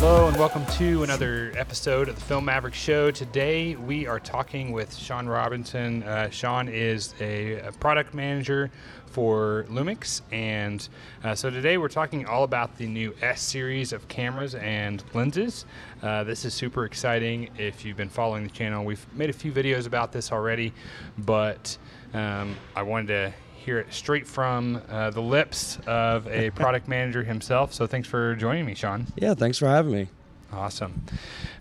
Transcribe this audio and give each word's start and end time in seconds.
Hello 0.00 0.28
and 0.28 0.36
welcome 0.38 0.64
to 0.78 1.02
another 1.02 1.52
episode 1.56 2.08
of 2.08 2.14
the 2.14 2.22
Film 2.22 2.46
Maverick 2.46 2.72
Show. 2.72 3.10
Today 3.10 3.76
we 3.76 4.06
are 4.06 4.18
talking 4.18 4.72
with 4.72 4.96
Sean 4.96 5.26
Robinson. 5.26 6.02
Uh, 6.04 6.30
Sean 6.30 6.68
is 6.68 7.14
a, 7.20 7.58
a 7.58 7.72
product 7.72 8.14
manager 8.14 8.70
for 9.04 9.66
Lumix, 9.68 10.22
and 10.32 10.88
uh, 11.22 11.34
so 11.34 11.50
today 11.50 11.76
we're 11.76 11.88
talking 11.88 12.24
all 12.24 12.44
about 12.44 12.78
the 12.78 12.86
new 12.86 13.14
S 13.20 13.42
series 13.42 13.92
of 13.92 14.08
cameras 14.08 14.54
and 14.54 15.04
lenses. 15.12 15.66
Uh, 16.02 16.24
this 16.24 16.46
is 16.46 16.54
super 16.54 16.86
exciting. 16.86 17.50
If 17.58 17.84
you've 17.84 17.98
been 17.98 18.08
following 18.08 18.44
the 18.44 18.54
channel, 18.54 18.86
we've 18.86 19.06
made 19.12 19.28
a 19.28 19.34
few 19.34 19.52
videos 19.52 19.86
about 19.86 20.12
this 20.12 20.32
already, 20.32 20.72
but 21.18 21.76
um, 22.14 22.56
I 22.74 22.84
wanted 22.84 23.08
to 23.08 23.34
hear 23.70 23.78
it 23.78 23.94
straight 23.94 24.26
from 24.26 24.82
uh, 24.88 25.10
the 25.10 25.22
lips 25.22 25.78
of 25.86 26.26
a 26.26 26.50
product 26.56 26.88
manager 26.88 27.22
himself. 27.22 27.72
So 27.72 27.86
thanks 27.86 28.08
for 28.08 28.34
joining 28.34 28.66
me, 28.66 28.74
Sean. 28.74 29.06
Yeah, 29.14 29.34
thanks 29.34 29.58
for 29.58 29.68
having 29.68 29.92
me. 29.92 30.08
Awesome. 30.52 31.04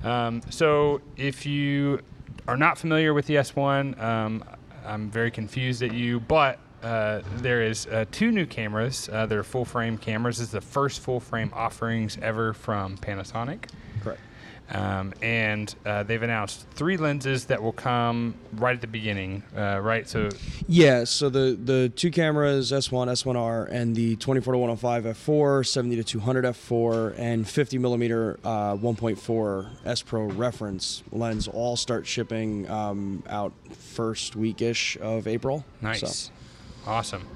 Um, 0.03 0.41
so, 0.49 1.01
if 1.17 1.45
you 1.45 2.01
are 2.47 2.57
not 2.57 2.79
familiar 2.79 3.13
with 3.13 3.27
the 3.27 3.35
S1, 3.35 4.01
um, 4.01 4.43
I'm 4.83 5.11
very 5.11 5.29
confused 5.29 5.83
at 5.83 5.93
you, 5.93 6.19
but 6.21 6.57
uh, 6.81 7.21
there 7.35 7.61
is 7.61 7.85
uh, 7.85 8.05
two 8.11 8.31
new 8.31 8.47
cameras. 8.47 9.07
Uh, 9.13 9.27
they're 9.27 9.43
full 9.43 9.65
frame 9.65 9.95
cameras. 9.95 10.39
This 10.39 10.47
is 10.47 10.51
the 10.51 10.61
first 10.61 11.01
full 11.01 11.19
frame 11.19 11.51
offerings 11.53 12.17
ever 12.23 12.53
from 12.53 12.97
Panasonic. 12.97 13.69
Um, 14.71 15.13
and 15.21 15.73
uh, 15.85 16.03
they've 16.03 16.21
announced 16.21 16.67
three 16.71 16.97
lenses 16.97 17.45
that 17.45 17.61
will 17.61 17.71
come 17.71 18.35
right 18.53 18.75
at 18.75 18.81
the 18.81 18.87
beginning, 18.87 19.41
uh, 19.57 19.79
right? 19.81 20.07
So, 20.07 20.29
Yeah, 20.67 21.05
so 21.05 21.29
the 21.29 21.57
the 21.61 21.89
two 21.89 22.11
cameras, 22.11 22.71
S1, 22.71 23.07
S1R, 23.07 23.67
and 23.71 23.95
the 23.95 24.15
24 24.17 24.53
to 24.53 24.59
105 24.59 25.05
f4, 25.05 25.67
70 25.67 25.95
to 25.95 26.03
200 26.03 26.45
f4, 26.45 27.15
and 27.17 27.47
50 27.47 27.77
millimeter 27.79 28.39
uh, 28.43 28.75
1.4 28.75 29.69
S 29.85 30.01
Pro 30.03 30.25
reference 30.25 31.03
lens 31.11 31.47
all 31.47 31.75
start 31.75 32.05
shipping 32.05 32.69
um, 32.69 33.23
out 33.27 33.53
first 33.71 34.37
weekish 34.37 34.97
of 34.97 35.27
April. 35.27 35.65
nice. 35.81 36.01
So, 36.01 36.31
Awesome. 36.85 37.27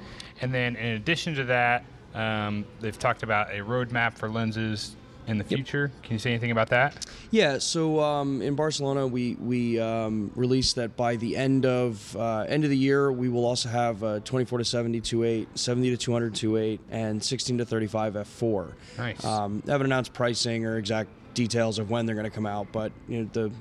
And 0.42 0.54
then, 0.54 0.76
in 0.76 0.94
addition 0.94 1.36
to 1.36 1.44
that, 1.46 1.86
um, 2.14 2.66
they've 2.80 2.98
talked 2.98 3.24
about 3.24 3.52
a 3.52 3.60
roadmap 3.60 4.14
for 4.14 4.30
lenses 4.30 4.96
in 5.28 5.38
the 5.38 5.44
future. 5.44 5.92
Can 6.04 6.14
you 6.14 6.20
say 6.20 6.32
anything 6.32 6.52
about 6.52 6.70
that? 6.70 7.06
Yeah, 7.32 7.58
so 7.58 8.00
um, 8.00 8.42
in 8.42 8.56
Barcelona, 8.56 9.08
we 9.08 9.36
we 9.36 9.80
um, 9.80 10.32
released 10.36 10.76
that 10.76 10.96
by 10.98 11.16
the 11.16 11.36
end 11.38 11.66
of 11.66 12.16
uh, 12.18 12.40
end 12.48 12.64
of 12.64 12.70
the 12.70 12.78
year, 12.78 13.12
we 13.12 13.30
will 13.30 13.46
also 13.46 13.70
have 13.70 14.04
uh, 14.04 14.20
24 14.22 14.60
to 14.60 14.66
70 14.66 15.02
2.8, 15.02 15.48
70 15.56 15.90
to 15.92 15.98
200 15.98 16.34
2.8, 16.34 16.80
and 16.92 17.24
16 17.24 17.58
to 17.60 17.66
35 17.66 18.14
f4. 18.14 18.72
Nice. 18.98 19.24
Um, 19.26 19.64
haven't 19.68 19.86
announced 19.86 20.14
pricing 20.14 20.66
or 20.66 20.78
exact 20.78 21.10
details 21.34 21.80
of 21.80 21.90
when 21.90 22.06
they're 22.06 22.16
going 22.16 22.26
to 22.30 22.36
come 22.36 22.46
out, 22.46 22.68
but 22.72 22.92
you 23.08 23.20
know 23.24 23.30
the 23.34 23.52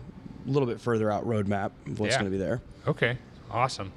little 0.47 0.66
bit 0.66 0.80
further 0.80 1.10
out 1.10 1.24
roadmap 1.26 1.70
of 1.86 2.00
what's 2.00 2.12
Yeah. 2.14 2.20
going 2.20 2.32
to 2.32 2.36
be 2.36 2.42
there. 2.42 2.60
Okay, 2.86 3.16
awesome. 3.50 3.92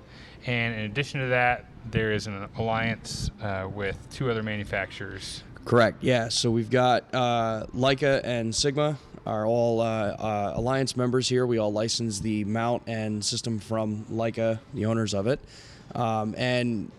And 0.45 0.75
in 0.75 0.81
addition 0.81 1.21
to 1.21 1.27
that, 1.27 1.65
there 1.89 2.11
is 2.11 2.27
an 2.27 2.47
alliance 2.57 3.31
uh, 3.41 3.67
with 3.73 3.97
two 4.11 4.29
other 4.29 4.43
manufacturers. 4.43 5.43
Correct. 5.65 6.03
Yeah. 6.03 6.29
So 6.29 6.51
we've 6.51 6.69
got 6.69 7.13
uh, 7.13 7.65
Leica 7.75 8.21
and 8.23 8.53
Sigma 8.53 8.97
are 9.25 9.45
all 9.45 9.81
uh, 9.81 9.85
uh, 9.85 10.53
alliance 10.55 10.95
members 10.95 11.27
here. 11.27 11.45
We 11.45 11.57
all 11.57 11.73
license 11.73 12.19
the 12.19 12.43
mount 12.45 12.83
and 12.87 13.25
system 13.25 13.57
from 13.59 14.05
Leica, 14.11 14.59
the 14.75 14.85
owners 14.85 15.15
of 15.15 15.25
it, 15.25 15.39
um, 15.95 16.35
and 16.37 16.91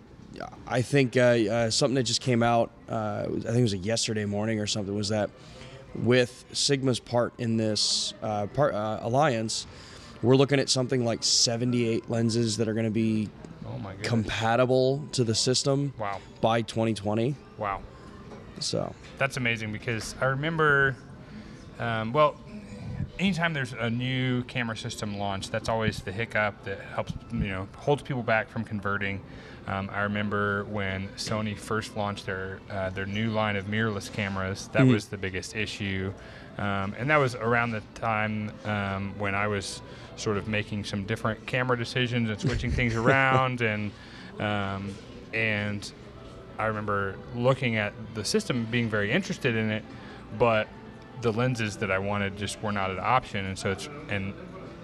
I 0.67 0.83
think 0.83 1.17
uh, 1.17 1.21
uh, 1.21 1.71
something 1.71 1.95
that 1.95 2.03
just 2.03 2.21
came 2.21 2.43
out. 2.43 2.71
Uh, 2.89 3.27
I 3.29 3.31
think 3.31 3.59
it 3.59 3.63
was 3.63 3.73
a 3.73 3.79
yesterday 3.79 4.25
morning 4.25 4.59
or 4.61 4.67
something. 4.67 4.95
Was 4.95 5.09
that 5.11 5.31
with 5.95 6.45
Sigma's 6.53 7.01
part 7.01 7.33
in 7.39 7.57
this 7.57 8.13
uh, 8.23 8.47
part 8.49 8.75
uh, 8.75 8.99
alliance? 9.03 9.67
We're 10.23 10.37
looking 10.37 10.59
at 10.59 10.69
something 10.69 11.05
like 11.05 11.23
78 11.23 12.11
lenses 12.11 12.57
that 12.57 12.69
are 12.69 12.75
going 12.75 12.87
to 12.87 12.91
be 12.91 13.29
Oh 13.69 13.79
my 13.79 13.95
compatible 14.03 15.05
to 15.13 15.25
the 15.25 15.35
system 15.35 15.93
wow, 15.99 16.21
by 16.41 16.63
2020. 16.63 17.35
wow, 17.59 17.83
So. 18.61 18.95
that's 19.19 19.37
amazing 19.37 19.73
because 19.73 20.15
I 20.21 20.27
remember. 20.27 20.97
Um, 21.79 22.13
well, 22.15 22.37
anytime 23.19 23.53
there's 23.53 23.73
a 23.73 23.91
new 23.91 24.43
camera 24.45 24.77
system 24.77 25.19
launch, 25.19 25.51
that's 25.51 25.69
always 25.69 26.01
the 26.01 26.13
hiccup 26.13 26.65
that 26.65 26.81
helps 26.81 27.13
you 27.33 27.49
know 27.49 27.69
holds 27.77 28.03
people 28.03 28.23
back 28.23 28.49
from 28.49 28.65
converting. 28.65 29.21
Um, 29.67 29.91
I 29.93 30.03
remember 30.03 30.65
when 30.67 31.09
Sony 31.17 31.59
first 31.59 31.97
launched 31.97 32.27
their 32.27 32.61
uh, 32.71 32.91
their 32.91 33.07
new 33.07 33.31
line 33.31 33.57
of 33.57 33.67
mirrorless 33.67 34.13
cameras. 34.13 34.69
That 34.73 34.87
was 34.87 35.07
the 35.07 35.17
biggest 35.17 35.57
issue, 35.57 36.13
um, 36.59 36.95
and 36.99 37.11
that 37.11 37.17
was 37.17 37.35
around 37.35 37.73
the 37.73 37.83
time 37.95 38.53
um, 38.65 39.15
when 39.19 39.35
I 39.35 39.49
was 39.49 39.83
sort 40.17 40.37
of 40.37 40.49
making 40.49 40.85
some 40.85 41.05
different 41.05 41.45
camera 41.47 41.77
decisions 41.77 42.31
and 42.31 42.41
switching 42.41 42.71
things 42.71 42.95
around, 42.97 43.61
and 43.61 43.91
um, 44.39 44.95
and 45.35 45.91
I 46.59 46.67
remember 46.67 47.17
looking 47.35 47.77
at 47.77 47.93
the 48.15 48.25
system, 48.25 48.67
being 48.71 48.89
very 48.89 49.11
interested 49.13 49.55
in 49.57 49.71
it, 49.71 49.85
but 50.39 50.69
the 51.23 51.33
lenses 51.33 51.77
that 51.79 51.91
I 51.91 51.99
wanted 51.99 52.37
just 52.37 52.63
were 52.63 52.73
not 52.73 52.91
an 52.91 52.99
option, 53.01 53.45
and 53.47 53.59
so 53.59 53.71
it's 53.73 53.89
and 54.09 54.35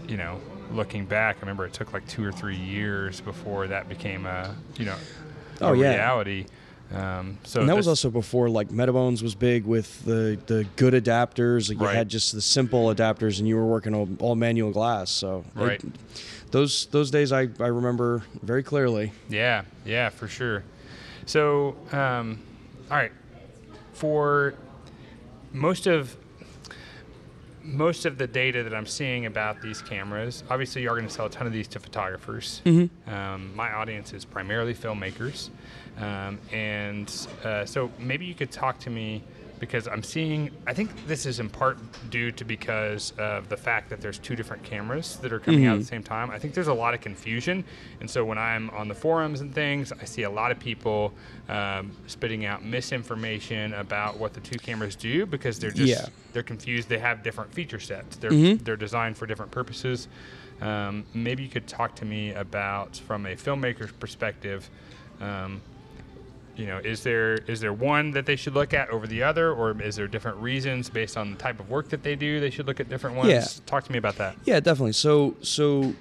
you 0.09 0.17
know 0.17 0.41
looking 0.73 1.05
back, 1.05 1.37
I 1.37 1.41
remember 1.41 1.67
it 1.67 1.73
took 1.75 1.93
like 1.93 2.07
two 2.09 2.25
or 2.25 2.33
three 2.33 2.57
years 2.57 3.21
before 3.21 3.67
that 3.69 3.89
became 3.89 4.25
a 4.27 4.55
you 4.79 4.87
know 4.87 4.97
a 5.61 5.67
Oh, 5.67 5.73
yeah. 5.75 5.91
reality. 5.93 6.47
Um, 6.95 7.39
so 7.45 7.61
and 7.61 7.69
that 7.71 7.77
was 7.77 7.89
also 7.89 8.11
before 8.11 8.51
like 8.51 8.69
Metabones 8.69 9.23
was 9.23 9.35
big 9.35 9.65
with 9.65 10.05
the 10.05 10.39
the 10.47 10.67
good 10.77 10.93
adapters. 10.93 11.69
Like 11.71 11.79
you 11.79 11.85
Right. 11.87 11.95
had 11.97 12.09
just 12.09 12.33
the 12.35 12.41
simple 12.43 12.87
adapters, 12.95 13.39
and 13.39 13.49
you 13.49 13.57
were 13.57 13.65
working 13.67 13.95
all, 13.95 14.09
all 14.21 14.35
manual 14.35 14.71
glass. 14.73 15.11
So 15.11 15.45
it- 15.59 15.83
those 16.51 16.87
those 16.87 17.11
days 17.11 17.33
I, 17.33 17.49
I 17.61 17.69
remember 17.69 18.25
very 18.43 18.63
clearly. 18.63 19.13
Yeah, 19.31 19.63
yeah, 19.87 20.11
for 20.11 20.29
sure. 20.29 20.65
So, 21.27 21.77
um, 21.93 22.43
all 22.91 22.97
right, 22.97 23.13
for 23.93 24.55
most 25.53 25.87
of 25.87 26.17
most 27.65 28.07
of 28.07 28.19
the 28.19 28.27
data 28.27 28.65
that 28.65 28.75
I'm 28.75 28.87
seeing 28.87 29.27
about 29.27 29.63
these 29.63 29.81
cameras, 29.83 30.43
obviously 30.51 30.83
you're 30.83 30.97
going 30.97 31.07
to 31.07 31.13
sell 31.13 31.27
a 31.27 31.31
ton 31.31 31.47
of 31.47 31.53
these 31.53 31.69
to 31.69 31.79
photographers. 31.79 32.61
Um, 33.07 33.55
my 33.55 33.73
audience 33.73 34.13
is 34.13 34.25
primarily 34.25 34.75
filmmakers, 34.75 35.51
um, 35.99 36.41
and 36.51 37.29
uh, 37.45 37.65
so 37.65 37.91
maybe 38.01 38.27
you 38.27 38.35
could 38.35 38.51
talk 38.51 38.81
to 38.81 38.91
me 38.91 39.23
because 39.63 39.87
I'm 39.87 40.03
seeing. 40.03 40.51
I 40.67 40.75
think 40.75 40.91
this 41.07 41.25
is 41.25 41.39
in 41.39 41.49
part 41.49 41.79
due 42.11 42.33
to 42.33 42.45
because 42.45 43.13
of 43.17 43.49
the 43.49 43.57
fact 43.57 43.89
that 43.91 44.01
there's 44.01 44.19
two 44.19 44.35
different 44.35 44.65
cameras 44.65 45.19
that 45.19 45.33
are 45.33 45.39
coming 45.39 45.67
out 45.67 45.75
at 45.75 45.79
the 45.79 45.85
same 45.87 46.03
time. 46.03 46.33
I 46.33 46.39
think 46.41 46.53
there's 46.53 46.67
a 46.67 46.75
lot 46.75 46.95
of 46.95 47.01
confusion, 47.01 47.63
and 48.01 48.11
so 48.11 48.25
when 48.25 48.39
I'm 48.39 48.71
on 48.71 48.89
the 48.89 48.95
forums 48.97 49.41
and 49.41 49.55
things, 49.55 49.93
I 49.93 50.05
see 50.05 50.25
a 50.25 50.31
lot 50.31 50.51
of 50.51 50.59
people 50.59 51.15
um, 51.49 51.93
spitting 52.09 52.45
out 52.45 52.65
misinformation 52.65 53.73
about 53.75 54.19
what 54.19 54.35
the 54.35 54.41
two 54.41 54.59
cameras 54.59 54.97
do 54.97 55.27
because 55.27 55.61
they're 55.61 55.71
just 55.71 55.89
Yeah. 56.03 56.07
they're 56.33 56.43
confused. 56.43 56.89
They 56.89 56.99
have 56.99 57.23
different 57.23 57.55
feature 57.55 57.79
sets. 57.81 58.17
They're 58.17 58.57
they're 58.57 58.77
designed 58.77 59.17
for 59.17 59.27
different 59.27 59.53
purposes. 59.53 60.09
Um, 60.61 61.05
maybe 61.15 61.45
you 61.45 61.49
could 61.49 61.69
talk 61.69 61.95
to 61.97 62.05
me 62.05 62.33
about 62.33 62.97
from 62.97 63.27
a 63.27 63.37
filmmaker's 63.37 63.93
perspective. 63.93 64.69
Um, 65.21 65.61
you 66.57 66.67
know, 66.67 66.79
is 66.79 67.03
there 67.03 67.35
is 67.35 67.61
there 67.61 67.73
one 67.73 68.11
that 68.13 68.27
they 68.27 68.37
should 68.37 68.55
look 68.55 68.75
at 68.75 68.91
over 68.91 69.07
the 69.07 69.23
other, 69.23 69.53
or 69.53 69.81
is 69.81 69.97
there 69.97 70.07
different 70.07 70.37
reasons 70.39 70.91
based 70.91 71.17
on 71.17 71.33
the 71.33 71.39
type 71.39 71.61
of 71.61 71.71
work 71.71 71.89
that 71.91 72.03
they 72.03 72.15
do? 72.15 72.41
They 72.41 72.51
should 72.51 72.67
look 72.67 72.81
at 72.81 72.89
different 72.89 73.17
ones. 73.17 73.31
Yeah. 73.31 73.47
Talk 73.67 73.85
to 73.85 73.93
me 73.93 73.99
about 73.99 74.17
that. 74.17 74.37
Yeah, 74.45 74.61
definitely. 74.61 74.93
So 74.93 75.35
so 75.41 75.95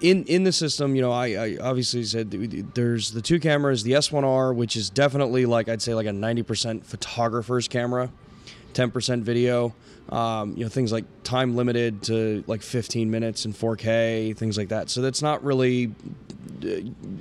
in 0.00 0.24
in 0.24 0.44
the 0.44 0.52
system, 0.52 0.94
you 0.94 1.02
know, 1.02 1.12
I, 1.12 1.26
I 1.34 1.56
obviously 1.60 2.04
said 2.04 2.30
there's 2.74 3.10
the 3.12 3.20
two 3.20 3.38
cameras, 3.40 3.82
the 3.82 3.92
S1R, 3.92 4.54
which 4.54 4.76
is 4.76 4.88
definitely 4.88 5.46
like 5.46 5.68
I'd 5.68 5.82
say 5.82 5.94
like 5.94 6.06
a 6.06 6.10
90% 6.10 6.84
photographer's 6.84 7.68
camera, 7.68 8.10
10% 8.74 9.22
video. 9.22 9.74
Um, 10.10 10.54
you 10.56 10.64
know, 10.64 10.68
things 10.68 10.90
like 10.92 11.04
time 11.22 11.54
limited 11.54 12.02
to 12.04 12.42
like 12.48 12.62
15 12.62 13.10
minutes 13.10 13.44
in 13.44 13.52
4K, 13.52 14.36
things 14.36 14.58
like 14.58 14.68
that. 14.70 14.90
So 14.90 15.02
that's 15.02 15.22
not 15.22 15.44
really 15.44 15.94
uh, 16.64 16.66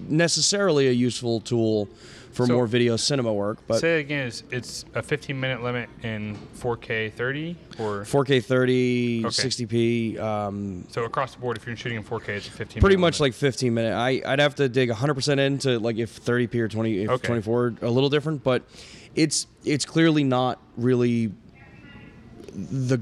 necessarily 0.07 0.87
a 0.87 0.91
useful 0.91 1.39
tool 1.41 1.87
for 2.31 2.45
So- 2.47 2.53
more 2.53 2.67
video 2.67 2.95
cinema 2.95 3.31
work, 3.33 3.57
but 3.67 3.79
Say 3.79 3.99
again. 3.99 4.27
Is 4.27 4.43
it's 4.51 4.85
a 4.95 5.01
15 5.03 5.39
minute 5.39 5.61
limit 5.63 5.89
in 6.03 6.35
4K 6.59 7.11
30, 7.13 7.55
or 7.79 8.05
4K 8.05 8.43
30, 8.43 9.23
Okay. 9.25 9.27
60p. 9.29 10.19
Um, 10.19 10.85
so 10.89 11.03
across 11.05 11.33
the 11.35 11.39
board, 11.41 11.57
if 11.57 11.65
you're 11.67 11.75
shooting 11.75 11.97
in 11.97 12.03
4K, 12.03 12.29
it's 12.29 12.47
a 12.47 12.51
15. 12.51 12.81
pretty 12.81 12.95
much 12.97 13.19
limit. 13.19 13.33
like 13.33 13.39
15 13.39 13.73
minute. 13.73 13.93
I 13.93 14.21
I'd 14.25 14.39
have 14.39 14.55
to 14.55 14.69
dig 14.69 14.89
100% 14.89 15.39
into 15.39 15.79
like 15.79 15.97
if 15.97 16.23
30p 16.23 16.55
or 16.55 16.67
20 16.67 17.03
if 17.03 17.09
Okay. 17.09 17.27
24 17.27 17.75
a 17.81 17.89
little 17.89 18.09
different, 18.09 18.43
but 18.43 18.63
it's 19.19 19.47
it's 19.65 19.85
clearly 19.85 20.23
not 20.23 20.59
really 20.77 21.31
the 22.53 22.99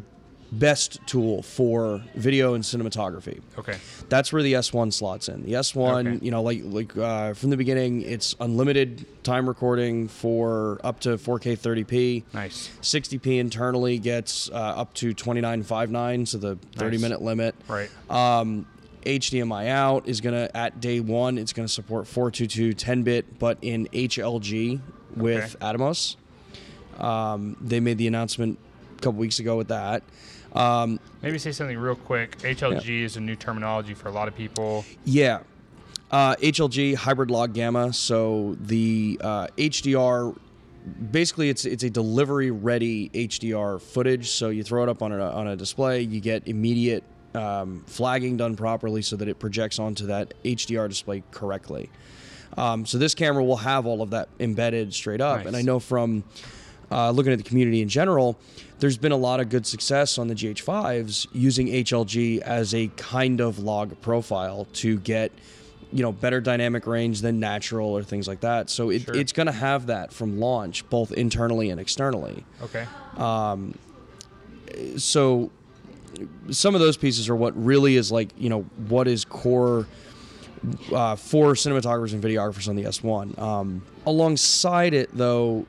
best 0.51 0.99
tool 1.05 1.41
for 1.41 2.01
video 2.15 2.53
and 2.53 2.63
cinematography. 2.63 3.41
Okay. 3.57 3.77
That's 4.07 4.31
where 4.31 4.41
the 4.41 4.53
S1 4.53 4.93
slots 4.93 5.27
in. 5.27 5.43
The 5.43 5.53
S1, 5.53 6.07
Okay. 6.15 6.25
you 6.25 6.31
know, 6.31 6.41
like 6.41 6.61
like 6.63 6.97
uh, 6.97 7.33
from 7.33 7.49
the 7.49 7.57
beginning, 7.57 8.01
it's 8.01 8.33
unlimited 8.39 9.05
time 9.23 9.47
recording 9.47 10.07
for 10.07 10.79
up 10.83 11.01
to 11.01 11.17
4K 11.17 11.57
30p. 11.57 12.23
Nice. 12.33 12.69
60p 12.81 13.39
internally 13.39 13.99
gets 13.99 14.49
uh, 14.49 14.53
up 14.53 14.93
to 14.95 15.13
2959, 15.13 16.25
so 16.25 16.37
the 16.37 16.55
30 16.77 16.91
Nice. 16.91 17.01
minute 17.01 17.21
limit. 17.21 17.53
Right. 17.67 17.89
Um, 18.09 18.65
HDMI 19.05 19.67
out 19.67 20.07
is 20.07 20.21
gonna 20.21 20.49
at 20.53 20.79
day 20.81 20.99
one. 21.01 21.37
It's 21.37 21.53
gonna 21.53 21.67
support 21.67 22.07
422 22.07 22.73
10 22.73 23.03
bit, 23.03 23.37
but 23.39 23.57
in 23.61 23.87
HLG 23.93 24.79
with 25.15 25.55
Atomos. 25.59 26.15
Um, 26.99 27.55
they 27.61 27.79
made 27.79 27.97
the 27.97 28.07
announcement 28.07 28.57
a 28.97 29.01
couple 29.01 29.19
weeks 29.19 29.39
ago 29.39 29.57
with 29.57 29.67
that. 29.67 30.03
Um, 30.53 30.99
Maybe 31.21 31.37
say 31.37 31.51
something 31.51 31.77
real 31.77 31.95
quick. 31.95 32.37
HLG 32.39 33.03
is 33.03 33.17
a 33.17 33.21
new 33.21 33.35
terminology 33.35 33.93
for 33.93 34.09
a 34.09 34.11
lot 34.11 34.27
of 34.27 34.35
people. 34.35 34.85
Yeah. 35.05 35.41
Uh, 36.09 36.35
HLG 36.35 36.95
hybrid 36.95 37.29
log 37.29 37.53
gamma. 37.53 37.91
So 37.93 38.55
the 38.61 39.19
uh, 39.21 39.47
HDR, 39.57 40.37
basically, 41.11 41.49
it's 41.49 41.65
it's 41.65 41.83
a 41.83 41.89
delivery 41.89 42.49
ready 42.49 43.09
HDR 43.09 43.81
footage. 43.81 44.29
So 44.29 44.49
you 44.49 44.63
throw 44.63 44.83
it 44.83 44.89
up 44.89 45.01
on 45.01 45.11
a 45.11 45.19
on 45.19 45.47
a 45.47 45.55
display, 45.55 46.01
you 46.01 46.21
get 46.21 46.47
immediate 46.47 47.03
um, 47.35 47.83
flagging 47.87 48.37
done 48.37 48.55
properly, 48.55 49.01
so 49.01 49.17
that 49.17 49.27
it 49.27 49.37
projects 49.37 49.79
onto 49.79 50.07
that 50.07 50.33
HDR 50.45 50.87
display 50.87 51.23
correctly. 51.31 51.89
Um, 52.55 52.85
so 52.85 52.97
this 52.97 53.13
camera 53.15 53.43
will 53.43 53.57
have 53.57 53.85
all 53.85 54.01
of 54.01 54.11
that 54.11 54.29
embedded 54.39 54.93
straight 54.93 55.21
up. 55.21 55.45
And 55.45 55.55
I 55.55 55.61
know 55.61 55.79
from 55.79 56.23
uh, 56.91 57.11
looking 57.11 57.31
at 57.33 57.37
the 57.37 57.43
community 57.43 57.81
in 57.81 57.89
general, 57.89 58.37
there's 58.79 58.97
been 58.97 59.11
a 59.11 59.17
lot 59.17 59.39
of 59.39 59.49
good 59.49 59.65
success 59.65 60.17
on 60.17 60.27
the 60.27 60.35
GH5s 60.35 61.27
using 61.33 61.67
HLG 61.67 62.39
as 62.41 62.73
a 62.73 62.87
kind 62.95 63.41
of 63.41 63.59
log 63.59 63.99
profile 64.01 64.65
to 64.73 64.99
get, 64.99 65.31
you 65.91 66.01
know, 66.03 66.11
better 66.11 66.39
dynamic 66.39 66.85
range 66.87 67.21
than 67.21 67.39
natural 67.39 67.89
or 67.89 68.03
things 68.03 68.27
like 68.27 68.39
that. 68.41 68.69
So 68.69 68.89
it, 68.91 69.01
Sure. 69.03 69.15
it's 69.15 69.31
going 69.33 69.47
to 69.47 69.51
have 69.51 69.87
that 69.87 70.13
from 70.13 70.39
launch, 70.39 70.87
both 70.89 71.11
internally 71.11 71.69
and 71.69 71.79
externally. 71.81 72.45
Okay. 72.63 72.85
So 74.97 75.51
some 76.49 76.75
of 76.75 76.81
those 76.81 76.97
pieces 76.97 77.29
are 77.29 77.35
what 77.35 77.53
really 77.63 77.95
is 77.95 78.11
like, 78.11 78.29
you 78.37 78.49
know, 78.49 78.61
what 78.87 79.07
is 79.07 79.23
core 79.25 79.87
uh, 80.93 81.15
for 81.15 81.53
cinematographers 81.53 82.13
and 82.13 82.23
videographers 82.23 82.67
on 82.67 82.75
the 82.75 82.83
S1. 82.83 83.37
Um, 83.39 83.81
alongside 84.05 84.93
it, 84.93 85.09
though, 85.13 85.65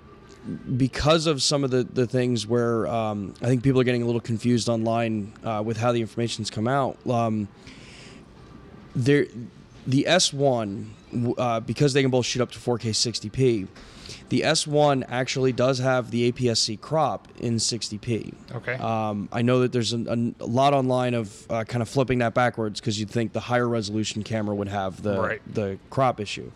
because 0.77 1.27
of 1.27 1.43
some 1.43 1.65
of 1.65 1.71
the, 1.71 1.85
the 1.85 2.07
things 2.07 2.47
where 2.47 2.87
um, 2.87 3.35
I 3.43 3.47
think 3.47 3.63
people 3.63 3.81
are 3.81 3.85
getting 3.85 4.03
a 4.03 4.07
little 4.07 4.21
confused 4.21 4.69
online 4.69 5.33
uh, 5.45 5.63
with 5.65 5.77
how 5.77 5.93
the 5.93 6.01
information's 6.01 6.51
come 6.51 6.67
out, 6.69 6.97
um, 7.09 7.49
there, 8.95 9.27
the 9.87 10.07
S1, 10.09 10.87
uh, 11.37 11.61
because 11.61 11.93
they 11.93 12.03
can 12.03 12.11
both 12.11 12.27
shoot 12.27 12.43
up 12.43 12.51
to 12.53 12.59
4K 12.59 12.91
60p, 12.91 13.69
the 14.29 14.43
S1 14.43 15.05
actually 15.09 15.53
does 15.53 15.79
have 15.79 16.11
the 16.11 16.31
APS-C 16.31 16.77
crop 16.79 17.29
in 17.39 17.57
60p. 17.57 18.35
Okay. 18.55 18.75
Um, 18.75 19.29
I 19.33 19.43
know 19.43 19.61
that 19.61 19.73
there's 19.73 19.93
a, 19.93 19.99
a 20.41 20.47
lot 20.47 20.75
online 20.75 21.15
of 21.15 21.47
uh, 21.51 21.65
kind 21.65 21.83
of 21.83 21.89
flipping 21.89 22.19
that 22.19 22.35
backwards 22.35 22.81
because 22.81 22.99
you'd 22.99 23.11
think 23.11 23.33
the 23.33 23.41
higher 23.41 23.69
resolution 23.69 24.23
camera 24.23 24.55
would 24.55 24.69
have 24.69 25.03
the 25.03 25.21
Right. 25.21 25.55
the 25.55 25.79
crop 25.91 26.21
issue. 26.21 26.51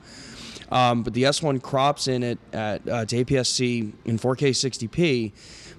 Um, 0.71 1.03
but 1.03 1.13
the 1.13 1.25
S1 1.25 1.61
crops 1.63 2.09
in 2.09 2.23
it 2.23 2.39
at 2.53 2.89
uh, 2.89 3.05
to 3.05 3.25
APS-C 3.25 3.93
in 4.05 4.19
4K 4.19 4.51
60p 4.51 5.33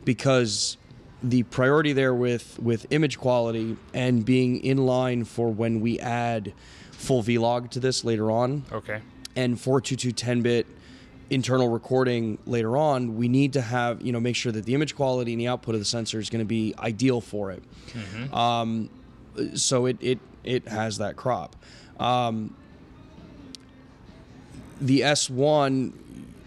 because 0.06 0.78
the 1.24 1.44
priority 1.44 1.94
there 1.94 2.14
with 2.14 2.60
with 2.60 2.86
image 2.92 3.18
quality 3.18 3.78
and 3.94 4.26
being 4.26 4.60
in 4.64 4.86
line 4.86 5.24
for 5.24 5.52
when 5.52 5.80
we 5.80 6.00
add 6.00 6.54
full 6.92 7.24
vlog 7.24 7.70
to 7.72 7.80
this 7.80 8.04
later 8.04 8.30
on 8.30 8.66
okay. 8.72 9.02
and 9.36 9.60
422 9.60 10.12
10-bit 10.14 10.68
internal 11.30 11.70
recording 11.70 12.38
later 12.46 12.76
on 12.78 13.16
we 13.16 13.28
need 13.28 13.54
to 13.54 13.62
have 13.62 14.02
you 14.02 14.12
know 14.12 14.20
make 14.20 14.36
sure 14.36 14.52
that 14.52 14.66
the 14.66 14.74
image 14.76 14.96
quality 14.96 15.32
and 15.34 15.42
the 15.42 15.48
output 15.48 15.74
of 15.74 15.80
the 15.82 15.86
sensor 15.86 16.20
is 16.20 16.30
going 16.30 16.40
to 16.40 16.46
be 16.46 16.74
ideal 16.80 17.22
for 17.22 17.52
it. 17.52 17.64
Um, 18.34 18.90
so 19.56 19.86
it, 19.86 19.98
it 20.02 20.20
it 20.44 20.68
has 20.68 20.98
that 21.00 21.16
crop. 21.16 21.56
Um, 22.00 22.56
the 24.82 25.02
s1 25.02 25.94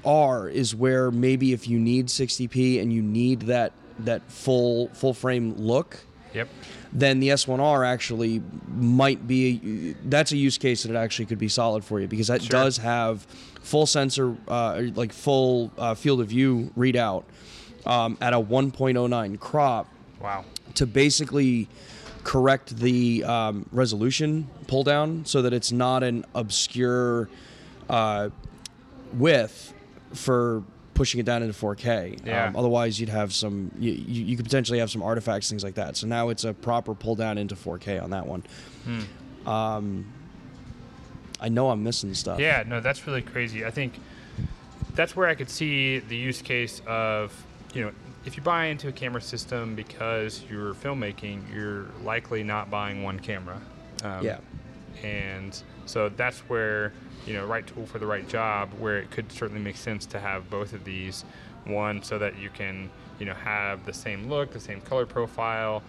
r 0.04 0.48
is 0.48 0.74
where 0.74 1.10
maybe 1.10 1.52
if 1.52 1.66
you 1.66 1.78
need 1.78 2.06
60p 2.08 2.80
and 2.80 2.92
you 2.92 3.02
need 3.02 3.42
that 3.42 3.72
that 4.00 4.22
full 4.30 4.88
full 4.88 5.14
frame 5.14 5.54
look 5.56 6.05
Yep. 6.36 6.48
then 6.92 7.18
the 7.20 7.28
S1R 7.30 7.86
actually 7.86 8.42
might 8.68 9.26
be 9.26 9.94
that's 10.04 10.32
a 10.32 10.36
use 10.36 10.58
case 10.58 10.82
that 10.84 10.90
it 10.90 10.96
actually 10.96 11.26
could 11.26 11.38
be 11.38 11.48
solid 11.48 11.84
for 11.84 11.98
you 12.00 12.06
because 12.06 12.28
that 12.28 12.42
Sure. 12.42 12.50
does 12.50 12.76
have 12.78 13.22
full 13.62 13.86
sensor 13.86 14.36
uh, 14.46 14.82
like 14.94 15.12
full 15.12 15.70
uh, 15.78 15.94
field 15.94 16.20
of 16.20 16.28
view 16.28 16.70
readout 16.76 17.24
um, 17.86 18.16
at 18.20 18.32
a 18.32 18.40
1.09 18.40 19.40
crop 19.40 19.88
Wow. 20.20 20.44
to 20.74 20.86
basically 20.86 21.68
correct 22.24 22.76
the 22.78 23.22
um, 23.24 23.66
resolution 23.72 24.48
pull 24.66 24.82
down 24.84 25.24
so 25.24 25.42
that 25.42 25.52
it's 25.52 25.70
not 25.72 26.02
an 26.02 26.24
obscure 26.34 27.28
uh, 27.88 28.28
width 29.14 29.72
for 30.12 30.62
pushing 30.96 31.20
it 31.20 31.26
down 31.26 31.42
into 31.42 31.54
4K. 31.54 32.26
Yeah. 32.26 32.46
Um, 32.46 32.56
otherwise, 32.56 32.98
you'd 32.98 33.10
have 33.10 33.32
some, 33.32 33.70
you, 33.78 33.92
you, 33.92 34.24
you 34.24 34.36
could 34.36 34.46
potentially 34.46 34.78
have 34.78 34.90
some 34.90 35.02
artifacts, 35.02 35.48
things 35.48 35.62
like 35.62 35.74
that. 35.74 35.96
So 35.96 36.06
now 36.06 36.30
it's 36.30 36.42
a 36.44 36.54
proper 36.54 36.94
pull 36.94 37.14
down 37.14 37.38
into 37.38 37.54
4K 37.54 38.02
on 38.02 38.10
that 38.10 38.26
one. 38.26 38.42
Hmm. 38.84 39.48
Um, 39.48 40.12
I 41.40 41.48
know 41.50 41.70
I'm 41.70 41.84
missing 41.84 42.14
stuff. 42.14 42.40
Yeah, 42.40 42.64
no, 42.66 42.80
that's 42.80 43.06
really 43.06 43.22
crazy. 43.22 43.64
I 43.64 43.70
think 43.70 43.92
that's 44.94 45.14
where 45.14 45.28
I 45.28 45.34
could 45.34 45.50
see 45.50 45.98
the 45.98 46.16
use 46.16 46.40
case 46.40 46.80
of, 46.86 47.32
you 47.74 47.84
know, 47.84 47.92
if 48.24 48.36
you 48.36 48.42
buy 48.42 48.66
into 48.66 48.88
a 48.88 48.92
camera 48.92 49.20
system 49.20 49.76
because 49.76 50.42
you're 50.50 50.74
filmmaking, 50.74 51.54
you're 51.54 51.86
likely 52.02 52.42
not 52.42 52.70
buying 52.70 53.02
one 53.02 53.20
camera. 53.20 53.60
Um, 54.02 54.24
Yeah. 54.24 54.38
And 55.04 55.62
so 55.84 56.08
that's 56.08 56.38
where, 56.48 56.94
you 57.26 57.34
know, 57.34 57.44
right 57.44 57.66
tool 57.66 57.86
for 57.86 57.98
the 57.98 58.06
right 58.06 58.26
job, 58.28 58.70
where 58.78 58.98
it 58.98 59.10
could 59.10 59.30
certainly 59.32 59.60
make 59.60 59.76
sense 59.76 60.06
to 60.06 60.20
have 60.20 60.48
both 60.50 60.72
of 60.72 60.84
these. 60.84 61.24
One, 61.64 62.00
so 62.00 62.16
that 62.18 62.38
you 62.38 62.48
can, 62.48 62.88
you 63.18 63.26
know, 63.26 63.34
have 63.34 63.84
the 63.84 63.92
same 63.92 64.28
look, 64.28 64.52
the 64.52 64.60
same 64.60 64.80
color 64.80 65.04
profile, 65.04 65.82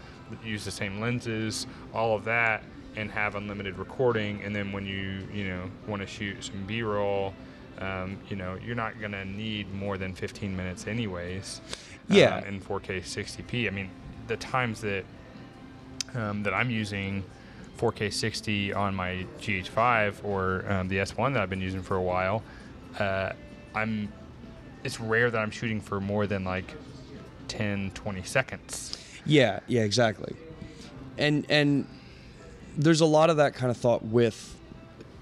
use 0.43 0.65
the 0.65 0.71
same 0.71 0.99
lenses, 0.99 1.67
all 1.93 2.15
of 2.15 2.25
that, 2.25 2.63
and 2.95 3.11
have 3.11 3.35
unlimited 3.35 3.77
recording. 3.77 4.41
And 4.41 4.55
then 4.55 4.71
when 4.71 4.87
you, 4.87 5.27
you 5.31 5.47
know, 5.47 5.69
want 5.87 6.01
to 6.01 6.07
shoot 6.07 6.43
some 6.43 6.65
B-roll, 6.65 7.31
um, 7.77 8.17
you 8.27 8.35
know, 8.35 8.57
you're 8.65 8.75
not 8.75 8.99
gonna 8.99 9.23
need 9.23 9.71
more 9.71 9.99
than 9.99 10.13
15 10.13 10.55
minutes 10.55 10.87
anyways. 10.87 11.61
Yeah. 12.09 12.37
Um, 12.37 12.45
in 12.45 12.61
4K 12.61 13.01
60p. 13.01 13.67
I 13.67 13.69
mean, 13.69 13.89
the 14.27 14.37
times 14.37 14.81
that 14.81 15.03
um, 16.15 16.41
that 16.43 16.53
I'm 16.53 16.71
using 16.71 17.23
4K 17.77 18.11
60 18.11 18.73
on 18.73 18.95
my 18.95 19.25
GH5 19.39 20.23
or 20.23 20.65
um, 20.69 20.87
the 20.87 20.97
S1 20.97 21.33
that 21.33 21.41
I've 21.41 21.49
been 21.49 21.61
using 21.61 21.81
for 21.81 21.95
a 21.95 22.01
while, 22.01 22.43
uh, 22.99 23.31
I'm. 23.75 24.11
It's 24.83 24.99
rare 24.99 25.29
that 25.29 25.37
I'm 25.37 25.51
shooting 25.51 25.81
for 25.81 25.99
more 25.99 26.27
than 26.27 26.43
like 26.43 26.73
10, 27.47 27.91
20 27.93 28.23
seconds. 28.23 28.97
Yeah, 29.25 29.59
yeah, 29.67 29.81
exactly. 29.81 30.35
And 31.17 31.45
and 31.49 31.87
there's 32.77 33.01
a 33.01 33.05
lot 33.05 33.29
of 33.29 33.37
that 33.37 33.55
kind 33.55 33.71
of 33.71 33.77
thought 33.77 34.03
with 34.03 34.55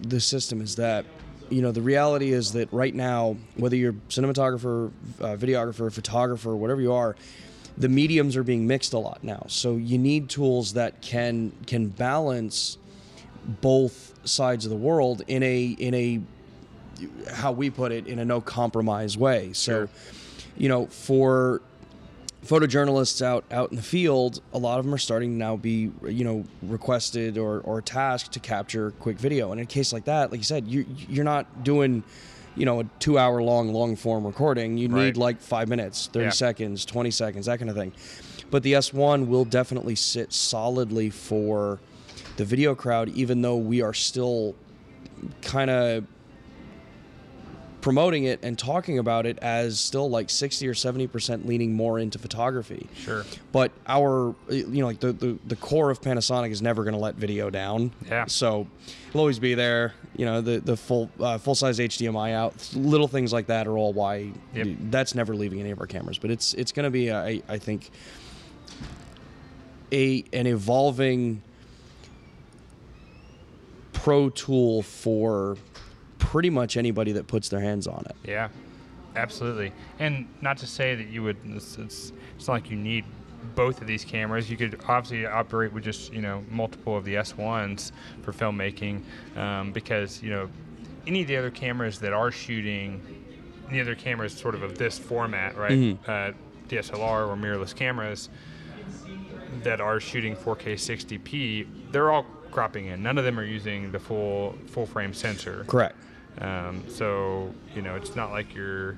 the 0.02 0.20
system 0.20 0.62
is 0.62 0.76
that 0.76 1.06
you 1.50 1.62
know 1.62 1.72
the 1.72 1.82
reality 1.82 2.32
is 2.32 2.52
that 2.54 2.72
right 2.74 2.94
now 2.94 3.38
whether 3.56 3.76
you're 3.76 3.94
cinematographer, 4.10 4.92
uh, 5.20 5.36
videographer, 5.36 5.92
photographer, 5.92 6.56
whatever 6.56 6.82
you 6.82 6.94
are, 6.94 7.16
the 7.78 7.90
mediums 7.90 8.36
are 8.38 8.44
being 8.44 8.68
mixed 8.68 8.94
a 8.94 9.00
lot 9.00 9.24
now. 9.24 9.46
So 9.48 9.76
you 9.76 9.98
need 9.98 10.30
tools 10.30 10.74
that 10.74 11.02
can 11.02 11.52
can 11.68 11.88
balance 11.90 12.78
both 13.62 14.14
sides 14.24 14.66
of 14.66 14.72
the 14.72 14.78
world 14.78 15.22
in 15.28 15.44
a 15.44 15.66
in 15.66 15.94
a 15.94 16.22
how 17.32 17.52
we 17.52 17.70
put 17.70 17.92
it 17.92 18.08
in 18.08 18.20
a 18.20 18.26
no 18.26 18.42
compromise 18.42 19.18
way. 19.18 19.52
So 19.54 19.72
Sure. 19.72 19.90
you 20.58 20.70
know 20.70 20.86
for 20.88 21.62
photojournalists 22.46 23.22
out 23.22 23.44
out 23.52 23.72
in 23.72 23.76
the 23.76 23.84
field, 23.84 24.42
a 24.54 24.58
lot 24.58 24.80
of 24.80 24.86
them 24.86 24.94
are 24.94 25.00
starting 25.00 25.32
to 25.32 25.38
now 25.38 25.58
be 25.58 25.92
you 26.08 26.24
know 26.24 26.46
requested 26.62 27.38
or 27.38 27.60
or 27.62 27.82
tasked 27.82 28.32
to 28.34 28.40
capture 28.40 28.92
quick 29.00 29.18
video. 29.18 29.52
And 29.52 29.60
in 29.60 29.66
a 29.66 29.68
case 29.68 29.92
like 29.92 30.06
that, 30.06 30.32
like 30.32 30.40
you 30.40 30.46
said, 30.46 30.68
you 30.68 30.86
you're 31.10 31.26
not 31.26 31.64
doing 31.64 32.04
you 32.56 32.66
know 32.66 32.80
a 32.82 32.84
two 33.00 33.18
hour 33.18 33.42
long 33.42 33.72
long 33.74 33.96
form 33.96 34.26
recording. 34.26 34.78
You 34.78 34.88
Right. 34.90 35.06
need 35.06 35.18
like 35.18 35.42
five 35.42 35.68
minutes, 35.68 36.10
thirty 36.12 36.26
Yeah. 36.26 36.30
seconds, 36.32 36.86
twenty 36.86 37.12
seconds, 37.12 37.46
that 37.48 37.60
kind 37.60 37.70
of 37.70 37.76
thing. 37.76 37.92
But 38.52 38.64
the 38.64 38.74
S1 38.74 39.28
will 39.28 39.44
definitely 39.46 39.96
sit 39.96 40.32
solidly 40.32 41.10
for 41.10 41.80
the 42.38 42.46
video 42.46 42.76
crowd, 42.76 43.10
even 43.10 43.42
though 43.42 43.58
we 43.58 43.82
are 43.82 43.94
still 43.94 44.56
kind 45.42 45.70
of 45.70 46.06
promoting 47.86 48.24
it 48.24 48.40
and 48.42 48.58
talking 48.58 48.98
about 48.98 49.28
it 49.28 49.38
as 49.44 49.80
still 49.80 50.10
like 50.10 50.28
60 50.28 50.68
or 50.68 50.74
70% 50.74 51.46
leaning 51.46 51.72
more 51.72 52.00
into 52.00 52.18
photography. 52.18 52.90
Sure. 52.96 53.24
But 53.52 53.72
our, 53.86 54.34
you 54.50 54.82
know, 54.82 54.88
like 54.88 55.00
the, 55.00 55.14
the, 55.14 55.38
the 55.46 55.56
core 55.56 55.92
of 55.92 56.02
Panasonic 56.02 56.50
is 56.50 56.64
never 56.64 56.84
going 56.84 56.96
to 56.96 57.00
let 57.00 57.14
video 57.14 57.52
down. 57.52 57.92
Yeah. 58.10 58.26
So 58.26 58.66
it'll 59.10 59.20
always 59.20 59.38
be 59.38 59.54
there. 59.54 59.94
You 60.18 60.26
know, 60.26 60.42
the, 60.42 60.62
the 60.62 60.76
full 60.76 61.12
uh, 61.20 61.38
full 61.38 61.54
size 61.54 61.78
HDMI 61.78 62.34
out, 62.34 62.56
little 62.74 63.08
things 63.08 63.32
like 63.32 63.46
that 63.48 63.68
are 63.68 63.78
all 63.78 63.94
why 63.94 64.32
Yep. 64.56 64.68
that's 64.90 65.14
never 65.14 65.36
leaving 65.36 65.60
any 65.60 65.70
of 65.70 65.80
our 65.80 65.86
cameras. 65.86 66.18
But 66.18 66.32
it's 66.32 66.56
it's 66.56 66.72
going 66.72 66.86
to 66.86 66.90
be, 66.90 67.12
I 67.12 67.44
I 67.48 67.60
think, 67.60 67.92
a 69.92 70.26
an 70.34 70.48
evolving 70.48 71.44
pro 73.94 74.32
tool 74.32 74.82
for 74.82 75.58
pretty 76.26 76.50
much 76.50 76.78
anybody 76.78 77.12
that 77.14 77.28
puts 77.28 77.50
their 77.50 77.60
hands 77.60 77.88
on 77.88 78.04
it. 78.10 78.16
Yeah, 78.28 78.50
absolutely. 79.16 79.72
And 80.00 80.28
not 80.42 80.58
to 80.58 80.68
say 80.68 80.96
that 80.96 81.08
you 81.08 81.24
would. 81.24 81.38
It's, 81.46 81.78
it's, 81.78 82.12
it's 82.38 82.48
not 82.48 82.54
like 82.56 82.70
you 82.70 82.78
need 82.78 83.06
both 83.54 83.82
of 83.82 83.88
these 83.88 84.04
cameras. 84.04 84.50
You 84.50 84.58
could 84.58 84.80
obviously 84.88 85.26
operate 85.26 85.72
with 85.72 85.84
just 85.84 86.14
you 86.14 86.22
know 86.22 86.44
multiple 86.50 86.98
of 86.98 87.06
the 87.06 87.16
S1s 87.16 87.92
for 88.22 88.32
filmmaking, 88.32 89.04
um, 89.38 89.72
because 89.72 90.22
you 90.24 90.30
know 90.30 90.50
any 91.08 91.22
of 91.22 91.28
the 91.28 91.38
other 91.38 91.52
cameras 91.52 92.00
that 92.00 92.14
are 92.14 92.32
shooting, 92.32 93.02
the 93.70 93.82
other 93.82 93.96
cameras 93.96 94.36
sort 94.36 94.56
of 94.56 94.64
of 94.64 94.78
this 94.78 94.98
format, 94.98 95.56
right? 95.56 95.98
Uh, 96.08 96.32
DSLR 96.68 97.28
or 97.28 97.36
mirrorless 97.36 97.76
cameras 97.76 98.30
that 99.64 99.80
are 99.80 100.00
shooting 100.00 100.36
4K 100.36 100.74
60p, 100.74 101.68
they're 101.92 102.12
all 102.12 102.26
cropping 102.52 102.88
in. 102.88 103.04
None 103.04 103.18
of 103.18 103.24
them 103.24 103.40
are 103.40 103.46
using 103.46 103.92
the 103.92 104.00
full 104.00 104.56
full 104.68 104.86
frame 104.86 105.14
sensor. 105.14 105.66
Correct. 105.68 105.96
Um, 106.42 106.84
so 106.90 107.54
you 107.76 107.82
know, 107.82 107.96
it's 107.96 108.16
not 108.16 108.32
like 108.32 108.54
you're 108.54 108.98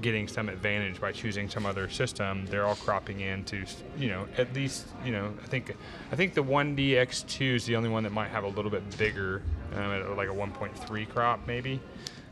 getting 0.00 0.28
some 0.28 0.48
advantage 0.48 1.00
by 1.00 1.12
choosing 1.12 1.48
some 1.48 1.66
other 1.66 1.88
system. 1.88 2.46
They're 2.46 2.66
all 2.66 2.76
cropping 2.76 3.20
into, 3.20 3.64
you 3.98 4.08
know, 4.08 4.26
at 4.36 4.52
least 4.54 4.86
you 5.04 5.12
know. 5.12 5.32
I 5.42 5.46
think, 5.46 5.74
I 6.12 6.16
think 6.16 6.34
the 6.34 6.42
1D 6.42 6.90
X2 6.90 7.54
is 7.56 7.66
the 7.66 7.76
only 7.76 7.88
one 7.88 8.04
that 8.04 8.12
might 8.12 8.28
have 8.28 8.44
a 8.44 8.48
little 8.48 8.70
bit 8.70 8.96
bigger, 8.96 9.42
um, 9.74 10.16
like 10.16 10.28
a 10.28 10.32
1.3 10.32 11.08
crop 11.08 11.40
maybe. 11.46 11.80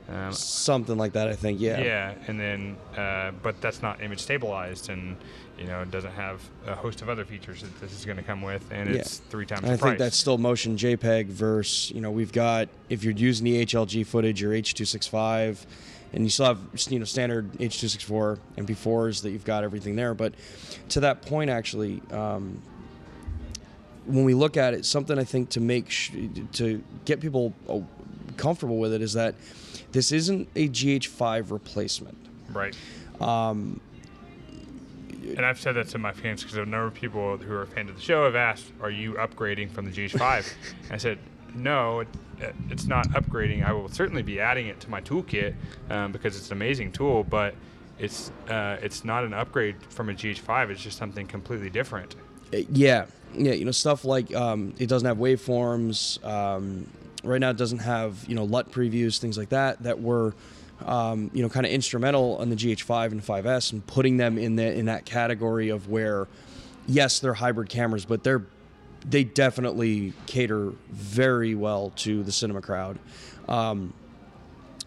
Um, 0.08 0.32
Something 0.32 0.96
like 0.98 1.14
that, 1.14 1.28
I 1.28 1.34
think. 1.34 1.60
Yeah. 1.60 1.80
yeah, 1.80 2.14
and 2.28 2.38
then, 2.38 2.76
uh, 2.96 3.32
but 3.42 3.60
that's 3.60 3.82
not 3.82 4.00
image 4.02 4.20
stabilized, 4.20 4.88
and 4.88 5.16
you 5.58 5.66
know, 5.66 5.80
it 5.80 5.90
doesn't 5.90 6.12
have 6.12 6.40
a 6.66 6.74
host 6.74 7.00
of 7.02 7.08
other 7.08 7.24
features 7.24 7.62
that 7.62 7.80
this 7.80 7.92
is 7.92 8.04
going 8.04 8.18
to 8.18 8.22
come 8.22 8.42
with, 8.42 8.62
and 8.70 8.90
Yeah. 8.90 9.00
it's 9.00 9.16
three 9.18 9.46
times 9.46 9.62
And 9.62 9.70
the 9.70 9.74
I 9.74 9.76
price. 9.78 9.90
think 9.90 9.98
that's 9.98 10.16
still 10.16 10.38
motion 10.38 10.76
JPEG 10.76 11.26
versus, 11.28 11.90
you 11.92 12.00
know, 12.02 12.10
we've 12.10 12.30
got, 12.32 12.68
if 12.90 13.02
you're 13.02 13.14
using 13.14 13.44
the 13.46 13.62
HLG 13.64 14.04
footage 14.06 14.42
or 14.44 14.50
H265, 14.50 15.64
and 16.12 16.22
you 16.24 16.30
still 16.30 16.46
have, 16.46 16.58
you 16.90 16.98
know, 16.98 17.04
standard 17.04 17.50
H264 17.54 18.38
MP4s 18.58 19.22
that 19.22 19.30
you've 19.30 19.44
got 19.44 19.64
everything 19.64 19.96
there. 19.96 20.14
But 20.14 20.34
to 20.90 21.00
that 21.00 21.22
point, 21.22 21.50
actually, 21.50 22.00
um, 22.12 22.60
when 24.04 24.24
we 24.24 24.34
look 24.34 24.56
at 24.56 24.72
it, 24.74 24.84
something 24.84 25.18
I 25.18 25.24
think 25.24 25.48
to 25.50 25.60
make, 25.60 25.90
sh- 25.90 26.12
to 26.54 26.82
get 27.06 27.20
people 27.20 27.52
uh, 27.68 27.80
comfortable 28.36 28.78
with 28.78 28.92
it 28.92 29.02
is 29.02 29.14
that 29.14 29.34
this 29.96 30.12
isn't 30.12 30.46
a 30.54 30.68
GH5 30.68 31.50
replacement. 31.50 32.18
Right. 32.52 32.76
and 33.18 33.80
I've 35.44 35.58
said 35.58 35.72
that 35.72 35.88
to 35.88 35.98
my 35.98 36.12
fans 36.12 36.42
because 36.42 36.58
a 36.58 36.60
number 36.60 36.86
of 36.86 36.94
people 36.94 37.38
who 37.38 37.54
are 37.54 37.64
fans 37.64 37.88
of 37.88 37.96
the 37.96 38.02
show 38.02 38.24
have 38.24 38.36
asked, 38.36 38.72
"Are 38.82 38.90
you 38.90 39.14
upgrading 39.14 39.70
from 39.70 39.86
the 39.86 39.90
GH5?" 39.90 40.52
I 40.90 40.98
said, 40.98 41.18
"No, 41.54 42.00
it, 42.00 42.08
it's 42.68 42.84
not 42.84 43.08
upgrading. 43.08 43.66
I 43.66 43.72
will 43.72 43.88
certainly 43.88 44.22
be 44.22 44.38
adding 44.38 44.66
it 44.66 44.80
to 44.80 44.90
my 44.90 45.00
toolkit 45.00 45.54
um, 45.88 46.12
because 46.12 46.36
it's 46.36 46.48
an 46.50 46.58
amazing 46.58 46.92
tool, 46.92 47.24
but 47.24 47.54
it's 47.98 48.30
uh, 48.50 48.76
it's 48.82 49.02
not 49.02 49.24
an 49.24 49.32
upgrade 49.32 49.76
from 49.88 50.10
a 50.10 50.12
GH5. 50.12 50.70
It's 50.70 50.82
just 50.82 50.98
something 50.98 51.26
completely 51.26 51.70
different." 51.70 52.14
Uh, 52.52 52.58
Yeah, 52.70 53.06
yeah. 53.32 53.52
You 53.52 53.64
know, 53.64 53.70
stuff 53.70 54.04
like 54.04 54.34
um, 54.34 54.74
it 54.78 54.88
doesn't 54.88 55.08
have 55.08 55.16
waveforms. 55.16 56.22
Um, 56.22 56.86
right 57.26 57.40
now, 57.40 57.50
it 57.50 57.56
doesn't 57.56 57.80
have 57.80 58.24
you 58.28 58.34
know 58.34 58.44
LUT 58.44 58.70
previews, 58.70 59.18
things 59.18 59.36
like 59.36 59.50
that 59.50 59.82
that 59.82 60.00
were 60.00 60.34
um, 60.84 61.30
you 61.32 61.42
know 61.42 61.48
kind 61.48 61.66
of 61.66 61.72
instrumental 61.72 62.36
on 62.38 62.50
the 62.50 62.56
GH5 62.56 63.12
and 63.12 63.22
5S 63.22 63.72
and 63.72 63.86
putting 63.86 64.16
them 64.16 64.38
in 64.38 64.56
the 64.56 64.72
in 64.72 64.86
that 64.86 65.04
category 65.04 65.68
of 65.68 65.88
where 65.88 66.28
yes, 66.86 67.18
they're 67.18 67.34
hybrid 67.34 67.68
cameras, 67.68 68.04
but 68.04 68.22
they're 68.22 68.44
they 69.08 69.24
definitely 69.24 70.12
cater 70.26 70.72
very 70.90 71.54
well 71.54 71.92
to 71.96 72.22
the 72.24 72.32
cinema 72.32 72.60
crowd. 72.60 72.98
Um, 73.48 73.92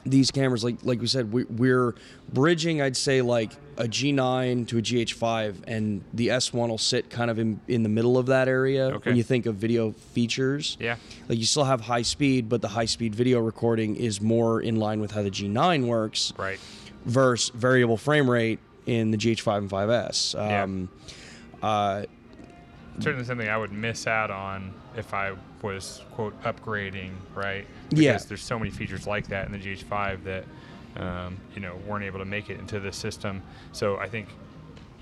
these 0.09 0.31
cameras, 0.31 0.63
like 0.63 0.77
like 0.83 0.99
we 1.01 1.07
said, 1.07 1.31
we, 1.31 1.43
we're 1.45 1.93
bridging. 2.33 2.81
I'd 2.81 2.97
say 2.97 3.21
like 3.21 3.51
a 3.77 3.83
G9 3.83 4.67
to 4.67 4.77
a 4.77 4.81
GH5, 4.81 5.63
and 5.67 6.03
the 6.13 6.27
S1 6.29 6.67
will 6.69 6.77
sit 6.77 7.09
kind 7.09 7.29
of 7.31 7.39
in, 7.39 7.59
in 7.67 7.83
the 7.83 7.89
middle 7.89 8.17
of 8.17 8.25
that 8.27 8.47
area 8.47 8.87
Okay. 8.87 9.09
when 9.11 9.15
you 9.17 9.23
think 9.23 9.45
of 9.45 9.55
video 9.55 9.91
features. 9.91 10.75
Yeah. 10.79 10.95
Like 11.27 11.37
you 11.37 11.45
still 11.45 11.63
have 11.63 11.81
high 11.81 12.01
speed, 12.01 12.49
but 12.49 12.61
the 12.61 12.67
high 12.69 12.85
speed 12.85 13.15
video 13.15 13.39
recording 13.39 13.95
is 13.95 14.19
more 14.21 14.61
in 14.61 14.75
line 14.77 14.99
with 14.99 15.11
how 15.11 15.21
the 15.21 15.31
G9 15.31 15.85
works 15.85 16.33
Right. 16.37 16.59
versus 17.05 17.49
variable 17.55 17.97
frame 17.97 18.29
rate 18.29 18.59
in 18.85 19.11
the 19.11 19.17
GH5 19.17 19.57
and 19.59 19.69
5S. 19.69 20.33
Yeah. 20.35 20.63
Um, 20.63 20.89
uh, 21.61 22.03
certainly 22.99 23.25
something 23.25 23.47
I 23.47 23.57
would 23.57 23.71
miss 23.71 24.07
out 24.07 24.31
on 24.31 24.73
if 24.97 25.13
I 25.13 25.33
was 25.63 26.01
quote 26.11 26.39
upgrading, 26.43 27.11
right? 27.35 27.65
Because 27.89 28.03
Yeah. 28.03 28.17
there's 28.27 28.43
so 28.43 28.57
many 28.59 28.71
features 28.71 29.05
like 29.07 29.27
that 29.27 29.45
in 29.45 29.51
the 29.51 29.57
GH5 29.59 30.23
that 30.23 30.45
um, 30.97 31.37
you 31.55 31.61
know 31.61 31.75
weren't 31.87 32.03
able 32.03 32.19
to 32.19 32.25
make 32.25 32.49
it 32.49 32.59
into 32.59 32.79
the 32.79 32.91
system. 32.91 33.41
So 33.71 33.97
I 33.97 34.09
think 34.09 34.27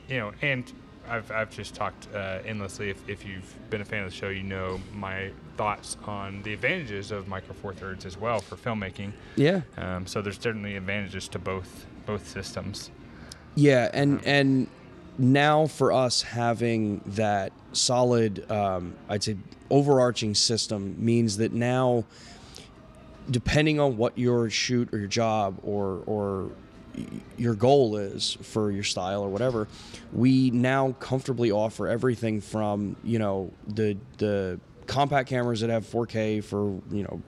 you 0.10 0.18
know, 0.20 0.32
and 0.42 0.72
I've 1.10 1.32
I've 1.32 1.50
just 1.50 1.74
talked 1.76 2.08
uh, 2.14 2.40
endlessly. 2.46 2.90
If, 2.90 3.08
if 3.10 3.26
you've 3.26 3.54
been 3.70 3.82
a 3.82 3.86
fan 3.86 4.04
of 4.04 4.10
the 4.12 4.16
show, 4.16 4.30
you 4.30 4.44
know 4.44 4.80
my 4.94 5.32
thoughts 5.56 5.98
on 6.06 6.44
the 6.44 6.54
advantages 6.54 7.12
of 7.12 7.28
Micro 7.28 7.54
Four 7.54 7.74
Thirds 7.74 8.06
as 8.06 8.18
well 8.18 8.40
for 8.40 8.56
filmmaking. 8.58 9.12
yeah. 9.36 9.62
Um, 9.78 10.06
so 10.06 10.22
there's 10.22 10.40
certainly 10.40 10.76
advantages 10.76 11.28
to 11.30 11.40
both 11.40 11.86
both 12.06 12.28
systems. 12.28 12.92
Yeah, 13.56 13.90
and 13.94 14.22
and 14.26 14.68
now 15.18 15.66
for 15.68 15.92
us 15.94 16.22
having 16.22 17.02
that 17.06 17.52
solid, 17.78 18.50
um, 18.52 18.96
I'd 19.10 19.24
say 19.24 19.38
overarching 19.70 20.36
system 20.36 20.96
means 20.98 21.38
that 21.38 21.54
now, 21.54 22.06
depending 23.30 23.80
on 23.80 23.98
what 23.98 24.18
your 24.18 24.50
shoot 24.50 24.94
or 24.94 24.98
your 24.98 25.08
job 25.08 25.60
or 25.64 26.04
or 26.06 26.50
your 27.38 27.54
goal 27.54 27.98
is 27.98 28.38
for 28.42 28.72
your 28.72 28.84
style 28.84 29.22
or 29.22 29.30
whatever, 29.30 29.68
we 30.12 30.50
now 30.50 30.94
comfortably 30.94 31.52
offer 31.52 31.88
everything 31.88 32.42
from 32.42 32.96
you 33.04 33.20
know 33.20 33.52
the 33.68 33.98
the 34.18 34.60
compact 34.88 35.30
cameras 35.30 35.62
that 35.62 35.70
have 35.70 35.86
4K 35.86 36.44
for 36.44 36.82
you 36.92 37.04
know 37.04 37.22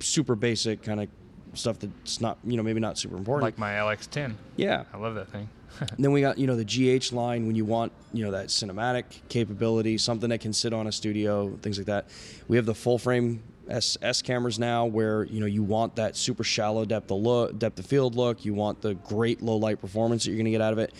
super 0.00 0.34
basic 0.34 0.82
kind 0.82 1.00
of 1.00 1.08
stuff 1.54 1.78
that's 1.78 2.20
not 2.20 2.38
you 2.44 2.56
know 2.56 2.62
maybe 2.62 2.80
not 2.80 2.98
super 2.98 3.16
important. 3.16 3.42
Like 3.44 3.58
my 3.58 3.72
LX10, 3.72 4.34
yeah, 4.56 4.84
I 4.92 4.96
love 4.98 5.14
that 5.14 5.28
thing. 5.28 5.48
then 5.98 6.12
we 6.12 6.20
got 6.20 6.38
you 6.38 6.46
know 6.46 6.56
the 6.56 6.64
GH 6.64 7.12
line 7.12 7.46
when 7.46 7.56
you 7.56 7.64
want 7.64 7.92
you 8.12 8.24
know 8.24 8.30
that 8.30 8.46
cinematic 8.46 9.04
capability, 9.28 9.98
something 9.98 10.30
that 10.30 10.40
can 10.40 10.52
sit 10.52 10.72
on 10.72 10.86
a 10.86 10.92
studio, 10.92 11.50
things 11.62 11.78
like 11.78 11.86
that. 11.86 12.06
We 12.48 12.56
have 12.56 12.66
the 12.66 12.74
full 12.74 12.98
frame 12.98 13.42
S, 13.68 13.96
S 14.02 14.20
cameras 14.22 14.58
now, 14.58 14.84
where 14.84 15.24
you 15.24 15.40
know 15.40 15.46
you 15.46 15.62
want 15.62 15.96
that 15.96 16.16
super 16.16 16.44
shallow 16.44 16.84
depth 16.84 17.10
of 17.10 17.18
look, 17.18 17.58
depth 17.58 17.78
of 17.78 17.86
field 17.86 18.14
look. 18.14 18.44
You 18.44 18.54
want 18.54 18.82
the 18.82 18.94
great 18.94 19.42
low 19.42 19.56
light 19.56 19.80
performance 19.80 20.24
that 20.24 20.30
you're 20.30 20.36
going 20.36 20.44
to 20.44 20.50
get 20.50 20.60
out 20.60 20.74
of 20.74 20.78
it, 20.78 20.92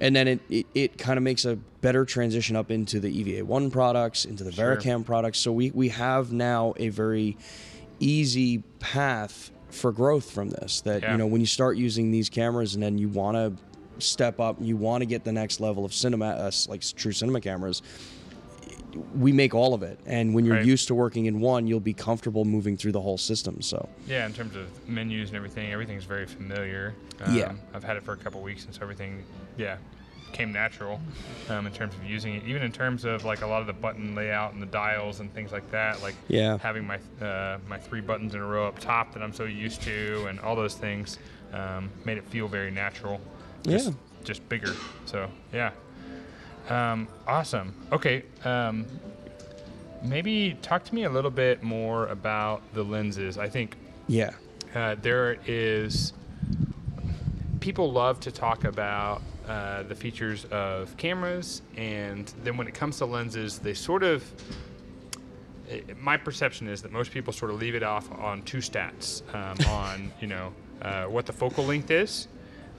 and 0.00 0.14
then 0.14 0.28
it 0.28 0.40
it, 0.48 0.66
it 0.74 0.98
kind 0.98 1.16
of 1.16 1.22
makes 1.24 1.44
a 1.44 1.56
better 1.56 2.04
transition 2.04 2.56
up 2.56 2.70
into 2.70 3.00
the 3.00 3.24
EVA1 3.24 3.72
products, 3.72 4.26
into 4.26 4.44
the 4.44 4.52
Sure. 4.52 4.76
VariCam 4.76 5.04
products. 5.04 5.38
So 5.38 5.50
we 5.50 5.70
we 5.70 5.88
have 5.88 6.30
now 6.30 6.74
a 6.76 6.90
very 6.90 7.36
easy 7.98 8.58
path 8.78 9.50
for 9.70 9.92
growth 9.92 10.30
from 10.30 10.50
this. 10.50 10.80
That 10.82 11.02
Yeah. 11.02 11.12
you 11.12 11.18
know 11.18 11.26
when 11.26 11.40
you 11.40 11.46
start 11.46 11.76
using 11.76 12.10
these 12.10 12.28
cameras 12.28 12.74
and 12.74 12.82
then 12.82 12.98
you 12.98 13.08
want 13.08 13.36
to 13.36 13.52
step 14.04 14.40
up, 14.40 14.56
you 14.60 14.76
want 14.76 15.02
to 15.02 15.06
get 15.06 15.24
the 15.24 15.32
next 15.32 15.60
level 15.60 15.84
of 15.84 15.92
cinema, 15.92 16.26
uh, 16.28 16.50
like 16.68 16.80
true 16.96 17.12
cinema 17.12 17.40
cameras. 17.40 17.82
We 19.14 19.30
make 19.32 19.54
all 19.54 19.72
of 19.72 19.84
it, 19.84 20.00
and 20.04 20.34
when 20.34 20.44
you're 20.44 20.56
Right. 20.56 20.66
used 20.66 20.88
to 20.88 20.96
working 20.96 21.26
in 21.26 21.38
one, 21.38 21.68
you'll 21.68 21.78
be 21.78 21.92
comfortable 21.92 22.44
moving 22.44 22.76
through 22.76 22.90
the 22.92 23.00
whole 23.00 23.18
system. 23.18 23.60
So 23.62 23.88
Yeah, 24.08 24.26
in 24.26 24.32
terms 24.32 24.56
of 24.56 24.66
menus 24.88 25.28
and 25.28 25.36
everything, 25.36 25.70
everything's 25.72 26.04
very 26.04 26.26
familiar. 26.26 26.94
Yeah. 27.32 27.52
I've 27.72 27.84
had 27.84 27.96
it 27.96 28.02
for 28.02 28.12
a 28.12 28.16
couple 28.16 28.40
weeks, 28.42 28.64
and 28.64 28.74
so 28.74 28.82
everything, 28.82 29.22
yeah, 29.56 29.76
came 30.32 30.52
natural 30.52 31.00
um, 31.48 31.66
in 31.66 31.72
terms 31.72 31.94
of 31.94 32.04
using 32.04 32.34
it. 32.36 32.44
Even 32.44 32.62
in 32.62 32.72
terms 32.72 33.04
of 33.04 33.24
like 33.24 33.42
a 33.42 33.46
lot 33.46 33.60
of 33.60 33.66
the 33.66 33.72
button 33.72 34.14
layout 34.14 34.52
and 34.52 34.62
the 34.62 34.66
dials 34.66 35.20
and 35.20 35.32
things 35.34 35.52
like 35.52 35.70
that. 35.70 36.02
Like 36.02 36.14
Yeah. 36.28 36.58
having 36.58 36.86
my 36.86 36.98
uh, 37.24 37.58
my 37.68 37.78
three 37.78 38.00
buttons 38.00 38.34
in 38.34 38.40
a 38.40 38.46
row 38.46 38.66
up 38.68 38.78
top 38.78 39.12
that 39.14 39.22
I'm 39.22 39.32
so 39.32 39.44
used 39.44 39.82
to, 39.82 40.26
and 40.28 40.40
all 40.40 40.56
those 40.56 40.74
things 40.74 41.18
um, 41.52 41.90
made 42.04 42.18
it 42.18 42.24
feel 42.28 42.48
very 42.48 42.70
natural. 42.70 43.20
Just, 43.64 43.88
Yeah. 43.88 43.94
Just 44.24 44.48
bigger. 44.48 44.74
So 45.06 45.28
yeah. 45.52 45.70
Um, 46.68 47.08
awesome. 47.26 47.74
Okay. 47.90 48.22
Um, 48.44 48.86
maybe 50.02 50.56
talk 50.62 50.84
to 50.84 50.94
me 50.94 51.04
a 51.04 51.10
little 51.10 51.30
bit 51.30 51.62
more 51.62 52.06
about 52.08 52.62
the 52.74 52.82
lenses. 52.84 53.36
I 53.38 53.48
think 53.48 53.76
yeah, 54.06 54.30
uh, 54.74 54.96
there 55.00 55.38
is 55.46 56.12
people 57.60 57.92
love 57.92 58.20
to 58.20 58.30
talk 58.32 58.64
about 58.64 59.22
uh, 59.50 59.82
the 59.82 59.96
features 59.96 60.44
of 60.52 60.96
cameras, 60.96 61.62
and 61.76 62.32
then 62.44 62.56
when 62.56 62.68
it 62.68 62.74
comes 62.74 62.98
to 62.98 63.04
lenses, 63.04 63.58
they 63.58 63.74
sort 63.74 64.04
of. 64.04 64.22
It, 65.68 65.98
my 66.00 66.16
perception 66.16 66.68
is 66.68 66.82
that 66.82 66.92
most 66.92 67.10
people 67.10 67.32
sort 67.32 67.50
of 67.50 67.58
leave 67.58 67.74
it 67.74 67.82
off 67.82 68.08
on 68.12 68.42
two 68.42 68.58
stats, 68.58 69.22
um, 69.34 69.58
on 69.68 70.12
you 70.20 70.28
know 70.28 70.52
uh, 70.82 71.06
what 71.06 71.26
the 71.26 71.32
focal 71.32 71.64
length 71.64 71.90
is, 71.90 72.28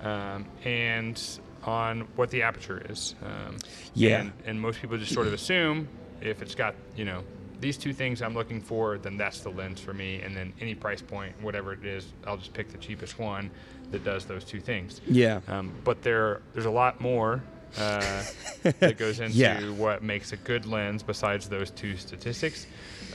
um, 0.02 0.46
and 0.64 1.22
on 1.66 2.08
what 2.16 2.30
the 2.30 2.42
aperture 2.42 2.82
is. 2.90 3.16
Um, 3.22 3.58
Yeah. 3.94 4.22
And, 4.22 4.34
and 4.46 4.62
most 4.62 4.80
people 4.80 4.98
just 4.98 5.14
sort 5.14 5.28
of 5.28 5.34
assume 5.34 5.90
if 6.22 6.42
it's 6.42 6.56
got 6.56 6.74
you 6.96 7.04
know 7.04 7.24
these 7.62 7.78
two 7.78 7.94
things 7.94 8.22
I'm 8.22 8.34
looking 8.34 8.60
for, 8.60 8.98
then 8.98 9.16
that's 9.18 9.40
the 9.42 9.50
lens 9.50 9.80
for 9.80 9.94
me. 9.94 10.22
And 10.22 10.36
then 10.36 10.52
any 10.60 10.76
price 10.76 11.02
point, 11.02 11.34
whatever 11.42 11.74
it 11.74 11.86
is, 11.86 12.08
I'll 12.26 12.38
just 12.38 12.54
pick 12.54 12.72
the 12.72 12.78
cheapest 12.78 13.20
one 13.20 13.52
that 13.92 14.04
does 14.04 14.26
those 14.26 14.44
two 14.44 14.60
things. 14.60 15.00
Yeah. 15.08 15.40
Um, 15.48 15.72
but 15.84 16.02
there, 16.02 16.42
there's 16.54 16.66
a 16.66 16.72
lot 16.72 17.00
more 17.00 17.42
uh, 17.78 18.24
that 18.80 18.98
goes 18.98 19.20
into 19.20 19.38
Yeah. 19.38 19.62
what 19.70 20.02
makes 20.04 20.34
a 20.34 20.38
good 20.38 20.66
lens 20.66 21.04
besides 21.04 21.48
those 21.48 21.70
two 21.72 21.96
statistics. 21.98 22.66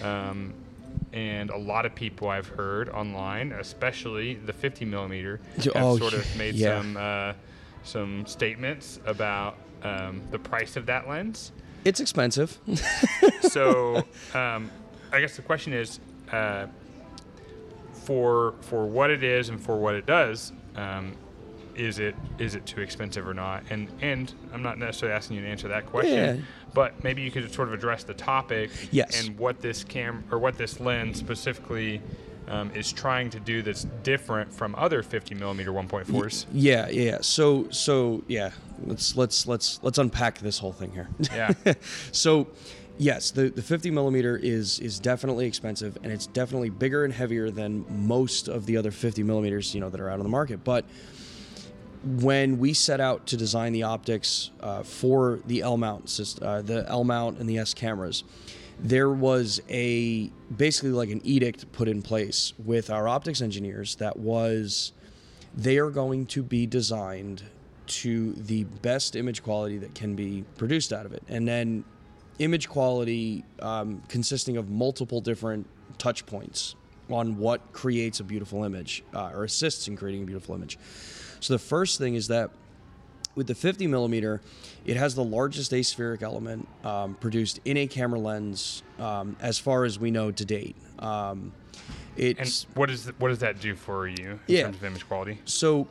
Um, 0.00 0.54
and 1.12 1.50
a 1.50 1.56
lot 1.58 1.84
of 1.84 1.94
people 1.94 2.28
I've 2.28 2.46
heard 2.48 2.88
online, 2.88 3.52
especially 3.52 4.34
the 4.34 4.52
50 4.52 4.84
millimeter, 4.84 5.40
have 5.56 5.72
Oh, 5.74 5.98
sort 5.98 6.14
of 6.14 6.36
made 6.38 6.54
yeah. 6.54 6.78
some 6.80 6.96
uh, 6.96 7.32
some 7.82 8.26
statements 8.26 8.98
about 9.06 9.56
um, 9.82 10.20
the 10.30 10.38
price 10.38 10.76
of 10.76 10.86
that 10.86 11.08
lens. 11.08 11.52
It's 11.86 12.00
expensive. 12.00 12.58
So 13.42 14.04
um, 14.34 14.70
I 15.12 15.20
guess 15.20 15.36
the 15.36 15.42
question 15.42 15.72
is, 15.72 15.98
uh, 16.32 16.66
for 18.04 18.54
for 18.60 18.84
what 18.86 19.08
it 19.10 19.22
is 19.22 19.48
and 19.48 19.60
for 19.60 19.78
what 19.78 19.94
it 19.94 20.04
does, 20.04 20.52
um, 20.74 21.14
is 21.74 21.98
it 21.98 22.14
is 22.38 22.54
it 22.54 22.66
too 22.66 22.80
expensive 22.80 23.26
or 23.26 23.32
not? 23.34 23.62
And 23.70 23.88
and 24.02 24.32
I'm 24.52 24.62
not 24.62 24.78
necessarily 24.78 25.16
asking 25.16 25.36
you 25.36 25.42
to 25.42 25.48
answer 25.48 25.68
that 25.68 25.86
question, 25.86 26.38
Yeah. 26.38 26.44
but 26.74 27.02
maybe 27.04 27.22
you 27.22 27.30
could 27.30 27.50
sort 27.54 27.68
of 27.68 27.74
address 27.74 28.02
the 28.04 28.14
topic 28.14 28.70
Yes. 28.90 29.24
and 29.26 29.38
what 29.38 29.60
this 29.60 29.84
cam 29.84 30.24
or 30.30 30.38
what 30.38 30.58
this 30.58 30.80
lens 30.80 31.18
specifically. 31.18 32.02
Um, 32.48 32.70
is 32.74 32.92
trying 32.92 33.30
to 33.30 33.40
do 33.40 33.60
that's 33.60 33.84
different 34.04 34.52
from 34.52 34.76
other 34.76 35.02
50 35.02 35.34
millimeter 35.34 35.72
1.4s. 35.72 36.46
Yeah, 36.52 36.88
yeah. 36.88 37.18
So 37.20 37.68
so 37.70 38.22
yeah, 38.28 38.52
let's 38.84 39.16
let's 39.16 39.48
let's 39.48 39.80
let's 39.82 39.98
unpack 39.98 40.38
this 40.38 40.58
whole 40.58 40.72
thing 40.72 40.92
here. 40.92 41.08
Yeah. 41.34 41.52
so 42.12 42.46
yes, 42.98 43.32
the, 43.32 43.50
the 43.50 43.62
50 43.62 43.90
millimeter 43.90 44.36
is 44.36 44.78
is 44.78 45.00
definitely 45.00 45.46
expensive 45.46 45.98
and 46.02 46.12
it's 46.12 46.26
definitely 46.26 46.70
bigger 46.70 47.04
and 47.04 47.12
heavier 47.12 47.50
than 47.50 47.84
most 48.06 48.46
of 48.46 48.66
the 48.66 48.76
other 48.76 48.92
50 48.92 49.24
millimeters 49.24 49.74
you 49.74 49.80
know 49.80 49.90
that 49.90 50.00
are 50.00 50.08
out 50.08 50.18
on 50.18 50.22
the 50.22 50.28
market. 50.28 50.62
But 50.62 50.84
when 52.04 52.58
we 52.58 52.72
set 52.72 53.00
out 53.00 53.26
to 53.26 53.36
design 53.36 53.72
the 53.72 53.82
optics 53.82 54.50
uh, 54.60 54.82
for 54.82 55.40
the 55.46 55.62
L 55.62 55.76
mount 55.76 56.08
system, 56.08 56.46
uh, 56.46 56.62
the 56.62 56.88
L 56.88 57.04
mount 57.04 57.38
and 57.38 57.48
the 57.48 57.58
S 57.58 57.74
cameras, 57.74 58.24
there 58.80 59.10
was 59.10 59.60
a 59.68 60.30
basically 60.54 60.90
like 60.90 61.10
an 61.10 61.20
edict 61.24 61.70
put 61.72 61.88
in 61.88 62.02
place 62.02 62.52
with 62.64 62.90
our 62.90 63.08
optics 63.08 63.40
engineers 63.40 63.96
that 63.96 64.18
was 64.18 64.92
they 65.56 65.78
are 65.78 65.90
going 65.90 66.26
to 66.26 66.42
be 66.42 66.66
designed 66.66 67.42
to 67.86 68.32
the 68.34 68.64
best 68.64 69.16
image 69.16 69.42
quality 69.42 69.78
that 69.78 69.94
can 69.94 70.14
be 70.14 70.44
produced 70.56 70.92
out 70.92 71.06
of 71.06 71.12
it. 71.12 71.22
And 71.28 71.46
then 71.46 71.84
image 72.38 72.68
quality 72.68 73.44
um, 73.60 74.02
consisting 74.08 74.56
of 74.56 74.68
multiple 74.68 75.20
different 75.20 75.66
touch 75.98 76.26
points 76.26 76.74
on 77.08 77.38
what 77.38 77.72
creates 77.72 78.20
a 78.20 78.24
beautiful 78.24 78.64
image 78.64 79.04
uh, 79.14 79.30
or 79.32 79.44
assists 79.44 79.88
in 79.88 79.96
creating 79.96 80.24
a 80.24 80.26
beautiful 80.26 80.54
image. 80.54 80.78
So 81.40 81.54
the 81.54 81.58
first 81.58 81.98
thing 81.98 82.14
is 82.16 82.28
that 82.28 82.50
with 83.36 83.46
the 83.46 83.54
50 83.54 83.86
millimeter, 83.86 84.40
it 84.84 84.96
has 84.96 85.14
the 85.14 85.22
largest 85.22 85.70
aspheric 85.70 86.22
element 86.22 86.66
um, 86.82 87.14
produced 87.14 87.60
in 87.64 87.76
a 87.76 87.86
camera 87.86 88.18
lens 88.18 88.82
um, 88.98 89.36
as 89.40 89.58
far 89.58 89.84
as 89.84 90.00
we 90.00 90.10
know 90.10 90.32
to 90.32 90.44
date. 90.44 90.74
Um, 90.98 91.52
And 92.16 92.38
it's 92.40 92.66
what 92.74 92.90
is 92.90 93.06
what 93.18 93.28
does 93.28 93.38
that 93.40 93.60
do 93.60 93.76
for 93.76 94.08
you 94.08 94.30
in 94.30 94.40
Yeah. 94.46 94.62
terms 94.62 94.76
of 94.78 94.84
image 94.84 95.06
quality? 95.06 95.38
so 95.44 95.86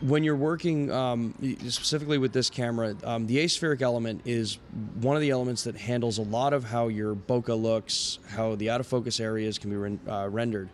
when 0.00 0.24
you're 0.24 0.36
working 0.36 0.90
um, 0.90 1.32
specifically 1.68 2.18
with 2.18 2.32
this 2.32 2.50
camera, 2.50 2.94
um, 3.04 3.26
the 3.28 3.38
aspheric 3.38 3.80
element 3.80 4.20
is 4.24 4.58
one 5.00 5.14
of 5.14 5.22
the 5.22 5.30
elements 5.30 5.62
that 5.64 5.76
handles 5.76 6.18
a 6.18 6.22
lot 6.22 6.52
of 6.52 6.64
how 6.64 6.88
your 6.88 7.14
bokeh 7.14 7.56
looks, 7.62 8.18
how 8.28 8.56
the 8.56 8.68
out 8.68 8.80
of 8.80 8.86
focus 8.88 9.20
areas 9.20 9.56
can 9.56 9.70
be 9.70 9.76
ren- 9.76 10.00
uh, 10.08 10.28
rendered. 10.28 10.68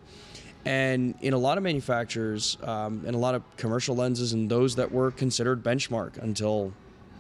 And 0.65 1.15
in 1.23 1.33
a 1.33 1.39
lot 1.39 1.57
of 1.59 1.65
manufacturers 1.65 2.59
um, 2.63 3.03
and 3.07 3.15
a 3.15 3.19
lot 3.19 3.35
of 3.35 3.43
commercial 3.57 3.97
lenses, 3.97 4.33
and 4.35 4.51
those 4.51 4.77
that 4.77 4.93
were 4.93 5.11
considered 5.11 5.63
benchmark 5.65 6.19
until, 6.23 6.73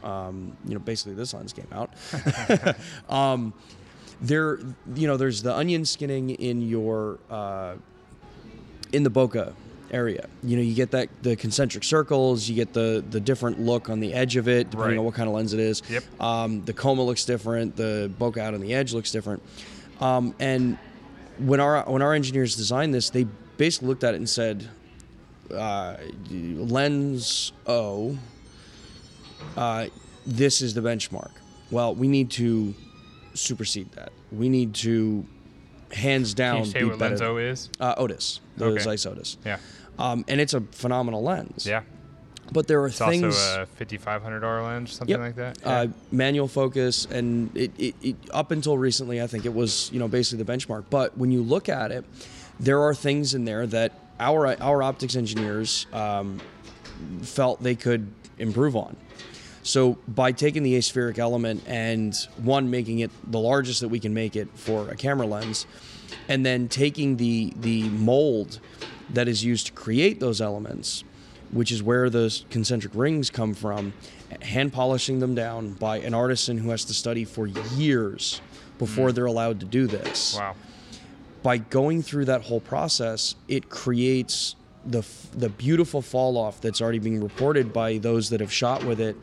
um, 0.04 0.56
you 0.66 0.74
know, 0.74 0.80
basically 0.80 1.14
this 1.14 1.32
lens 1.32 1.52
came 1.54 1.66
out. 1.72 1.90
um, 3.08 3.54
there, 4.20 4.58
you 4.94 5.06
know, 5.06 5.16
there's 5.16 5.42
the 5.42 5.54
onion 5.56 5.84
skinning 5.86 6.30
in 6.30 6.60
your 6.60 7.18
uh, 7.30 7.74
in 8.92 9.02
the 9.04 9.10
bokeh 9.10 9.52
area. 9.90 10.28
You 10.42 10.56
know, 10.56 10.62
you 10.62 10.74
get 10.74 10.90
that 10.90 11.08
the 11.22 11.34
concentric 11.34 11.82
circles, 11.84 12.46
you 12.48 12.54
get 12.54 12.74
the 12.74 13.02
the 13.08 13.20
different 13.20 13.58
look 13.58 13.88
on 13.88 14.00
the 14.00 14.12
edge 14.12 14.36
of 14.36 14.48
it, 14.48 14.70
depending 14.70 14.96
Right. 14.96 14.98
on 14.98 15.04
what 15.06 15.14
kind 15.14 15.28
of 15.28 15.34
lens 15.34 15.54
it 15.54 15.60
is. 15.60 15.82
Yep. 15.88 16.04
Um, 16.20 16.64
the 16.66 16.74
coma 16.74 17.02
looks 17.02 17.24
different. 17.24 17.76
The 17.76 18.10
bokeh 18.20 18.36
out 18.38 18.52
on 18.52 18.60
the 18.60 18.74
edge 18.74 18.92
looks 18.92 19.10
different. 19.10 19.42
Um, 20.00 20.34
and 20.38 20.76
when 21.40 21.60
our 21.60 21.82
when 21.84 22.02
our 22.02 22.14
engineers 22.14 22.56
designed 22.56 22.94
this, 22.94 23.10
they 23.10 23.24
basically 23.56 23.88
looked 23.88 24.04
at 24.04 24.14
it 24.14 24.18
and 24.18 24.28
said, 24.28 24.68
uh, 25.54 25.96
"Lens 26.30 27.52
O, 27.66 28.18
uh, 29.56 29.86
this 30.26 30.62
is 30.62 30.74
the 30.74 30.80
benchmark." 30.80 31.30
Well, 31.70 31.94
we 31.94 32.08
need 32.08 32.30
to 32.32 32.74
supersede 33.34 33.92
that. 33.92 34.12
We 34.32 34.48
need 34.48 34.74
to 34.76 35.24
hands 35.92 36.34
down 36.34 36.58
Can 36.58 36.64
you 36.66 36.70
say 36.72 36.78
be 36.80 36.84
what 36.86 36.98
better. 36.98 37.16
Lenzo 37.16 37.50
is? 37.50 37.68
Uh, 37.80 37.94
Otus, 37.96 38.40
the 38.56 38.66
Okay. 38.66 38.82
Zeiss 38.82 39.06
Otus. 39.06 39.36
Yeah. 39.44 39.58
Um, 39.98 40.24
and 40.28 40.40
it's 40.40 40.54
a 40.54 40.60
phenomenal 40.60 41.22
lens. 41.22 41.66
Yeah. 41.66 41.82
But 42.52 42.66
there 42.66 42.80
are 42.80 42.88
It's 42.88 42.98
things. 42.98 43.22
also 43.24 43.62
a 43.62 43.66
fifty-five 43.66 44.22
hundred 44.22 44.40
dollar 44.40 44.62
lens, 44.62 44.92
something 44.92 45.10
Yep. 45.16 45.20
like 45.20 45.36
that. 45.36 45.58
uh, 45.64 45.86
manual 46.10 46.48
focus, 46.48 47.06
and 47.10 47.56
it, 47.56 47.70
it, 47.78 47.94
it 48.02 48.16
up 48.32 48.50
until 48.50 48.76
recently, 48.76 49.22
I 49.22 49.26
think 49.26 49.44
it 49.44 49.54
was 49.54 49.88
you 49.92 49.98
know 50.00 50.08
basically 50.08 50.42
the 50.42 50.52
benchmark. 50.52 50.84
But 50.90 51.16
when 51.16 51.30
you 51.30 51.42
look 51.42 51.68
at 51.68 51.92
it, 51.92 52.04
there 52.58 52.80
are 52.82 52.94
things 52.94 53.34
in 53.34 53.44
there 53.44 53.66
that 53.68 53.92
our 54.18 54.60
our 54.60 54.82
optics 54.82 55.14
engineers 55.16 55.86
um, 55.92 56.40
felt 57.22 57.62
they 57.62 57.74
could 57.76 58.08
improve 58.38 58.74
on. 58.76 58.96
So 59.62 59.98
by 60.08 60.32
taking 60.32 60.62
the 60.62 60.74
aspheric 60.78 61.18
element 61.18 61.62
and 61.66 62.16
one 62.38 62.70
making 62.70 63.00
it 63.00 63.10
the 63.30 63.38
largest 63.38 63.80
that 63.82 63.88
we 63.88 64.00
can 64.00 64.14
make 64.14 64.34
it 64.34 64.48
for 64.54 64.88
a 64.88 64.96
camera 64.96 65.26
lens, 65.26 65.66
and 66.28 66.44
then 66.44 66.66
taking 66.68 67.16
the 67.18 67.52
the 67.60 67.88
mold 67.90 68.58
that 69.10 69.28
is 69.28 69.44
used 69.44 69.66
to 69.66 69.72
create 69.72 70.18
those 70.20 70.40
elements, 70.40 71.04
which 71.52 71.72
is 71.72 71.82
where 71.82 72.08
those 72.10 72.44
concentric 72.50 72.94
rings 72.94 73.30
come 73.30 73.54
from, 73.54 73.92
hand 74.42 74.72
polishing 74.72 75.18
them 75.18 75.34
down 75.34 75.72
by 75.72 75.98
an 75.98 76.14
artisan 76.14 76.58
who 76.58 76.70
has 76.70 76.84
to 76.84 76.94
study 76.94 77.24
for 77.24 77.46
years 77.46 78.40
before 78.78 79.12
they're 79.12 79.26
allowed 79.26 79.60
to 79.60 79.66
do 79.66 79.86
this 79.86 80.36
wow. 80.36 80.54
by 81.42 81.58
going 81.58 82.02
through 82.02 82.24
that 82.24 82.42
whole 82.42 82.60
process, 82.60 83.34
it 83.46 83.68
creates 83.68 84.56
the 84.86 85.06
the 85.34 85.50
beautiful 85.50 86.00
fall 86.00 86.38
off 86.38 86.60
that's 86.60 86.80
already 86.80 86.98
being 86.98 87.22
reported 87.22 87.72
by 87.72 87.98
those 87.98 88.30
that 88.30 88.40
have 88.40 88.52
shot 88.52 88.82
with 88.84 89.00
it. 89.00 89.16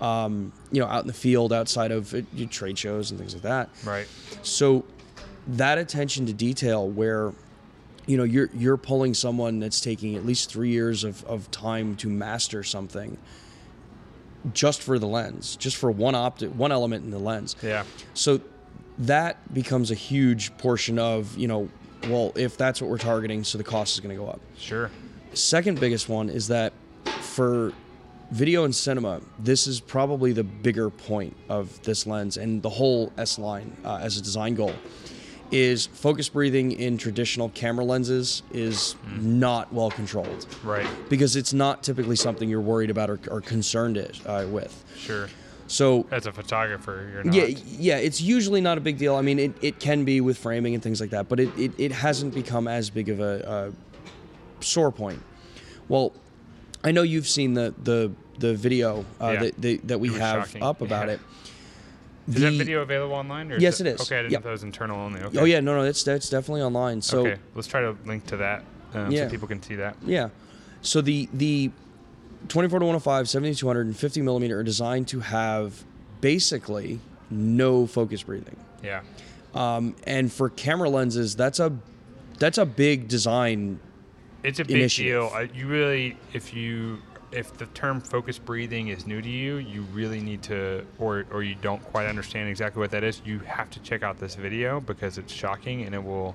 Um, 0.00 0.52
you 0.72 0.80
know, 0.80 0.88
out 0.88 1.02
in 1.02 1.06
the 1.06 1.12
field, 1.12 1.52
outside 1.52 1.92
of 1.92 2.12
uh, 2.12 2.22
trade 2.50 2.76
shows 2.76 3.12
and 3.12 3.20
things 3.20 3.34
like 3.34 3.44
that. 3.44 3.68
Right. 3.84 4.08
So 4.42 4.84
that 5.46 5.78
attention 5.78 6.26
to 6.26 6.32
detail, 6.32 6.88
where 6.88 7.32
you 8.06 8.16
know 8.16 8.24
you're 8.24 8.50
you're 8.54 8.76
pulling 8.76 9.14
someone 9.14 9.60
that's 9.60 9.80
taking 9.80 10.16
at 10.16 10.26
least 10.26 10.50
three 10.50 10.70
years 10.70 11.04
of, 11.04 11.24
of 11.24 11.50
time 11.50 11.96
to 11.96 12.08
master 12.08 12.62
something, 12.62 13.18
just 14.52 14.82
for 14.82 14.98
the 14.98 15.06
lens, 15.06 15.56
just 15.56 15.76
for 15.76 15.90
one 15.90 16.14
optic, 16.14 16.50
one 16.50 16.72
element 16.72 17.04
in 17.04 17.10
the 17.10 17.18
lens. 17.18 17.56
Yeah. 17.62 17.84
So 18.14 18.40
that 18.98 19.52
becomes 19.54 19.90
a 19.90 19.94
huge 19.94 20.56
portion 20.58 20.98
of, 20.98 21.36
you 21.36 21.48
know, 21.48 21.68
well, 22.08 22.32
if 22.34 22.56
that's 22.56 22.80
what 22.80 22.90
we're 22.90 22.98
targeting, 22.98 23.44
so 23.44 23.58
the 23.58 23.64
cost 23.64 23.94
is 23.94 24.00
going 24.00 24.14
to 24.14 24.22
go 24.22 24.28
up. 24.28 24.40
Sure. 24.58 24.90
Second 25.34 25.80
biggest 25.80 26.08
one 26.08 26.28
is 26.28 26.48
that 26.48 26.72
for 27.20 27.72
video 28.30 28.64
and 28.64 28.74
cinema, 28.74 29.20
this 29.38 29.66
is 29.66 29.80
probably 29.80 30.32
the 30.32 30.44
bigger 30.44 30.90
point 30.90 31.36
of 31.48 31.82
this 31.82 32.06
lens 32.06 32.36
and 32.36 32.62
the 32.62 32.68
whole 32.68 33.12
S 33.16 33.38
line 33.38 33.76
uh, 33.84 33.98
as 34.02 34.16
a 34.16 34.22
design 34.22 34.54
goal. 34.54 34.74
Is 35.52 35.84
focus 35.86 36.30
breathing 36.30 36.72
in 36.72 36.96
traditional 36.96 37.50
camera 37.50 37.84
lenses 37.84 38.42
is 38.52 38.96
not 39.20 39.70
well 39.70 39.90
controlled 39.90 40.46
Right. 40.64 40.86
because 41.10 41.36
it's 41.36 41.52
not 41.52 41.82
typically 41.82 42.16
something 42.16 42.48
you're 42.48 42.62
worried 42.62 42.88
about 42.88 43.10
or, 43.10 43.20
or 43.30 43.42
concerned 43.42 43.98
it, 43.98 44.18
uh, 44.24 44.46
with. 44.48 44.82
Sure. 44.96 45.28
So 45.66 46.06
As 46.10 46.24
a 46.26 46.32
photographer, 46.32 47.06
you're 47.12 47.24
not. 47.24 47.34
yeah, 47.34 47.44
yeah, 47.66 47.96
it's 47.98 48.20
usually 48.22 48.62
not 48.62 48.78
a 48.78 48.80
big 48.80 48.96
deal. 48.96 49.14
I 49.14 49.20
mean, 49.20 49.38
it, 49.38 49.52
it 49.60 49.78
can 49.78 50.04
be 50.06 50.22
with 50.22 50.38
framing 50.38 50.72
and 50.72 50.82
things 50.82 51.02
like 51.02 51.10
that, 51.10 51.28
but 51.28 51.38
it, 51.38 51.50
it, 51.58 51.72
it 51.76 51.92
hasn't 51.92 52.32
become 52.34 52.66
as 52.66 52.88
big 52.88 53.10
of 53.10 53.20
a, 53.20 53.72
a 54.60 54.64
sore 54.64 54.90
point. 54.90 55.20
Well, 55.88 56.12
I 56.82 56.92
know 56.92 57.02
you've 57.02 57.28
seen 57.28 57.52
the 57.54 57.74
the 57.82 58.10
the 58.38 58.54
video 58.54 59.04
uh, 59.20 59.32
Yeah. 59.32 59.40
that, 59.40 59.60
that 59.62 59.88
that 59.88 60.00
we 60.00 60.08
have 60.14 60.46
shocking. 60.46 60.62
up 60.62 60.80
about 60.80 61.08
Yeah. 61.08 61.14
it. 61.14 61.20
Is 62.28 62.34
that 62.40 62.52
video 62.52 62.82
available 62.82 63.14
online? 63.16 63.50
Or 63.50 63.58
Yes, 63.58 63.80
it 63.80 63.86
is. 63.86 64.00
Okay, 64.02 64.18
I 64.18 64.22
didn't 64.22 64.32
Yeah. 64.32 64.38
know 64.38 64.44
that 64.44 64.50
was 64.50 64.62
internal 64.62 64.98
only. 65.00 65.20
Okay. 65.22 65.38
Oh 65.38 65.44
yeah, 65.44 65.60
no, 65.60 65.74
no, 65.76 65.82
it's 65.84 66.02
that's 66.04 66.28
definitely 66.30 66.62
online. 66.62 67.02
So 67.02 67.20
okay, 67.26 67.36
let's 67.54 67.66
try 67.68 67.80
to 67.80 67.96
link 68.06 68.26
to 68.26 68.36
that 68.38 68.64
um, 68.94 69.10
Yeah. 69.10 69.24
so 69.24 69.30
people 69.30 69.48
can 69.48 69.62
see 69.62 69.74
that. 69.76 69.96
Yeah. 70.04 70.28
So 70.82 71.00
the 71.00 71.28
the 71.32 71.70
24 72.48 72.80
to 72.80 72.86
105, 72.86 73.28
7200, 73.28 73.86
and 73.86 73.96
50 73.96 74.20
millimeter 74.22 74.58
are 74.58 74.62
designed 74.64 75.08
to 75.08 75.20
have 75.20 75.84
basically 76.20 77.00
no 77.30 77.86
focus 77.86 78.22
breathing. 78.22 78.56
Yeah. 78.82 79.02
Um, 79.54 79.94
and 80.04 80.32
for 80.32 80.48
camera 80.48 80.88
lenses, 80.88 81.36
that's 81.36 81.60
a 81.60 81.72
that's 82.38 82.58
a 82.58 82.66
big 82.66 83.08
design. 83.08 83.78
It's 84.42 84.58
a 84.58 84.64
big 84.64 84.76
Initiative. 84.76 85.12
deal. 85.12 85.30
I, 85.32 85.42
you 85.54 85.68
really, 85.68 86.16
if 86.32 86.52
you, 86.52 86.98
if 87.32 87.56
the 87.56 87.66
term 87.66 88.00
focus 88.00 88.38
breathing 88.38 88.88
is 88.88 89.06
new 89.06 89.20
to 89.22 89.28
you, 89.28 89.56
you 89.56 89.82
really 89.92 90.20
need 90.20 90.42
to, 90.44 90.84
or 90.98 91.24
or 91.30 91.42
you 91.42 91.54
don't 91.60 91.82
quite 91.84 92.06
understand 92.06 92.48
exactly 92.48 92.80
what 92.80 92.90
that 92.92 93.04
is. 93.04 93.20
You 93.24 93.38
have 93.40 93.70
to 93.70 93.80
check 93.80 94.02
out 94.02 94.18
this 94.18 94.34
video 94.34 94.80
because 94.80 95.18
it's 95.18 95.32
shocking, 95.32 95.82
and 95.82 95.94
it 95.94 96.02
will, 96.02 96.34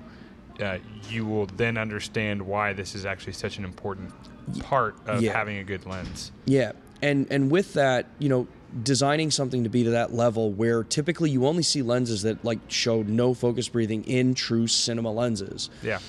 uh, 0.60 0.78
you 1.08 1.24
will 1.26 1.46
then 1.46 1.76
understand 1.78 2.42
why 2.42 2.72
this 2.72 2.94
is 2.94 3.06
actually 3.06 3.34
such 3.34 3.58
an 3.58 3.64
important 3.64 4.12
part 4.60 4.96
of 5.06 5.22
Yeah. 5.22 5.32
having 5.32 5.58
a 5.58 5.64
good 5.64 5.86
lens. 5.86 6.32
Yeah. 6.44 6.72
And 7.00 7.26
and 7.30 7.50
with 7.50 7.74
that, 7.74 8.06
you 8.18 8.28
know, 8.28 8.48
designing 8.82 9.30
something 9.30 9.62
to 9.64 9.70
be 9.70 9.84
to 9.84 9.90
that 9.90 10.12
level 10.12 10.50
where 10.52 10.82
typically 10.82 11.30
you 11.30 11.46
only 11.46 11.62
see 11.62 11.80
lenses 11.80 12.22
that 12.22 12.44
like 12.44 12.58
show 12.68 13.02
no 13.02 13.34
focus 13.34 13.68
breathing 13.68 14.04
in 14.04 14.34
true 14.34 14.66
cinema 14.66 15.12
lenses. 15.12 15.70
Yeah. 15.82 16.00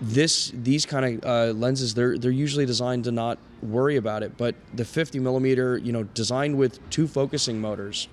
This 0.00 0.52
these 0.54 0.84
kind 0.84 1.22
of 1.24 1.24
uh, 1.24 1.52
lenses 1.52 1.94
they're 1.94 2.18
they're 2.18 2.30
usually 2.30 2.66
designed 2.66 3.04
to 3.04 3.12
not 3.12 3.38
worry 3.62 3.96
about 3.96 4.22
it 4.22 4.36
but 4.36 4.54
the 4.74 4.84
50 4.84 5.18
millimeter 5.20 5.78
you 5.78 5.92
know 5.92 6.02
designed 6.02 6.58
with 6.58 6.78
two 6.90 7.08
focusing 7.08 7.60
motors 7.60 8.08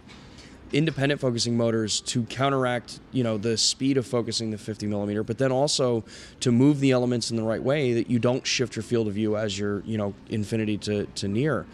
independent 0.73 1.21
focusing 1.21 1.55
motors 1.55 2.01
to 2.01 2.23
counteract 2.23 2.99
you 3.11 3.23
know 3.23 3.37
the 3.37 3.55
speed 3.55 3.97
of 3.97 4.07
focusing 4.07 4.49
the 4.49 4.57
50 4.57 4.87
millimeter 4.87 5.23
but 5.23 5.37
then 5.37 5.51
also 5.51 6.03
to 6.39 6.51
move 6.51 6.79
the 6.79 6.91
elements 6.91 7.29
in 7.29 7.37
the 7.37 7.43
right 7.43 7.61
way 7.61 7.93
that 7.93 8.09
you 8.09 8.17
don't 8.17 8.45
shift 8.45 8.75
your 8.75 8.83
field 8.83 9.07
of 9.07 9.13
view 9.13 9.37
as 9.37 9.57
you're 9.57 9.81
you 9.81 9.97
know 9.97 10.13
infinity 10.29 10.77
to, 10.77 11.05
to 11.05 11.27
near. 11.27 11.65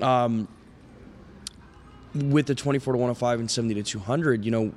Um, 0.00 0.48
with 2.14 2.46
the 2.46 2.54
24 2.54 2.94
to 2.94 2.98
105 2.98 3.40
and 3.40 3.50
70 3.50 3.74
to 3.74 3.82
200 3.82 4.44
you 4.44 4.50
know 4.50 4.72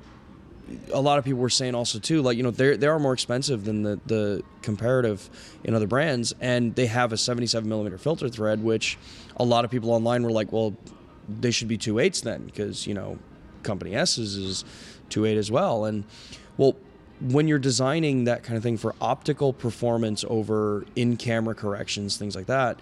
a 0.92 1.00
lot 1.00 1.18
of 1.18 1.24
people 1.24 1.40
were 1.40 1.50
saying 1.50 1.74
also 1.74 1.98
too, 1.98 2.22
like 2.22 2.36
you 2.36 2.42
know 2.42 2.50
they 2.50 2.76
they 2.76 2.86
are 2.86 2.98
more 2.98 3.12
expensive 3.12 3.64
than 3.64 3.82
the 3.82 4.00
the 4.06 4.42
comparative 4.62 5.28
in 5.64 5.74
other 5.74 5.86
brands, 5.86 6.34
and 6.40 6.74
they 6.74 6.86
have 6.86 7.12
a 7.12 7.16
77 7.16 7.68
millimeter 7.68 7.98
filter 7.98 8.28
thread, 8.28 8.62
which 8.62 8.98
a 9.36 9.44
lot 9.44 9.64
of 9.64 9.70
people 9.70 9.90
online 9.90 10.22
were 10.22 10.30
like, 10.30 10.52
well, 10.52 10.76
they 11.28 11.50
should 11.50 11.68
be 11.68 11.78
two 11.78 11.98
eights 11.98 12.20
then, 12.20 12.44
because 12.44 12.86
you 12.86 12.94
know 12.94 13.18
company 13.62 13.94
S's 13.94 14.36
is 14.36 14.64
two 15.08 15.24
eight 15.24 15.36
as 15.36 15.50
well, 15.50 15.84
and 15.84 16.04
well. 16.56 16.76
When 17.20 17.48
you're 17.48 17.58
designing 17.58 18.24
that 18.24 18.44
kind 18.44 18.56
of 18.56 18.62
thing 18.62 18.76
for 18.76 18.94
optical 19.00 19.52
performance 19.52 20.24
over 20.28 20.86
in-camera 20.94 21.56
corrections, 21.56 22.16
things 22.16 22.36
like 22.36 22.46
that, 22.46 22.78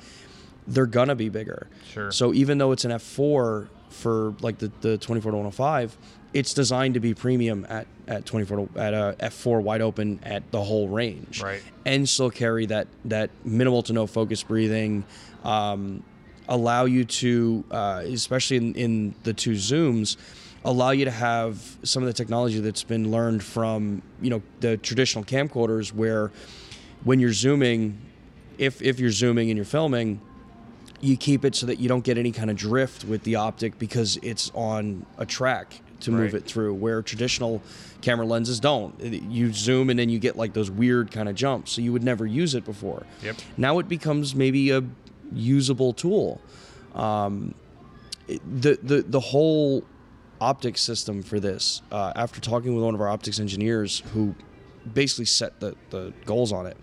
they're 0.66 0.85
gonna 0.85 1.14
be 1.14 1.31
bigger. 1.31 1.68
Sure. 1.90 2.12
So 2.12 2.35
even 2.35 2.59
though 2.59 2.72
it's 2.72 2.85
an 2.85 2.90
F4 2.90 3.68
for 3.88 4.35
like 4.42 4.59
the, 4.59 4.70
the 4.83 4.99
24 4.99 5.33
to 5.33 5.37
105, 5.38 5.96
it's 6.37 6.53
designed 6.53 6.92
to 6.92 7.01
be 7.01 7.14
premium 7.14 7.66
at 7.70 7.87
at 8.07 8.27
24 8.27 8.68
to, 8.68 8.79
at 8.79 8.92
a 8.92 9.16
F4 9.20 9.62
wide 9.62 9.81
open 9.81 10.20
at 10.22 10.49
the 10.53 10.62
whole 10.62 10.87
range, 10.87 11.42
Right. 11.42 11.62
And 11.87 12.07
still 12.07 12.31
carry 12.31 12.66
that 12.66 12.88
that 13.07 13.31
minimal 13.42 13.83
to 13.85 13.94
no 13.94 14.07
focus 14.07 14.42
breathing, 14.42 15.05
um, 15.44 16.03
allow 16.46 16.85
you 16.85 17.07
to, 17.07 17.64
uh, 17.70 18.03
especially 18.05 18.59
in, 18.59 18.75
in 18.75 19.14
the 19.22 19.33
two 19.33 19.53
zooms, 19.53 20.18
allow 20.62 20.90
you 20.90 21.07
to 21.07 21.11
have 21.11 21.79
some 21.83 22.03
of 22.03 22.07
the 22.07 22.12
technology 22.12 22.61
that's 22.61 22.85
been 22.85 23.11
learned 23.11 23.42
from 23.42 24.03
you 24.20 24.29
know 24.29 24.42
the 24.61 24.77
traditional 24.77 25.25
camcorders 25.25 25.90
where 25.90 26.31
when 27.05 27.18
you're 27.18 27.33
zooming, 27.33 27.99
if 28.59 28.83
if 28.83 29.01
you're 29.01 29.11
zooming 29.11 29.49
and 29.49 29.57
you're 29.57 29.64
filming, 29.64 30.20
you 31.01 31.16
keep 31.16 31.46
it 31.46 31.55
so 31.55 31.64
that 31.64 31.81
you 31.81 31.88
don't 31.88 32.05
get 32.05 32.18
any 32.18 32.31
kind 32.31 32.51
of 32.51 32.57
drift 32.57 33.07
with 33.07 33.22
the 33.22 33.37
optic 33.37 33.79
because 33.79 34.18
it's 34.18 34.51
on 34.55 35.07
a 35.16 35.25
track 35.25 35.81
to 36.00 36.11
move 36.11 36.32
Right. 36.32 36.42
it 36.42 36.44
through 36.46 36.74
where 36.74 37.02
traditional 37.02 37.62
camera 38.02 38.26
lenses 38.26 38.61
don't 38.61 38.98
you 39.00 39.52
zoom 39.52 39.90
and 39.90 39.98
then 39.98 40.09
you 40.09 40.18
get 40.18 40.37
like 40.37 40.52
those 40.52 40.70
weird 40.70 41.11
kind 41.11 41.28
of 41.28 41.35
jumps 41.35 41.72
so 41.72 41.80
you 41.80 41.92
would 41.92 42.04
never 42.04 42.24
use 42.26 42.54
it 42.54 42.64
before 42.64 43.04
Yep. 43.22 43.37
now 43.56 43.78
it 43.78 43.88
becomes 43.88 44.35
maybe 44.35 44.70
a 44.70 44.82
usable 45.32 45.92
tool 45.92 46.40
um, 46.94 47.54
the, 48.28 48.78
the 48.82 49.02
the 49.02 49.20
whole 49.20 49.85
optics 50.40 50.80
system 50.82 51.22
for 51.22 51.40
this 51.40 51.82
uh, 51.92 52.12
after 52.16 52.40
talking 52.40 52.74
with 52.74 52.85
one 52.85 52.94
of 52.94 53.00
our 53.00 53.09
optics 53.09 53.38
engineers 53.40 54.02
who 54.12 54.35
basically 54.92 55.24
set 55.24 55.59
the, 55.61 55.74
the 55.90 56.12
goals 56.24 56.52
on 56.52 56.66
it 56.66 56.76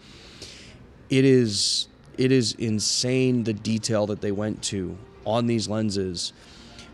it 1.10 1.24
is 1.26 1.88
it 2.18 2.32
is 2.32 2.54
insane 2.54 3.44
the 3.44 3.54
detail 3.54 4.06
that 4.08 4.22
they 4.22 4.32
went 4.32 4.62
to 4.62 4.98
on 5.26 5.48
these 5.48 5.68
lenses 5.70 6.34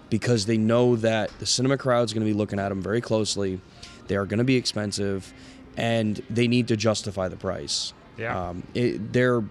because 0.10 0.46
they 0.46 0.58
know 0.58 0.96
that 0.98 1.32
the 1.40 1.46
cinema 1.46 1.78
crowd 1.78 2.04
is 2.04 2.14
going 2.14 2.26
to 2.26 2.32
be 2.32 2.38
looking 2.38 2.60
at 2.60 2.70
them 2.70 2.82
very 2.82 3.02
closely. 3.02 3.60
They 4.08 4.16
are 4.16 4.26
going 4.26 4.40
to 4.40 4.44
be 4.44 4.56
expensive, 4.56 5.34
and 5.78 6.22
they 6.30 6.48
need 6.48 6.68
to 6.70 6.78
justify 6.78 7.28
the 7.28 7.38
price. 7.38 7.94
Yeah. 8.18 8.50
Um, 8.50 8.64
it, 8.74 9.14
they're 9.14 9.44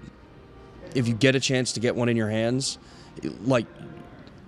if 0.95 1.07
you 1.07 1.15
get 1.15 1.35
a 1.35 1.41
chance 1.41 1.73
to 1.73 1.81
get 1.81 1.95
one 1.95 2.09
in 2.09 2.17
your 2.17 2.31
hands, 2.31 2.79
like 3.43 3.67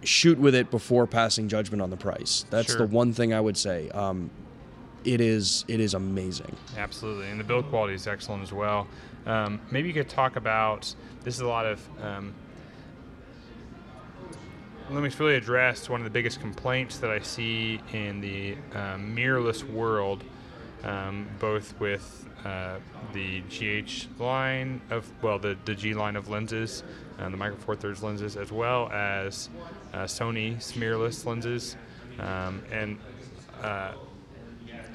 shoot 0.03 0.38
with 0.38 0.55
it 0.55 0.70
before 0.70 1.07
passing 1.07 1.49
judgment 1.49 1.83
on 1.83 1.90
the 1.90 1.96
price. 1.96 2.44
That's 2.51 2.68
Sure. 2.73 2.87
the 2.87 2.87
one 2.87 3.12
thing 3.12 3.35
I 3.35 3.40
would 3.40 3.57
say. 3.57 3.88
Um, 3.90 4.31
it 5.05 5.20
is 5.20 5.64
it 5.68 5.81
is 5.81 5.94
amazing. 5.94 6.57
Absolutely, 6.77 7.29
and 7.29 7.38
the 7.40 7.44
build 7.44 7.68
quality 7.70 7.94
is 7.94 8.07
excellent 8.07 8.42
as 8.42 8.53
well. 8.53 8.87
Um, 9.27 9.61
maybe 9.70 9.88
you 9.88 9.94
could 9.94 10.09
talk 10.09 10.37
about 10.37 10.94
this 11.25 11.35
is 11.35 11.40
a 11.40 11.46
lot 11.46 11.66
of. 11.66 11.87
Um, 12.03 12.35
let 14.90 15.03
me 15.03 15.11
really 15.18 15.37
address 15.37 15.88
one 15.88 16.00
of 16.00 16.05
the 16.05 16.11
biggest 16.11 16.40
complaints 16.40 16.98
that 16.98 17.11
I 17.11 17.20
see 17.20 17.81
in 17.92 18.20
the 18.20 18.57
um, 18.74 19.14
mirrorless 19.16 19.62
world, 19.62 20.24
um, 20.83 21.29
both 21.38 21.79
with 21.79 22.29
uh, 22.44 22.76
the 23.12 23.40
GH 23.42 24.20
line 24.20 24.81
of 24.90 25.11
well, 25.22 25.38
the, 25.38 25.57
the 25.64 25.74
G 25.74 25.94
line 25.94 26.16
of 26.16 26.29
lenses, 26.29 26.83
uh, 27.18 27.29
the 27.29 27.37
Micro 27.37 27.57
Four 27.59 27.76
Thirds 27.76 28.03
lenses, 28.03 28.37
as 28.37 28.50
well 28.50 28.90
as 28.90 29.48
uh, 29.94 29.98
Sony's 29.98 30.72
mirrorless 30.72 31.24
lenses, 31.24 31.76
um, 32.18 32.62
and 32.72 32.98
uh, 33.62 33.92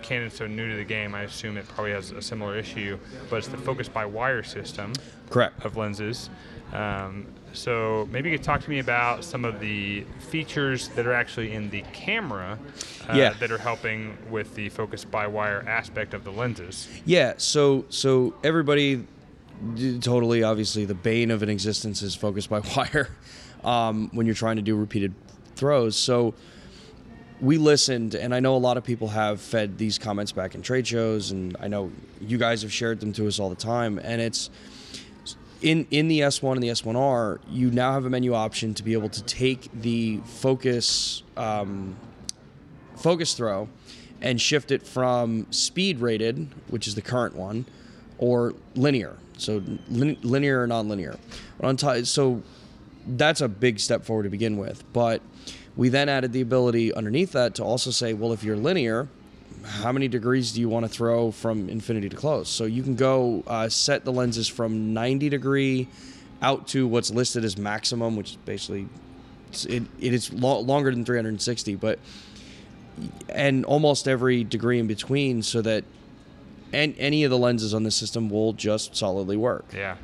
Canon's 0.02 0.36
so 0.36 0.46
new 0.46 0.70
to 0.70 0.76
the 0.76 0.84
game, 0.84 1.16
I 1.16 1.22
assume 1.22 1.58
it 1.58 1.68
probably 1.70 1.92
has 1.92 2.12
a 2.12 2.22
similar 2.22 2.58
issue, 2.58 3.00
but 3.30 3.38
it's 3.38 3.48
the 3.48 3.58
focus 3.58 3.88
by 3.88 4.06
wire 4.06 4.44
system 4.44 4.94
Correct. 5.30 5.64
of 5.66 5.78
lenses. 5.78 6.30
Um, 6.76 7.26
so 7.54 8.08
maybe 8.12 8.30
you 8.30 8.38
could 8.38 8.44
talk 8.44 8.62
to 8.62 8.70
me 8.70 8.80
about 8.80 9.24
some 9.24 9.46
of 9.46 9.60
the 9.62 10.02
features 10.30 10.90
that 10.90 11.08
are 11.08 11.14
actually 11.14 11.54
in 11.54 11.70
the 11.70 11.84
camera 11.94 12.60
uh, 13.10 13.14
Yeah. 13.16 13.34
that 13.40 13.50
are 13.52 13.58
helping 13.58 14.18
with 14.30 14.56
the 14.56 14.68
focus 14.70 15.06
by 15.06 15.26
wire 15.28 15.64
aspect 15.68 16.14
of 16.14 16.24
the 16.26 16.32
lenses. 16.32 16.88
Yeah, 17.06 17.36
so 17.38 17.86
so 17.90 18.34
everybody 18.44 19.06
totally 20.02 20.44
obviously 20.44 20.84
the 20.84 20.94
bane 20.96 21.32
of 21.32 21.42
an 21.42 21.48
existence 21.50 22.02
is 22.02 22.14
focused 22.14 22.50
by 22.50 22.60
wire 22.76 23.08
um, 23.64 24.10
when 24.12 24.26
you're 24.26 24.36
trying 24.36 24.58
to 24.58 24.62
do 24.62 24.76
repeated 24.76 25.14
throws. 25.56 25.96
So 25.96 26.34
we 27.40 27.58
listened, 27.58 28.16
and 28.16 28.34
I 28.36 28.40
know 28.42 28.56
a 28.56 28.60
lot 28.60 28.76
of 28.78 28.84
people 28.84 29.10
have 29.10 29.40
fed 29.40 29.78
these 29.78 29.98
comments 29.98 30.32
back 30.34 30.56
in 30.56 30.62
trade 30.62 30.88
shows, 30.88 31.32
and 31.32 31.56
I 31.60 31.68
know 31.68 31.92
you 32.22 32.38
guys 32.38 32.62
have 32.64 32.72
shared 32.74 33.00
them 33.00 33.14
to 33.14 33.28
us 33.28 33.40
all 33.40 33.50
the 33.50 33.56
time. 33.56 34.00
And 34.04 34.22
it's 34.22 34.50
in 35.66 35.88
in 35.90 36.08
the 36.08 36.20
S1 36.20 36.54
and 36.54 36.64
the 36.64 36.70
S1R, 36.70 37.40
you 37.50 37.72
now 37.72 37.92
have 37.94 38.06
a 38.06 38.10
menu 38.10 38.36
option 38.36 38.76
to 38.76 38.84
be 38.84 38.94
able 38.94 39.10
to 39.10 39.24
take 39.24 39.68
the 39.74 40.22
focus 40.26 41.24
um, 41.36 41.98
focus 42.96 43.34
throw 43.34 43.68
and 44.22 44.40
shift 44.40 44.72
it 44.72 44.86
from 44.86 45.48
speed 45.52 46.00
rated, 46.00 46.48
which 46.68 46.88
is 46.88 46.94
the 46.94 47.02
current 47.02 47.36
one, 47.36 47.66
or 48.20 48.54
linear. 48.76 49.18
So 49.38 49.62
lin- 49.90 50.18
linear 50.22 50.62
or 50.62 50.68
nonlinear. 50.68 51.18
On 51.62 51.76
top, 51.76 52.06
so 52.06 52.44
that's 53.08 53.42
a 53.42 53.48
big 53.48 53.80
step 53.80 54.06
forward 54.06 54.24
to 54.24 54.30
begin 54.30 54.58
with. 54.58 54.84
But 54.94 55.22
we 55.76 55.90
then 55.90 56.10
added 56.10 56.32
the 56.32 56.42
ability 56.42 56.94
underneath 56.94 57.32
that 57.32 57.56
to 57.56 57.64
also 57.64 57.90
say, 57.90 58.14
well, 58.14 58.32
if 58.32 58.44
you're 58.44 58.56
linear, 58.56 59.10
how 59.66 59.92
many 59.92 60.08
degrees 60.08 60.52
do 60.52 60.62
you 60.62 60.70
want 60.70 60.86
to 60.86 60.90
throw 60.90 61.32
from 61.32 61.70
infinity 61.70 62.10
to 62.10 62.16
close? 62.16 62.48
So 62.50 62.66
you 62.66 62.84
can 62.84 62.96
go 62.96 63.44
uh, 63.48 63.68
set 63.70 64.06
the 64.06 64.12
lenses 64.12 64.48
from 64.48 64.94
90 64.94 65.30
degree 65.30 65.88
out 66.42 66.68
to 66.70 66.88
what's 66.88 67.12
listed 67.12 67.44
as 67.44 67.58
maximum, 67.58 68.16
which 68.16 68.32
is 68.32 68.36
basically 68.46 68.82
it's- 69.50 69.66
it, 69.66 69.84
it 70.00 70.14
is 70.14 70.32
lo- 70.34 70.60
longer 70.60 70.92
than 70.92 71.06
360, 71.06 71.76
but 71.76 72.00
and 73.30 73.66
almost 73.66 74.08
every 74.08 74.44
degree 74.44 74.80
in 74.80 74.88
between, 74.88 75.42
so 75.42 75.62
that 75.62 75.84
and 76.74 76.96
any 76.98 77.24
of 77.24 77.32
the 77.32 77.38
lenses 77.38 77.74
on 77.74 77.84
the 77.84 77.92
system 77.92 78.30
will 78.30 78.54
just 78.54 78.96
solidly 78.96 79.38
work. 79.38 79.66
Yeah. 79.74 79.96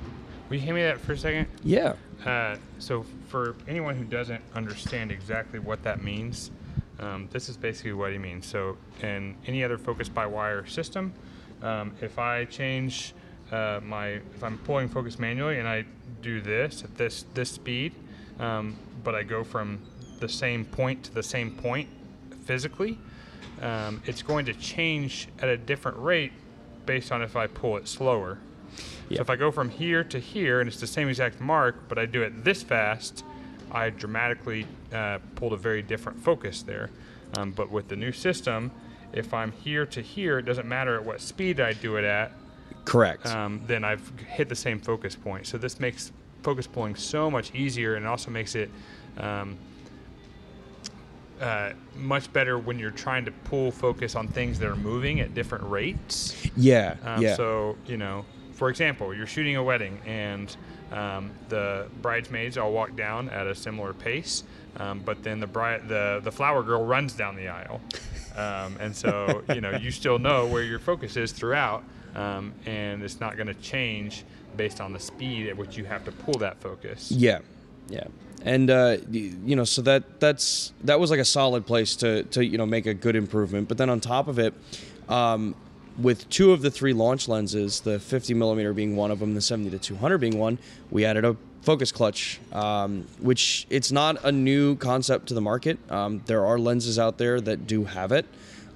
Will 0.49 0.57
you 0.57 0.61
hand 0.63 0.75
me 0.75 0.83
that 0.83 0.99
for 0.99 1.13
a 1.13 1.17
second? 1.17 1.47
Yeah. 1.63 1.93
Uh, 2.25 2.57
so 2.79 3.05
for 3.29 3.55
anyone 3.67 3.95
who 3.95 4.03
doesn't 4.03 4.41
understand 4.53 5.11
exactly 5.11 5.59
what 5.59 5.83
that 5.83 6.03
means, 6.03 6.51
um, 7.01 7.27
this 7.31 7.49
is 7.49 7.57
basically 7.57 7.93
what 7.93 8.11
he 8.11 8.17
means. 8.17 8.45
So 8.45 8.77
in 9.01 9.35
any 9.47 9.63
other 9.63 9.77
focus 9.77 10.07
by 10.07 10.25
wire 10.25 10.65
system, 10.65 11.13
um, 11.61 11.93
if 12.01 12.19
I 12.19 12.45
change 12.45 13.13
uh, 13.51 13.79
my, 13.83 14.07
if 14.07 14.43
I'm 14.43 14.57
pulling 14.59 14.87
focus 14.87 15.19
manually 15.19 15.59
and 15.59 15.67
I 15.67 15.85
do 16.21 16.41
this 16.41 16.83
at 16.83 16.95
this 16.97 17.25
this 17.33 17.49
speed, 17.49 17.93
um, 18.39 18.75
but 19.03 19.15
I 19.15 19.23
go 19.23 19.43
from 19.43 19.79
the 20.19 20.29
same 20.29 20.65
point 20.65 21.03
to 21.05 21.13
the 21.13 21.23
same 21.23 21.51
point 21.51 21.89
physically, 22.45 22.97
um, 23.61 24.01
it's 24.05 24.21
going 24.21 24.45
to 24.45 24.53
change 24.53 25.27
at 25.39 25.49
a 25.49 25.57
different 25.57 25.97
rate 25.97 26.31
based 26.85 27.11
on 27.11 27.21
if 27.21 27.35
I 27.35 27.47
pull 27.47 27.77
it 27.77 27.87
slower. 27.87 28.37
Yep. 29.09 29.17
So 29.17 29.21
if 29.21 29.29
I 29.29 29.35
go 29.35 29.51
from 29.51 29.69
here 29.69 30.03
to 30.05 30.19
here 30.19 30.61
and 30.61 30.67
it's 30.67 30.79
the 30.79 30.87
same 30.87 31.09
exact 31.09 31.41
mark, 31.41 31.87
but 31.89 31.97
I 31.99 32.05
do 32.05 32.21
it 32.21 32.43
this 32.43 32.63
fast, 32.63 33.23
I 33.71 33.89
dramatically 33.89 34.67
uh, 34.93 35.19
pulled 35.35 35.53
a 35.53 35.57
very 35.57 35.81
different 35.81 36.19
focus 36.19 36.61
there. 36.61 36.89
Um, 37.37 37.51
but 37.51 37.71
with 37.71 37.87
the 37.87 37.95
new 37.95 38.11
system, 38.11 38.71
if 39.13 39.33
I'm 39.33 39.51
here 39.51 39.85
to 39.87 40.01
here, 40.01 40.39
it 40.39 40.43
doesn't 40.43 40.67
matter 40.67 40.95
at 40.95 41.05
what 41.05 41.21
speed 41.21 41.59
I 41.59 41.73
do 41.73 41.95
it 41.97 42.03
at, 42.03 42.31
Correct. 42.85 43.25
um, 43.27 43.61
then 43.67 43.83
I've 43.83 44.11
hit 44.27 44.49
the 44.49 44.55
same 44.55 44.79
focus 44.79 45.15
point. 45.15 45.47
So 45.47 45.57
this 45.57 45.79
makes 45.79 46.11
focus 46.43 46.67
pulling 46.67 46.95
so 46.95 47.29
much 47.29 47.53
easier 47.53 47.95
and 47.95 48.07
also 48.07 48.31
makes 48.31 48.55
it 48.55 48.69
um, 49.17 49.57
uh, 51.39 51.71
much 51.95 52.31
better 52.33 52.57
when 52.57 52.79
you're 52.79 52.91
trying 52.91 53.25
to 53.25 53.31
pull 53.31 53.71
focus 53.71 54.15
on 54.15 54.27
things 54.27 54.59
that 54.59 54.67
are 54.69 54.75
moving 54.75 55.19
at 55.19 55.33
different 55.33 55.63
rates. 55.65 56.35
yeah. 56.57 56.95
Um, 57.03 57.21
yeah. 57.21 57.35
So, 57.35 57.77
you 57.85 57.97
know, 57.97 58.25
for 58.53 58.69
example, 58.69 59.13
you're 59.13 59.27
shooting 59.27 59.55
a 59.55 59.63
wedding 59.63 59.99
and 60.05 60.55
um, 60.91 61.31
the 61.49 61.87
bridesmaids 62.01 62.57
all 62.57 62.71
walk 62.71 62.95
down 62.95 63.29
at 63.29 63.47
a 63.47 63.55
similar 63.55 63.93
pace, 63.93 64.43
um, 64.77 64.99
but 64.99 65.23
then 65.23 65.39
the 65.39 65.47
bride, 65.47 65.87
the 65.87 66.21
the 66.23 66.31
flower 66.31 66.63
girl 66.63 66.85
runs 66.85 67.13
down 67.13 67.35
the 67.35 67.47
aisle, 67.47 67.81
um, 68.35 68.77
and 68.79 68.95
so 68.95 69.43
you 69.53 69.61
know 69.61 69.71
you 69.71 69.91
still 69.91 70.19
know 70.19 70.47
where 70.47 70.63
your 70.63 70.79
focus 70.79 71.17
is 71.17 71.31
throughout, 71.31 71.83
um, 72.15 72.53
and 72.65 73.03
it's 73.03 73.19
not 73.19 73.35
going 73.35 73.47
to 73.47 73.53
change 73.55 74.23
based 74.57 74.81
on 74.81 74.91
the 74.93 74.99
speed 74.99 75.47
at 75.47 75.55
which 75.55 75.77
you 75.77 75.85
have 75.85 76.03
to 76.05 76.11
pull 76.11 76.35
that 76.35 76.59
focus. 76.61 77.11
Yeah, 77.11 77.39
yeah, 77.89 78.05
and 78.43 78.69
uh, 78.69 78.97
you 79.09 79.55
know, 79.55 79.63
so 79.63 79.81
that 79.83 80.19
that's 80.19 80.73
that 80.83 80.99
was 80.99 81.09
like 81.09 81.19
a 81.19 81.25
solid 81.25 81.65
place 81.65 81.95
to 81.97 82.23
to 82.23 82.45
you 82.45 82.57
know 82.57 82.65
make 82.65 82.85
a 82.85 82.93
good 82.93 83.15
improvement. 83.15 83.67
But 83.67 83.77
then 83.77 83.89
on 83.89 83.99
top 83.99 84.27
of 84.27 84.39
it, 84.39 84.53
um, 85.09 85.55
with 85.97 86.29
two 86.29 86.51
of 86.51 86.61
the 86.61 86.71
three 86.71 86.93
launch 86.93 87.27
lenses, 87.27 87.81
the 87.81 87.99
50 87.99 88.33
millimeter 88.33 88.73
being 88.73 88.95
one 88.95 89.11
of 89.11 89.19
them, 89.19 89.33
the 89.33 89.41
70 89.41 89.71
to 89.71 89.79
200 89.79 90.17
being 90.17 90.37
one, 90.37 90.57
we 90.89 91.05
added 91.05 91.25
a 91.25 91.35
focus 91.61 91.91
clutch, 91.91 92.39
um, 92.51 93.05
which 93.19 93.67
it's 93.69 93.91
not 93.91 94.23
a 94.23 94.31
new 94.31 94.75
concept 94.77 95.27
to 95.27 95.33
the 95.33 95.41
market. 95.41 95.77
Um, 95.91 96.21
there 96.25 96.45
are 96.45 96.57
lenses 96.57 96.97
out 96.97 97.17
there 97.17 97.39
that 97.41 97.67
do 97.67 97.85
have 97.85 98.11
it, 98.11 98.25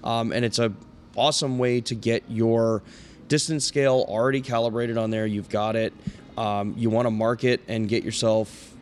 um, 0.04 0.32
and 0.32 0.46
it's 0.46 0.60
a 0.60 0.72
awesome 1.16 1.58
way 1.58 1.82
to 1.82 1.96
get 1.96 2.24
your 2.28 2.84
distance 3.28 3.66
scale 3.66 4.06
already 4.08 4.42
calibrated 4.42 4.98
on 4.98 5.10
there. 5.10 5.26
You've 5.26 5.50
got 5.50 5.76
it. 5.76 5.94
Um, 6.38 6.76
you 6.78 6.90
want 6.90 7.06
to 7.06 7.12
mark 7.12 7.44
it 7.44 7.62
and 7.68 7.88
get 7.88 8.04
yourself, 8.04 8.74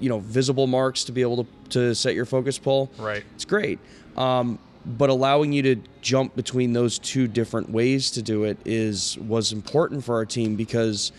you 0.00 0.08
know, 0.08 0.18
visible 0.18 0.66
marks 0.66 1.04
to 1.04 1.12
be 1.12 1.22
able 1.22 1.44
to, 1.44 1.50
to 1.70 1.94
set 1.94 2.14
your 2.14 2.24
focus 2.24 2.58
pull. 2.58 2.90
Right. 2.98 3.24
It's 3.34 3.44
great. 3.44 3.78
Um, 4.16 4.58
but 4.86 5.10
allowing 5.10 5.52
you 5.52 5.62
to 5.62 5.76
jump 6.00 6.36
between 6.36 6.72
those 6.72 6.98
two 6.98 7.26
different 7.26 7.70
ways 7.70 8.10
to 8.12 8.22
do 8.22 8.44
it 8.44 8.58
is 8.64 9.18
was 9.18 9.52
important 9.52 10.04
for 10.04 10.14
our 10.14 10.24
team 10.24 10.56
because 10.56 11.12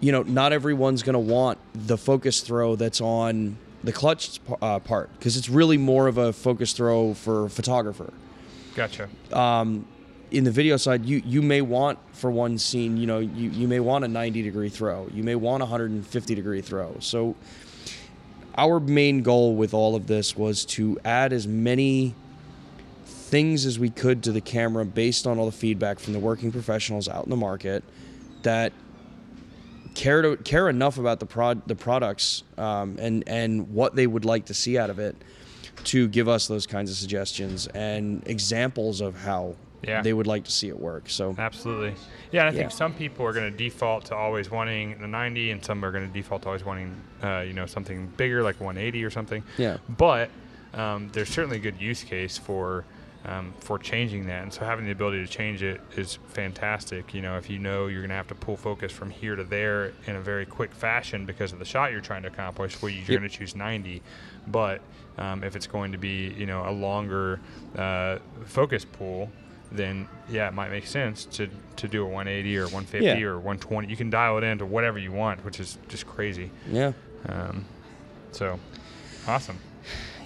you 0.00 0.10
know 0.10 0.22
not 0.22 0.52
everyone's 0.52 1.02
going 1.02 1.14
to 1.14 1.18
want 1.18 1.58
the 1.74 1.98
focus 1.98 2.40
throw 2.40 2.76
that's 2.76 3.00
on 3.00 3.56
the 3.84 3.92
clutch 3.92 4.40
uh, 4.62 4.78
part 4.78 5.10
because 5.18 5.36
it's 5.36 5.48
really 5.48 5.78
more 5.78 6.06
of 6.06 6.18
a 6.18 6.32
focus 6.32 6.72
throw 6.72 7.14
for 7.14 7.46
a 7.46 7.50
photographer 7.50 8.12
Gotcha. 8.74 9.08
in 10.30 10.44
the 10.44 10.50
video 10.50 10.76
side, 10.76 11.04
you 11.04 11.22
you 11.24 11.42
may 11.42 11.60
want 11.60 11.98
for 12.12 12.30
one 12.30 12.58
scene, 12.58 12.96
you 12.96 13.06
know, 13.06 13.18
you, 13.18 13.50
you 13.50 13.68
may 13.68 13.80
want 13.80 14.04
a 14.04 14.08
90 14.08 14.42
degree 14.42 14.68
throw. 14.68 15.08
You 15.12 15.22
may 15.22 15.34
want 15.34 15.62
a 15.62 15.66
150 15.66 16.34
degree 16.34 16.60
throw. 16.60 16.96
So 17.00 17.34
our 18.56 18.80
main 18.80 19.22
goal 19.22 19.54
with 19.54 19.74
all 19.74 19.96
of 19.96 20.06
this 20.06 20.36
was 20.36 20.64
to 20.66 20.98
add 21.04 21.32
as 21.32 21.46
many 21.46 22.14
things 23.30 23.64
as 23.64 23.78
we 23.78 23.88
could 23.90 24.24
to 24.24 24.32
the 24.32 24.40
camera 24.40 24.84
based 24.84 25.24
on 25.26 25.38
all 25.38 25.46
the 25.46 25.52
feedback 25.52 26.00
from 26.00 26.12
the 26.12 26.18
working 26.18 26.50
professionals 26.50 27.08
out 27.08 27.22
in 27.24 27.30
the 27.30 27.36
market 27.36 27.84
that 28.42 28.72
care 29.94 30.20
to 30.22 30.36
care 30.38 30.68
enough 30.68 30.98
about 30.98 31.20
the 31.20 31.26
prod 31.26 31.66
the 31.68 31.74
products 31.76 32.42
um, 32.58 32.96
and 32.98 33.22
and 33.28 33.72
what 33.72 33.94
they 33.94 34.06
would 34.06 34.24
like 34.24 34.46
to 34.46 34.54
see 34.54 34.76
out 34.76 34.90
of 34.90 34.98
it 34.98 35.14
to 35.84 36.08
give 36.08 36.28
us 36.28 36.48
those 36.48 36.66
kinds 36.66 36.90
of 36.90 36.96
suggestions 36.96 37.66
and 37.68 38.22
examples 38.26 39.00
of 39.00 39.14
how 39.16 39.54
Yeah. 39.82 40.02
they 40.02 40.12
would 40.12 40.26
like 40.26 40.44
to 40.44 40.50
see 40.50 40.68
it 40.68 40.78
work. 40.78 41.08
So 41.08 41.34
Absolutely. 41.38 41.94
Yeah, 42.32 42.46
I 42.46 42.50
think 42.50 42.62
Yeah. 42.64 42.68
some 42.68 42.92
people 42.92 43.24
are 43.24 43.32
going 43.32 43.50
to 43.50 43.56
default 43.56 44.04
to 44.06 44.14
always 44.14 44.50
wanting 44.50 44.98
the 45.00 45.06
90, 45.06 45.52
and 45.52 45.64
some 45.64 45.82
are 45.84 45.90
going 45.90 46.06
to 46.06 46.12
default 46.12 46.42
to 46.42 46.48
always 46.48 46.64
wanting, 46.66 46.94
uh, 47.22 47.44
you 47.46 47.54
know, 47.54 47.64
something 47.64 48.08
bigger 48.18 48.42
like 48.42 48.60
180 48.60 49.02
or 49.04 49.08
something. 49.10 49.42
Yeah. 49.56 49.78
But 49.88 50.28
um, 50.74 51.08
there's 51.14 51.30
certainly 51.30 51.56
a 51.56 51.60
good 51.60 51.80
use 51.80 52.04
case 52.04 52.36
for 52.36 52.84
um, 53.26 53.52
for 53.60 53.78
changing 53.78 54.26
that, 54.26 54.42
and 54.42 54.52
so 54.52 54.64
having 54.64 54.84
the 54.86 54.92
ability 54.92 55.20
to 55.24 55.30
change 55.30 55.62
it 55.62 55.80
is 55.96 56.18
fantastic. 56.28 57.12
You 57.12 57.20
know, 57.22 57.36
if 57.36 57.50
you 57.50 57.58
know 57.58 57.86
you're 57.86 58.00
going 58.00 58.08
to 58.10 58.14
have 58.14 58.28
to 58.28 58.34
pull 58.34 58.56
focus 58.56 58.90
from 58.92 59.10
here 59.10 59.36
to 59.36 59.44
there 59.44 59.92
in 60.06 60.16
a 60.16 60.20
very 60.20 60.46
quick 60.46 60.72
fashion 60.72 61.26
because 61.26 61.52
of 61.52 61.58
the 61.58 61.64
shot 61.64 61.92
you're 61.92 62.00
trying 62.00 62.22
to 62.22 62.28
accomplish, 62.28 62.80
well, 62.80 62.90
you're 62.90 63.00
Yep. 63.00 63.08
going 63.20 63.22
to 63.22 63.28
choose 63.28 63.54
90. 63.54 64.02
But 64.46 64.80
um, 65.18 65.44
if 65.44 65.54
it's 65.54 65.66
going 65.66 65.92
to 65.92 65.98
be, 65.98 66.34
you 66.36 66.46
know, 66.46 66.66
a 66.66 66.72
longer 66.72 67.40
uh, 67.76 68.18
focus 68.46 68.86
pull, 68.86 69.30
then 69.70 70.08
yeah, 70.30 70.48
it 70.48 70.54
might 70.54 70.70
make 70.70 70.86
sense 70.86 71.26
to, 71.26 71.48
to 71.76 71.86
do 71.88 72.02
a 72.02 72.06
180 72.06 72.56
or 72.56 72.62
150 72.64 73.04
Yeah. 73.06 73.20
or 73.26 73.34
120. 73.36 73.86
You 73.88 73.96
can 73.96 74.08
dial 74.10 74.38
it 74.38 74.44
into 74.44 74.64
whatever 74.64 74.98
you 74.98 75.12
want, 75.12 75.44
which 75.44 75.60
is 75.60 75.76
just 75.88 76.06
crazy. 76.06 76.50
yeah. 76.68 76.92
Um, 77.28 77.66
so 78.32 78.58
awesome. 79.28 79.58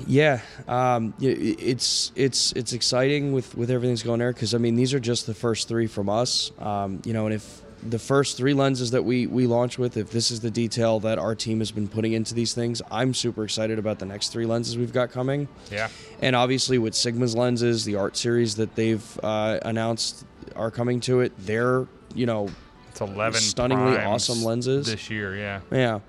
Yeah, 0.06 0.40
um, 0.68 1.14
it's 1.20 2.10
it's 2.16 2.52
it's 2.52 2.72
exciting 2.72 3.32
with 3.32 3.56
with 3.56 3.70
everything's 3.70 4.02
going 4.02 4.18
there 4.18 4.32
because 4.32 4.54
I 4.54 4.58
mean 4.58 4.74
these 4.76 4.92
are 4.92 5.00
just 5.00 5.26
the 5.26 5.34
first 5.34 5.68
three 5.68 5.86
from 5.86 6.08
us, 6.08 6.50
um, 6.58 7.00
you 7.04 7.12
know, 7.12 7.26
and 7.26 7.34
if 7.34 7.62
the 7.88 7.98
first 7.98 8.36
three 8.36 8.54
lenses 8.54 8.90
that 8.90 9.02
we 9.04 9.26
we 9.26 9.46
launch 9.46 9.78
with, 9.78 9.96
if 9.96 10.10
this 10.10 10.30
is 10.30 10.40
the 10.40 10.50
detail 10.50 11.00
that 11.00 11.18
our 11.18 11.34
team 11.34 11.60
has 11.60 11.70
been 11.70 11.86
putting 11.86 12.12
into 12.12 12.34
these 12.34 12.54
things, 12.54 12.82
I'm 12.90 13.14
super 13.14 13.44
excited 13.44 13.78
about 13.78 13.98
the 14.00 14.06
next 14.06 14.28
three 14.30 14.46
lenses 14.46 14.76
we've 14.76 14.92
got 14.92 15.10
coming, 15.12 15.46
Yeah. 15.70 15.88
and 16.20 16.34
obviously 16.34 16.76
with 16.78 16.94
Sigma's 16.94 17.36
lenses, 17.36 17.84
the 17.84 17.94
art 17.96 18.16
series 18.16 18.56
that 18.56 18.74
they've 18.74 19.20
uh, 19.22 19.60
announced 19.62 20.24
are 20.56 20.70
coming 20.72 21.00
to 21.00 21.20
it. 21.20 21.32
They're 21.38 21.86
you 22.14 22.26
know 22.26 22.48
It's 22.90 23.00
11 23.00 23.40
Stunningly 23.40 23.98
awesome 23.98 24.42
lenses. 24.42 24.86
this 24.86 25.08
year. 25.08 25.36
Yeah. 25.36 25.60
Yeah. 25.70 26.00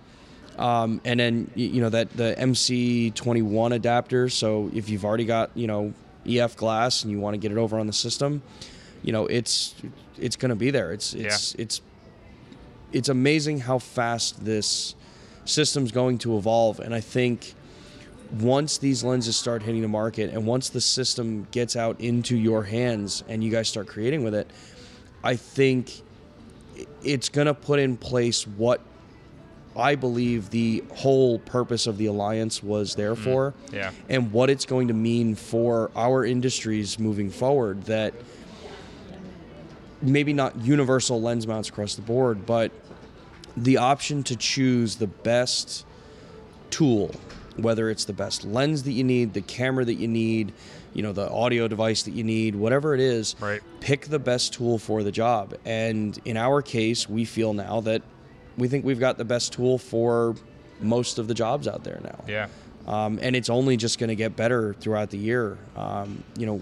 Um, 0.57 1.01
and 1.03 1.19
then 1.19 1.51
you 1.55 1.81
know 1.81 1.89
that 1.89 2.11
the 2.15 2.35
MC21 2.37 3.73
adapter. 3.73 4.29
So 4.29 4.69
if 4.73 4.89
you've 4.89 5.05
already 5.05 5.25
got 5.25 5.51
you 5.55 5.67
know 5.67 5.93
EF 6.27 6.55
glass 6.55 7.03
and 7.03 7.11
you 7.11 7.19
want 7.19 7.33
to 7.33 7.37
get 7.37 7.51
it 7.51 7.57
over 7.57 7.77
on 7.77 7.87
the 7.87 7.93
system, 7.93 8.41
you 9.03 9.11
know 9.11 9.25
it's 9.25 9.75
it's 10.17 10.35
going 10.35 10.49
to 10.49 10.55
be 10.55 10.71
there. 10.71 10.91
It's 10.93 11.13
it's 11.13 11.55
it's 11.55 11.81
it's 12.91 13.09
amazing 13.09 13.59
how 13.59 13.79
fast 13.79 14.45
this 14.45 14.95
system's 15.43 15.91
going 15.91 16.17
to 16.19 16.37
evolve. 16.37 16.79
And 16.79 16.93
I 16.93 17.01
think 17.01 17.53
once 18.39 18.77
these 18.77 19.03
lenses 19.03 19.37
start 19.37 19.63
hitting 19.63 19.81
the 19.81 19.87
market 19.87 20.31
and 20.31 20.45
once 20.45 20.69
the 20.69 20.81
system 20.81 21.47
gets 21.51 21.75
out 21.75 21.99
into 21.99 22.35
your 22.35 22.63
hands 22.63 23.23
and 23.27 23.43
you 23.43 23.51
guys 23.51 23.67
start 23.67 23.87
creating 23.87 24.23
with 24.23 24.33
it, 24.33 24.49
I 25.23 25.35
think 25.35 26.01
it's 27.03 27.29
going 27.29 27.47
to 27.47 27.53
put 27.53 27.79
in 27.79 27.97
place 27.97 28.45
what 28.47 28.81
I 29.77 29.95
believe 29.95 30.49
the 30.51 30.83
whole 30.95 31.39
purpose 31.39 31.85
of 31.87 31.97
the 31.97 32.05
alliance 32.05 32.63
was 32.63 32.95
there 32.95 33.15
mm, 33.15 33.17
for, 33.23 33.53
Yeah. 33.73 33.91
and 34.09 34.31
what 34.31 34.49
it's 34.49 34.65
going 34.65 34.87
to 34.87 34.93
mean 34.93 35.35
for 35.35 35.91
our 35.95 36.25
industries 36.25 36.97
moving 36.99 37.29
forward. 37.29 37.83
That 37.85 38.13
maybe 40.01 40.33
not 40.33 40.55
universal 40.61 41.21
lens 41.21 41.47
mounts 41.47 41.69
across 41.69 41.95
the 41.95 42.01
board, 42.01 42.45
but 42.45 42.71
the 43.57 43.77
option 43.77 44.23
to 44.23 44.35
choose 44.35 44.97
the 44.97 45.07
best 45.07 45.85
tool, 46.69 47.11
whether 47.55 47.89
it's 47.89 48.05
the 48.05 48.13
best 48.13 48.43
lens 48.45 48.83
that 48.83 48.91
you 48.91 49.03
need, 49.03 49.33
the 49.33 49.41
camera 49.41 49.85
that 49.85 49.93
you 49.95 50.07
need, 50.07 50.51
you 50.93 51.01
know, 51.01 51.13
the 51.13 51.29
audio 51.29 51.67
device 51.67 52.03
that 52.03 52.11
you 52.11 52.23
need, 52.23 52.55
whatever 52.55 52.93
it 52.93 52.99
is, 52.99 53.35
Right. 53.39 53.61
pick 53.79 54.07
the 54.07 54.19
best 54.19 54.53
tool 54.53 54.77
for 54.77 55.03
the 55.03 55.11
job. 55.11 55.55
And 55.65 56.19
in 56.25 56.37
our 56.37 56.61
case, 56.61 57.09
we 57.09 57.25
feel 57.25 57.53
now 57.53 57.81
that 57.81 58.01
we 58.57 58.67
think 58.67 58.85
we've 58.85 58.99
got 58.99 59.17
the 59.17 59.25
best 59.25 59.53
tool 59.53 59.77
for 59.77 60.35
most 60.79 61.19
of 61.19 61.27
the 61.27 61.33
jobs 61.33 61.67
out 61.67 61.83
there 61.83 61.99
now. 62.03 62.23
Yeah. 62.27 62.47
Um, 62.87 63.19
and 63.21 63.35
it's 63.35 63.49
only 63.49 63.77
just 63.77 63.97
going 63.97 64.09
to 64.09 64.15
get 64.15 64.35
better 64.35 64.73
throughout 64.75 65.09
the 65.09 65.17
year. 65.17 65.57
Um, 65.75 66.23
you 66.37 66.45
know, 66.45 66.61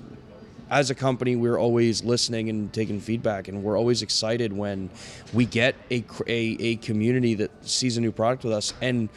as 0.70 0.90
a 0.90 0.96
company, 0.96 1.36
we're 1.36 1.60
always 1.60 2.04
listening 2.04 2.50
and 2.50 2.72
taking 2.72 3.00
feedback, 3.00 3.48
and 3.48 3.64
we're 3.64 3.78
always 3.78 4.02
excited 4.02 4.54
when 4.54 4.90
we 5.34 5.46
get 5.46 5.76
a, 5.92 6.04
a, 6.28 6.58
a 6.60 6.76
community 6.78 7.36
that 7.36 7.52
sees 7.68 7.98
a 7.98 8.02
new 8.02 8.12
product 8.12 8.44
with 8.44 8.54
us 8.54 8.74
and 8.82 9.10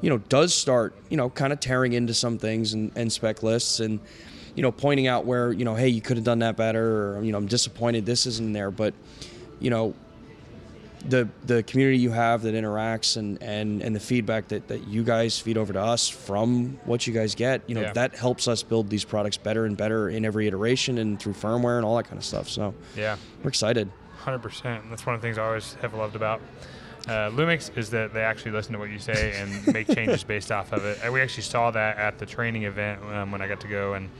you 0.00 0.08
know 0.08 0.18
does 0.18 0.54
start 0.54 0.94
you 1.10 1.16
know 1.16 1.28
kind 1.28 1.52
of 1.52 1.60
tearing 1.60 1.92
into 1.92 2.14
some 2.14 2.38
things 2.38 2.72
and, 2.72 2.90
and 2.96 3.12
spec 3.12 3.42
lists 3.42 3.80
and 3.80 4.00
you 4.54 4.62
know 4.62 4.72
pointing 4.72 5.06
out 5.06 5.26
where 5.26 5.52
you 5.52 5.64
know 5.64 5.74
hey 5.74 5.88
you 5.88 6.00
could 6.00 6.16
have 6.16 6.24
done 6.24 6.38
that 6.38 6.56
better 6.56 7.16
or 7.16 7.22
you 7.22 7.32
know 7.32 7.38
I'm 7.38 7.46
disappointed 7.46 8.06
this 8.06 8.26
isn't 8.26 8.52
there, 8.52 8.70
but 8.70 8.94
you 9.58 9.70
know 9.70 9.94
the 11.08 11.28
the 11.46 11.62
community 11.62 11.96
you 11.98 12.10
have 12.10 12.42
that 12.42 12.54
interacts 12.54 13.16
and 13.16 13.42
and 13.42 13.80
and 13.82 13.96
the 13.96 14.00
feedback 14.00 14.48
that 14.48 14.68
that 14.68 14.86
you 14.86 15.02
guys 15.02 15.38
feed 15.38 15.56
over 15.56 15.72
to 15.72 15.80
us 15.80 16.08
from 16.08 16.78
what 16.84 17.06
you 17.06 17.12
guys 17.14 17.34
get 17.34 17.62
you 17.66 17.74
know 17.74 17.80
Yeah. 17.82 17.92
that 17.94 18.14
helps 18.14 18.46
us 18.48 18.62
build 18.62 18.90
these 18.90 19.04
products 19.04 19.36
better 19.38 19.64
and 19.64 19.76
better 19.76 20.10
in 20.10 20.24
every 20.26 20.46
iteration 20.46 20.98
and 20.98 21.18
through 21.18 21.32
firmware 21.32 21.76
and 21.76 21.86
all 21.86 21.96
that 21.96 22.04
kind 22.04 22.18
of 22.18 22.24
stuff 22.24 22.48
so 22.48 22.74
Yeah. 22.96 23.16
we're 23.42 23.48
excited 23.48 23.90
Hundred 24.18 24.40
percent. 24.42 24.84
That's 24.90 25.06
one 25.06 25.14
of 25.14 25.22
the 25.22 25.26
things 25.26 25.38
I 25.38 25.46
always 25.46 25.74
have 25.80 25.94
loved 25.94 26.14
about 26.14 26.42
uh, 27.08 27.30
Lumix 27.30 27.74
is 27.78 27.88
that 27.90 28.12
they 28.12 28.20
actually 28.20 28.50
listen 28.50 28.74
to 28.74 28.78
what 28.78 28.90
you 28.90 28.98
say 28.98 29.32
and 29.40 29.72
make 29.72 29.86
changes 29.94 30.22
based 30.22 30.52
off 30.52 30.74
of 30.74 30.84
it. 30.84 30.98
And 31.02 31.10
we 31.14 31.22
actually 31.22 31.44
saw 31.44 31.70
that 31.70 31.96
at 31.96 32.18
the 32.18 32.26
training 32.26 32.64
event 32.64 33.02
um, 33.04 33.32
when 33.32 33.40
I 33.40 33.48
got 33.48 33.60
to 33.60 33.66
go 33.68 33.94
and 33.94 34.10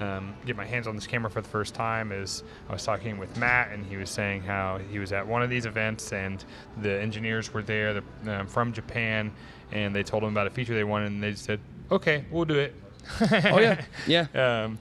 um, 0.00 0.34
get 0.46 0.56
my 0.56 0.64
hands 0.64 0.86
on 0.86 0.94
this 0.94 1.06
camera 1.06 1.30
for 1.30 1.40
the 1.40 1.48
first 1.48 1.74
time. 1.74 2.10
Is 2.12 2.42
I 2.68 2.72
was 2.72 2.84
talking 2.84 3.18
with 3.18 3.36
Matt 3.36 3.70
and 3.72 3.84
he 3.86 3.96
was 3.96 4.10
saying 4.10 4.42
how 4.42 4.78
he 4.90 4.98
was 4.98 5.12
at 5.12 5.26
one 5.26 5.42
of 5.42 5.50
these 5.50 5.66
events 5.66 6.12
and 6.12 6.44
the 6.80 7.00
engineers 7.00 7.52
were 7.52 7.62
there 7.62 7.94
the, 8.24 8.40
um, 8.40 8.46
from 8.46 8.72
Japan 8.72 9.32
and 9.72 9.94
they 9.94 10.02
told 10.02 10.22
him 10.22 10.30
about 10.30 10.46
a 10.46 10.50
feature 10.50 10.74
they 10.74 10.84
wanted 10.84 11.12
and 11.12 11.22
they 11.22 11.34
said, 11.34 11.60
"Okay, 11.90 12.24
we'll 12.30 12.44
do 12.44 12.58
it." 12.58 12.74
oh 13.20 13.58
yeah 13.60 13.82
yeah 14.06 14.26
Um, 14.64 14.78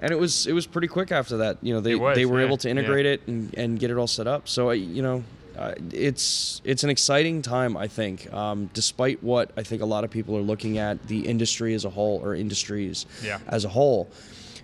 and 0.00 0.12
it 0.12 0.18
was 0.18 0.46
it 0.46 0.52
was 0.52 0.66
pretty 0.66 0.88
quick 0.88 1.12
after 1.12 1.38
that. 1.38 1.58
You 1.62 1.74
know, 1.74 1.80
they 1.80 1.94
was, 1.94 2.16
they 2.16 2.26
were 2.26 2.40
yeah, 2.40 2.46
able 2.46 2.56
to 2.58 2.68
yeah. 2.68 2.72
integrate 2.72 3.06
it 3.06 3.22
and, 3.26 3.54
and 3.56 3.78
get 3.78 3.90
it 3.90 3.96
all 3.96 4.06
set 4.06 4.26
up. 4.26 4.48
So 4.48 4.70
I, 4.70 4.74
you 4.74 5.02
know, 5.02 5.24
uh, 5.56 5.74
it's 5.92 6.60
it's 6.64 6.84
an 6.84 6.90
exciting 6.90 7.40
time. 7.42 7.76
I 7.76 7.86
think, 7.88 8.30
um, 8.32 8.68
despite 8.74 9.22
what 9.22 9.50
I 9.56 9.62
think 9.62 9.80
a 9.82 9.86
lot 9.86 10.04
of 10.04 10.10
people 10.10 10.36
are 10.36 10.42
looking 10.42 10.78
at 10.78 11.06
the 11.06 11.26
industry 11.26 11.74
as 11.74 11.84
a 11.84 11.90
whole 11.90 12.20
or 12.22 12.34
industries 12.34 13.06
Yeah. 13.22 13.38
as 13.46 13.64
a 13.64 13.68
whole, 13.68 14.10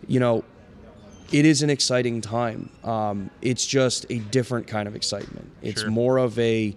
you 0.07 0.21
know. 0.21 0.45
It 1.33 1.45
is 1.47 1.63
an 1.63 1.71
exciting 1.71 2.21
time. 2.23 2.71
Um, 2.83 3.31
it's 3.41 3.65
just 3.65 4.05
a 4.11 4.19
different 4.19 4.67
kind 4.67 4.89
of 4.89 4.97
excitement. 4.97 5.49
It's 5.63 5.83
Sure. 5.83 5.91
more 5.91 6.19
of 6.19 6.37
a. 6.41 6.75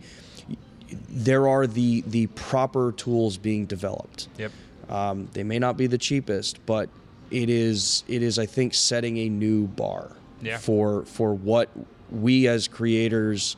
There 1.09 1.47
are 1.47 1.65
the 1.65 2.01
the 2.01 2.27
proper 2.27 2.91
tools 2.91 3.37
being 3.37 3.65
developed. 3.65 4.27
yep. 4.37 4.51
Um, 4.89 5.27
they 5.33 5.43
may 5.43 5.57
not 5.57 5.75
be 5.75 5.87
the 5.87 5.97
cheapest, 5.97 6.63
but 6.67 6.89
it 7.31 7.49
is 7.49 8.03
it 8.07 8.21
is 8.21 8.37
I 8.37 8.45
think 8.45 8.75
setting 8.75 9.17
a 9.17 9.29
new 9.29 9.65
bar 9.65 10.11
Yeah. 10.43 10.59
for 10.59 11.03
for 11.05 11.33
what 11.33 11.69
we 12.11 12.47
as 12.47 12.67
creators 12.67 13.55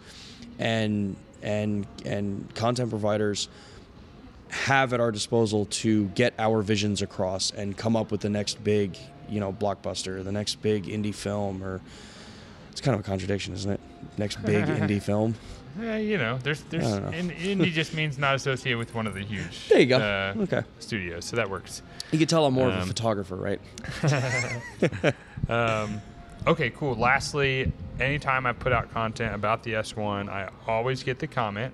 and 0.59 1.17
and 1.43 1.85
and 2.05 2.47
content 2.55 2.89
providers 2.89 3.49
have 4.47 4.93
at 4.93 5.01
our 5.01 5.11
disposal 5.11 5.65
to 5.65 6.05
get 6.09 6.33
our 6.39 6.61
visions 6.61 7.01
across 7.01 7.51
and 7.51 7.75
come 7.75 7.97
up 7.97 8.11
with 8.11 8.21
the 8.21 8.29
next 8.29 8.63
big 8.63 8.97
you 9.29 9.39
know 9.39 9.51
blockbuster, 9.53 10.23
the 10.23 10.31
next 10.31 10.61
big 10.61 10.85
indie 10.85 11.13
film, 11.15 11.63
or 11.63 11.81
it's 12.71 12.81
kind 12.81 12.93
of 12.95 13.01
a 13.01 13.03
contradiction, 13.03 13.53
isn't 13.53 13.71
it? 13.71 13.79
Next 14.17 14.43
big 14.43 14.65
indie 14.65 15.01
film. 15.01 15.35
Yeah, 15.79 15.97
you 15.97 16.17
know, 16.17 16.37
there's 16.41 16.61
there's 16.69 16.83
know. 16.99 17.09
in, 17.09 17.31
indie 17.31 17.71
just 17.71 17.93
means 17.93 18.17
not 18.17 18.35
associated 18.35 18.77
with 18.77 18.95
one 18.95 19.07
of 19.07 19.13
the 19.13 19.21
huge 19.21 19.67
There 19.67 19.79
you 19.79 19.85
go. 19.87 19.97
uh, 19.97 20.33
Okay. 20.43 20.63
studios, 20.79 21.25
so 21.25 21.35
that 21.35 21.49
works. 21.49 21.81
You 22.11 22.17
can 22.19 22.27
tell 22.29 22.45
I'm 22.45 22.53
more 22.53 22.69
of 22.69 22.75
a 22.75 22.81
Um, 22.81 22.87
photographer, 22.87 23.35
right? 23.35 23.59
Um, 25.49 26.01
okay, 26.47 26.69
cool. 26.71 26.95
Lastly, 26.95 27.71
anytime 27.99 28.45
I 28.45 28.53
put 28.53 28.71
out 28.73 28.91
content 28.91 29.35
about 29.35 29.63
the 29.63 29.73
S1, 29.73 30.27
I 30.29 30.49
always 30.67 31.03
get 31.03 31.19
the 31.19 31.27
comment 31.27 31.73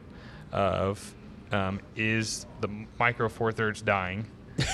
of, 0.51 1.13
um, 1.53 1.79
"Is 1.95 2.45
the 2.59 2.69
Micro 2.99 3.29
Four 3.29 3.51
Thirds 3.53 3.81
dying?" 3.81 4.25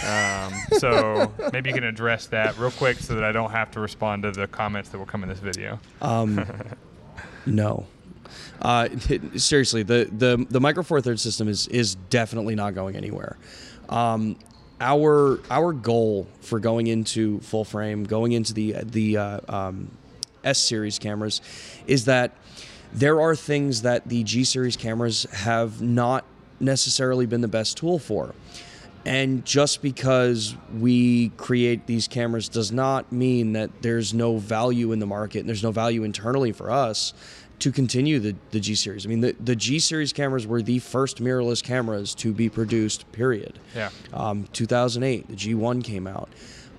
Um, 0.06 0.54
so 0.78 1.32
maybe 1.52 1.70
you 1.70 1.76
can 1.76 1.84
address 1.84 2.28
that 2.28 2.58
real 2.58 2.72
quick 2.72 2.98
so 2.98 3.16
that 3.16 3.24
I 3.24 3.32
don't 3.32 3.52
have 3.52 3.72
to 3.72 3.80
respond 3.80 4.24
to 4.24 4.32
the 4.32 4.48
comments 4.48 4.90
that 4.90 4.98
will 4.98 5.06
come 5.06 5.24
in 5.24 5.30
this 5.30 5.40
video. 5.40 5.80
Um, 6.02 6.46
no. 7.46 7.86
Uh, 8.62 8.90
seriously, 9.36 9.84
the, 9.84 10.10
the 10.12 10.46
the 10.50 10.60
Micro 10.60 10.84
Four 10.84 11.02
Thirds 11.02 11.22
system 11.22 11.48
is 11.48 11.68
is 11.68 11.96
definitely 12.10 12.56
not 12.56 12.74
going 12.74 12.96
anywhere. 12.96 13.38
Um, 13.90 14.38
our 14.82 15.40
our 15.50 15.74
goal 15.74 16.28
for 16.42 16.60
going 16.60 16.88
into 16.88 17.40
full 17.42 17.64
frame, 17.64 18.04
going 18.04 18.32
into 18.32 18.54
the 18.54 18.76
the 18.84 19.18
uh, 19.18 19.40
um, 19.48 19.92
S 20.44 20.60
series 20.60 21.00
cameras, 21.00 21.42
is 21.86 22.06
that 22.06 22.36
there 22.94 23.22
are 23.22 23.36
things 23.36 23.84
that 23.84 24.08
the 24.08 24.24
G 24.24 24.44
series 24.44 24.76
cameras 24.76 25.24
have 25.32 25.82
not 25.82 26.26
necessarily 26.60 27.26
been 27.26 27.42
the 27.42 27.48
best 27.48 27.78
tool 27.78 28.00
for. 28.00 28.34
And 29.08 29.46
just 29.46 29.82
because 29.82 30.56
we 30.78 31.30
create 31.38 31.88
these 31.88 32.10
cameras 32.10 32.50
does 32.50 32.74
not 32.74 33.10
mean 33.12 33.54
that 33.54 33.82
there's 33.82 34.14
no 34.14 34.38
value 34.38 34.92
in 34.92 35.00
the 35.00 35.06
market 35.06 35.40
and 35.40 35.48
there's 35.48 35.64
no 35.64 35.72
value 35.72 36.04
internally 36.04 36.52
for 36.52 36.70
us 36.70 37.14
to 37.60 37.72
continue 37.72 38.20
the, 38.20 38.36
the 38.52 38.60
G 38.60 38.76
series. 38.76 39.06
I 39.06 39.10
mean, 39.10 39.22
the, 39.22 39.36
the 39.40 39.56
G 39.56 39.80
series 39.80 40.12
cameras 40.12 40.46
were 40.46 40.62
the 40.62 40.80
first 40.80 41.18
mirrorless 41.22 41.64
cameras 41.64 42.14
to 42.16 42.34
be 42.34 42.50
produced, 42.50 43.10
period. 43.14 43.60
Yeah. 43.74 43.90
Um, 44.14 44.48
2008, 44.54 45.28
the 45.28 45.36
G1 45.36 45.84
came 45.84 46.06
out. 46.06 46.30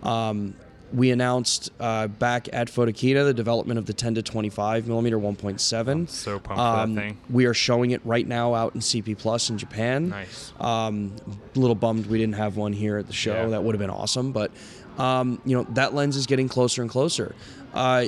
Um, 0.03 0.55
we 0.93 1.11
announced 1.11 1.71
uh, 1.81 2.07
back 2.09 2.49
at 2.53 2.69
Photokina 2.69 3.25
the 3.25 3.35
development 3.35 3.79
of 3.79 3.87
the 3.87 3.93
10 3.93 4.15
to 4.15 4.23
25 4.23 4.89
millimeter 4.89 5.19
1.7. 5.19 6.09
So 6.09 6.39
pumped 6.39 6.61
Um, 6.61 6.91
for 6.91 6.95
that 6.95 7.01
thing. 7.09 7.19
We 7.29 7.45
are 7.47 7.55
showing 7.55 7.91
it 7.91 8.01
right 8.05 8.27
now 8.27 8.55
out 8.55 8.75
in 8.75 8.81
CP 8.81 9.19
Plus 9.19 9.51
in 9.51 9.59
Japan. 9.59 10.09
Nice. 10.09 10.53
Um, 10.59 11.13
a 11.55 11.59
little 11.59 11.75
bummed 11.75 12.07
we 12.07 12.17
didn't 12.19 12.37
have 12.37 12.57
one 12.57 12.73
here 12.73 12.97
at 12.97 13.07
the 13.07 13.13
show. 13.13 13.35
Yeah. 13.35 13.47
That 13.49 13.65
would 13.65 13.75
have 13.75 13.81
been 13.81 13.91
awesome. 13.91 14.33
But 14.33 14.51
um, 14.99 15.41
you 15.45 15.57
know 15.57 15.65
that 15.75 15.95
lens 15.95 16.17
is 16.17 16.27
getting 16.27 16.49
closer 16.49 16.81
and 16.83 16.91
closer. 16.91 17.35
Uh, 17.75 18.07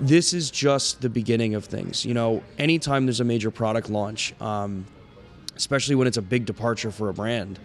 this 0.00 0.34
is 0.34 0.50
just 0.50 1.00
the 1.00 1.08
beginning 1.08 1.54
of 1.54 1.64
things. 1.64 2.04
You 2.04 2.14
know, 2.14 2.42
anytime 2.58 3.06
there's 3.06 3.20
a 3.20 3.24
major 3.24 3.50
product 3.50 3.88
launch, 3.88 4.34
um, 4.40 4.84
especially 5.56 5.94
when 5.94 6.06
it's 6.06 6.16
a 6.16 6.22
big 6.22 6.44
departure 6.46 6.90
for 6.90 7.08
a 7.08 7.14
brand, 7.14 7.58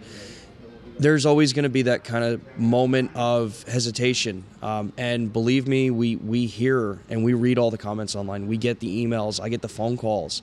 there's 1.00 1.24
always 1.24 1.54
going 1.54 1.62
to 1.62 1.70
be 1.70 1.82
that 1.82 2.04
kind 2.04 2.22
of 2.22 2.58
moment 2.58 3.10
of 3.14 3.62
hesitation. 3.62 4.44
Um, 4.60 4.92
and 4.98 5.32
believe 5.32 5.66
me, 5.66 5.90
we 5.90 6.16
we 6.16 6.44
hear 6.44 6.98
and 7.08 7.24
we 7.24 7.32
read 7.32 7.58
all 7.58 7.70
the 7.70 7.78
comments 7.78 8.14
online. 8.14 8.46
We 8.46 8.58
get 8.58 8.80
the 8.80 9.04
emails. 9.06 9.40
I 9.40 9.48
get 9.48 9.62
the 9.62 9.68
phone 9.68 9.96
calls. 9.96 10.42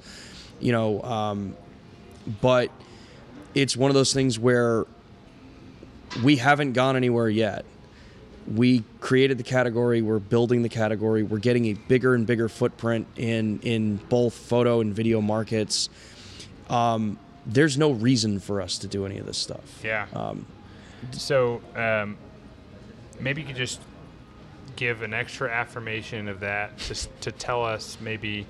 You 0.60 0.72
know, 0.72 1.02
um, 1.04 1.56
but 2.42 2.72
it's 3.54 3.78
one 3.78 3.92
of 3.92 3.96
those 3.96 4.14
things 4.14 4.40
where 4.40 4.88
we 6.24 6.38
haven't 6.38 6.74
gone 6.74 6.96
anywhere 6.96 7.30
yet. 7.30 7.64
We 8.52 8.84
created 9.00 9.38
the 9.38 9.44
category. 9.44 10.02
We're 10.02 10.18
building 10.20 10.64
the 10.64 10.70
category. 10.70 11.22
We're 11.22 11.38
getting 11.38 11.66
a 11.66 11.74
bigger 11.74 12.16
and 12.16 12.26
bigger 12.26 12.50
footprint 12.50 13.06
in 13.16 13.60
in 13.60 13.98
both 14.10 14.34
photo 14.34 14.82
and 14.82 14.92
video 14.92 15.22
markets. 15.22 15.90
Um, 16.68 17.20
there's 17.48 17.78
no 17.78 17.92
reason 17.92 18.40
for 18.40 18.62
us 18.62 18.78
to 18.80 18.88
do 18.88 19.06
any 19.06 19.18
of 19.18 19.26
this 19.26 19.38
stuff. 19.38 19.82
Yeah. 19.84 20.06
Um, 20.14 20.46
So 21.12 21.62
um, 21.76 22.18
maybe 23.20 23.42
you 23.42 23.48
could 23.48 23.56
just 23.56 23.80
give 24.76 25.02
an 25.02 25.14
extra 25.14 25.50
affirmation 25.50 26.28
of 26.28 26.42
that, 26.42 26.78
just 26.78 27.10
to 27.22 27.32
tell 27.32 27.64
us 27.64 27.98
maybe, 28.02 28.46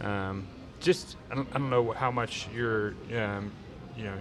um, 0.00 0.46
just 0.80 1.16
I 1.30 1.34
don't, 1.34 1.48
I 1.50 1.58
don't 1.58 1.70
know 1.70 1.92
how 1.92 2.10
much 2.10 2.48
you're, 2.54 2.94
um, 3.14 3.50
you 3.96 4.04
know, 4.04 4.14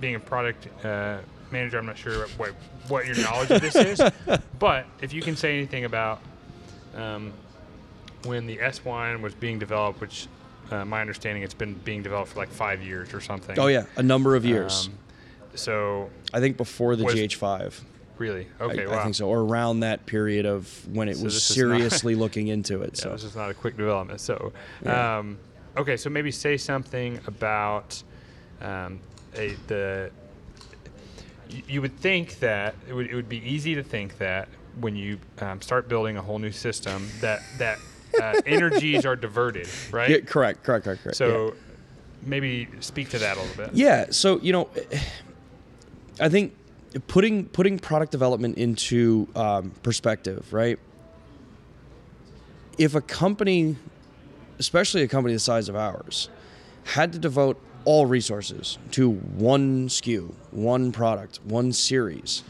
being 0.00 0.14
a 0.14 0.20
product 0.20 0.68
uh, 0.84 1.18
manager. 1.50 1.78
I'm 1.78 1.86
not 1.86 1.98
sure 1.98 2.26
what 2.38 2.50
what 2.88 3.06
your 3.06 3.16
knowledge 3.16 3.50
of 3.50 3.60
this 3.60 3.76
is, 3.76 4.00
but 4.58 4.86
if 5.00 5.12
you 5.12 5.20
can 5.22 5.36
say 5.36 5.56
anything 5.56 5.84
about 5.84 6.20
um, 6.96 7.32
when 8.24 8.46
the 8.46 8.56
S1 8.58 9.20
was 9.20 9.34
being 9.34 9.58
developed, 9.58 10.00
which 10.00 10.26
uh, 10.72 10.84
my 10.84 11.00
understanding 11.00 11.42
it's 11.42 11.54
been 11.54 11.74
being 11.74 12.02
developed 12.02 12.30
for 12.32 12.38
like 12.38 12.48
five 12.50 12.82
years 12.82 13.12
or 13.14 13.20
something. 13.20 13.58
oh 13.58 13.66
yeah, 13.66 13.84
a 13.96 14.02
number 14.02 14.34
of 14.36 14.44
years. 14.44 14.86
Um, 14.88 14.94
so 15.54 16.10
I 16.32 16.40
think 16.40 16.56
before 16.56 16.96
the 16.96 17.04
was- 17.04 17.14
GH5. 17.14 17.80
really, 18.18 18.46
I- 18.58 18.64
okay, 18.64 18.84
I, 18.84 18.88
wow. 18.88 19.02
think 19.02 19.14
so, 19.16 19.28
or 19.28 19.40
around 19.40 19.80
that 19.80 20.06
period 20.06 20.46
of 20.46 20.66
when 20.94 21.08
it 21.08 21.16
So 21.16 21.24
was 21.24 21.34
is 21.36 21.50
not- 21.50 21.54
seriously 21.54 22.14
looking 22.24 22.48
into 22.48 22.82
it. 22.82 22.92
Yeah, 22.96 23.02
so 23.02 23.10
this 23.12 23.24
is 23.24 23.36
not 23.36 23.50
a 23.50 23.54
quick 23.54 23.76
development. 23.76 24.20
So, 24.20 24.52
Yeah. 24.84 25.18
um, 25.18 25.38
okay, 25.76 25.96
so 25.96 26.08
maybe 26.10 26.30
say 26.30 26.56
something 26.56 27.20
about 27.26 28.02
um, 28.62 29.00
a, 29.36 29.54
the. 29.66 30.10
You 31.68 31.82
would 31.82 31.98
think 31.98 32.38
that 32.38 32.74
it 32.88 32.94
would, 32.94 33.08
it 33.10 33.14
would 33.14 33.28
be 33.28 33.38
easy 33.46 33.74
to 33.74 33.82
think 33.82 34.16
that 34.18 34.48
when 34.80 34.96
you 34.96 35.18
um, 35.40 35.60
start 35.60 35.86
building 35.86 36.16
a 36.16 36.22
whole 36.22 36.38
new 36.38 36.52
system 36.52 37.06
that 37.20 37.42
that 37.58 37.78
uh, 38.20 38.40
energies 38.46 39.04
are 39.04 39.16
diverted, 39.16 39.68
right? 39.90 40.10
Yeah, 40.10 40.18
correct, 40.20 40.62
correct, 40.62 40.84
correct, 40.84 41.02
correct. 41.02 41.20
yeah. 41.20 41.26
So 41.26 41.54
maybe 42.22 42.68
speak 42.80 43.10
to 43.10 43.18
that 43.18 43.36
a 43.36 43.40
little 43.40 43.66
bit. 43.66 43.74
Yeah. 43.74 44.06
So 44.10 44.38
you 44.40 44.52
know, 44.52 44.68
I 46.20 46.28
think 46.28 46.54
putting 47.06 47.46
putting 47.46 47.78
product 47.78 48.12
development 48.12 48.58
into 48.58 49.28
um, 49.34 49.70
perspective, 49.82 50.52
right? 50.52 50.78
If 52.78 52.94
a 52.94 53.00
company, 53.00 53.76
especially 54.58 55.02
a 55.02 55.08
company 55.08 55.34
the 55.34 55.40
size 55.40 55.68
of 55.68 55.76
ours, 55.76 56.28
had 56.84 57.12
to 57.12 57.18
devote 57.18 57.60
all 57.84 58.06
resources 58.06 58.78
to 58.92 59.10
one 59.10 59.88
SKU, 59.88 60.32
one 60.50 60.92
product, 60.92 61.40
one 61.44 61.72
series, 61.72 62.44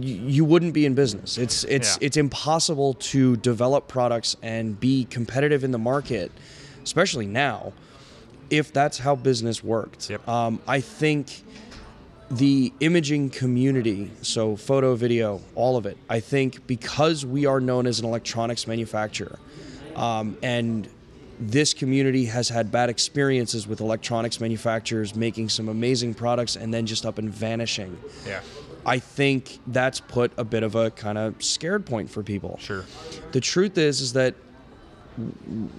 you 0.00 0.44
wouldn't 0.44 0.74
be 0.74 0.84
in 0.86 0.94
business. 0.94 1.38
It's 1.38 1.64
it's 1.64 1.96
Yeah. 1.96 2.06
it's 2.06 2.16
impossible 2.16 2.94
to 2.94 3.36
develop 3.36 3.88
products 3.88 4.36
and 4.42 4.78
be 4.78 5.04
competitive 5.04 5.64
in 5.64 5.70
the 5.70 5.78
market, 5.78 6.32
especially 6.82 7.26
now, 7.26 7.72
if 8.50 8.72
that's 8.72 8.98
how 8.98 9.14
business 9.16 9.62
worked. 9.62 10.10
Yep. 10.10 10.28
Um, 10.28 10.60
I 10.66 10.80
think 10.80 11.42
the 12.30 12.72
imaging 12.80 13.30
community, 13.30 14.10
so 14.22 14.56
photo, 14.56 14.96
video, 14.96 15.40
all 15.54 15.76
of 15.76 15.86
it, 15.86 15.96
I 16.10 16.18
think 16.20 16.66
because 16.66 17.24
we 17.24 17.46
are 17.46 17.60
known 17.60 17.86
as 17.86 18.00
an 18.00 18.04
electronics 18.04 18.66
manufacturer, 18.66 19.38
um, 19.94 20.36
and 20.42 20.88
this 21.38 21.74
community 21.74 22.24
has 22.24 22.48
had 22.48 22.72
bad 22.72 22.88
experiences 22.88 23.68
with 23.68 23.80
electronics 23.80 24.40
manufacturers 24.40 25.14
making 25.14 25.50
some 25.50 25.68
amazing 25.68 26.14
products 26.14 26.56
and 26.56 26.72
then 26.72 26.86
just 26.86 27.04
up 27.06 27.18
and 27.18 27.30
vanishing. 27.30 27.96
Yeah. 28.26 28.40
I 28.86 29.00
think 29.00 29.58
that's 29.66 29.98
put 29.98 30.30
a 30.36 30.44
bit 30.44 30.62
of 30.62 30.76
a 30.76 30.92
kind 30.92 31.18
of 31.18 31.42
scared 31.42 31.84
point 31.84 32.08
for 32.08 32.22
people. 32.22 32.56
Sure. 32.62 32.84
The 33.32 33.40
truth 33.40 33.76
is, 33.76 34.00
is 34.00 34.12
that 34.12 34.36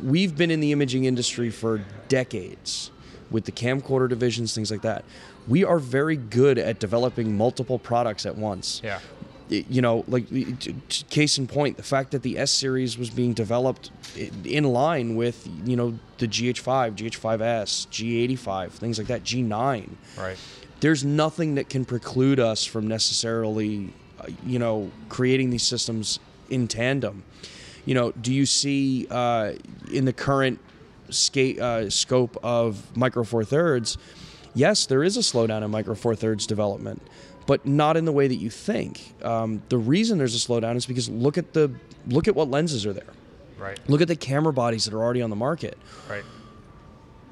we've 0.03 0.35
been 0.35 0.51
in 0.51 0.59
the 0.59 0.73
imaging 0.73 1.05
industry 1.05 1.49
for 1.49 1.81
decades 2.09 2.91
with 3.31 3.45
the 3.45 3.51
camcorder 3.53 4.09
divisions, 4.09 4.53
things 4.53 4.69
like 4.69 4.81
that. 4.81 5.05
We 5.47 5.63
are 5.63 5.79
very 5.79 6.17
good 6.17 6.57
at 6.57 6.79
developing 6.79 7.37
multiple 7.37 7.79
products 7.79 8.25
at 8.25 8.37
once. 8.37 8.81
Yeah. 8.83 8.99
You 9.49 9.81
know, 9.81 10.03
like 10.09 10.25
case 11.09 11.37
in 11.37 11.47
point, 11.47 11.77
the 11.77 11.83
fact 11.83 12.11
that 12.11 12.21
the 12.23 12.37
S 12.37 12.51
series 12.51 12.97
was 12.97 13.09
being 13.09 13.31
developed 13.31 13.91
in 14.43 14.65
line 14.65 15.15
with, 15.15 15.47
you 15.63 15.77
know, 15.77 15.97
the 16.17 16.27
GH5, 16.27 16.95
GH5S, 16.95 17.87
G85, 17.87 18.71
things 18.71 18.97
like 18.97 19.07
that, 19.07 19.23
G9 19.23 19.91
Right. 20.17 20.37
There's 20.79 21.03
nothing 21.03 21.55
that 21.55 21.69
can 21.69 21.85
preclude 21.85 22.39
us 22.39 22.63
from 22.63 22.87
necessarily, 22.87 23.93
uh, 24.19 24.25
you 24.45 24.59
know, 24.59 24.91
creating 25.09 25.49
these 25.49 25.63
systems 25.63 26.19
in 26.49 26.67
tandem. 26.67 27.23
You 27.85 27.93
know, 27.93 28.11
do 28.11 28.33
you 28.33 28.45
see 28.45 29.07
uh, 29.09 29.53
in 29.91 30.05
the 30.05 30.13
current 30.13 30.59
skate, 31.09 31.59
uh, 31.59 31.89
scope 31.89 32.37
of 32.43 32.95
Micro 32.95 33.23
Four 33.23 33.43
Thirds? 33.43 33.97
Yes, 34.53 34.85
there 34.85 35.03
is 35.03 35.17
a 35.17 35.21
slowdown 35.21 35.63
in 35.63 35.71
Micro 35.71 35.95
Four 35.95 36.15
Thirds 36.15 36.45
development, 36.47 37.01
but 37.45 37.65
not 37.65 37.95
in 37.95 38.05
the 38.05 38.11
way 38.11 38.27
that 38.27 38.35
you 38.35 38.49
think. 38.49 39.13
Um, 39.23 39.61
the 39.69 39.77
reason 39.77 40.17
there's 40.17 40.35
a 40.35 40.47
slowdown 40.47 40.75
is 40.75 40.85
because 40.85 41.09
look 41.09 41.37
at 41.37 41.53
the 41.53 41.71
look 42.07 42.27
at 42.27 42.35
what 42.35 42.49
lenses 42.49 42.85
are 42.85 42.93
there. 42.93 43.13
Right. 43.57 43.79
Look 43.87 44.01
at 44.01 44.07
the 44.07 44.15
camera 44.15 44.53
bodies 44.53 44.85
that 44.85 44.93
are 44.93 45.01
already 45.01 45.21
on 45.21 45.31
the 45.31 45.35
market 45.35 45.77
Right. 46.07 46.23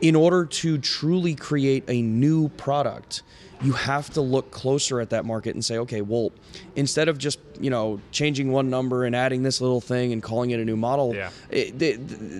In 0.07 0.15
order 0.15 0.45
to 0.45 0.77
truly 0.77 1.33
create 1.33 1.83
a 1.87 1.99
new 2.01 2.47
product, 2.49 3.23
you 3.63 3.71
have 3.71 4.09
to 4.11 4.21
look 4.21 4.51
closer 4.51 4.99
at 5.01 5.09
that 5.09 5.25
market 5.25 5.55
and 5.55 5.65
say, 5.65 5.77
okay, 5.79 6.01
well, 6.01 6.31
instead 6.75 7.07
of 7.07 7.17
just 7.17 7.39
you 7.59 7.69
know 7.71 7.99
changing 8.11 8.51
one 8.51 8.69
number 8.69 9.05
and 9.05 9.15
adding 9.15 9.41
this 9.41 9.61
little 9.61 9.81
thing 9.81 10.13
and 10.13 10.21
calling 10.21 10.51
it 10.51 10.59
a 10.59 10.65
new 10.65 10.75
model, 10.77 11.15
Yeah. 11.15 11.31
it, 11.49 11.79
th- 11.79 11.97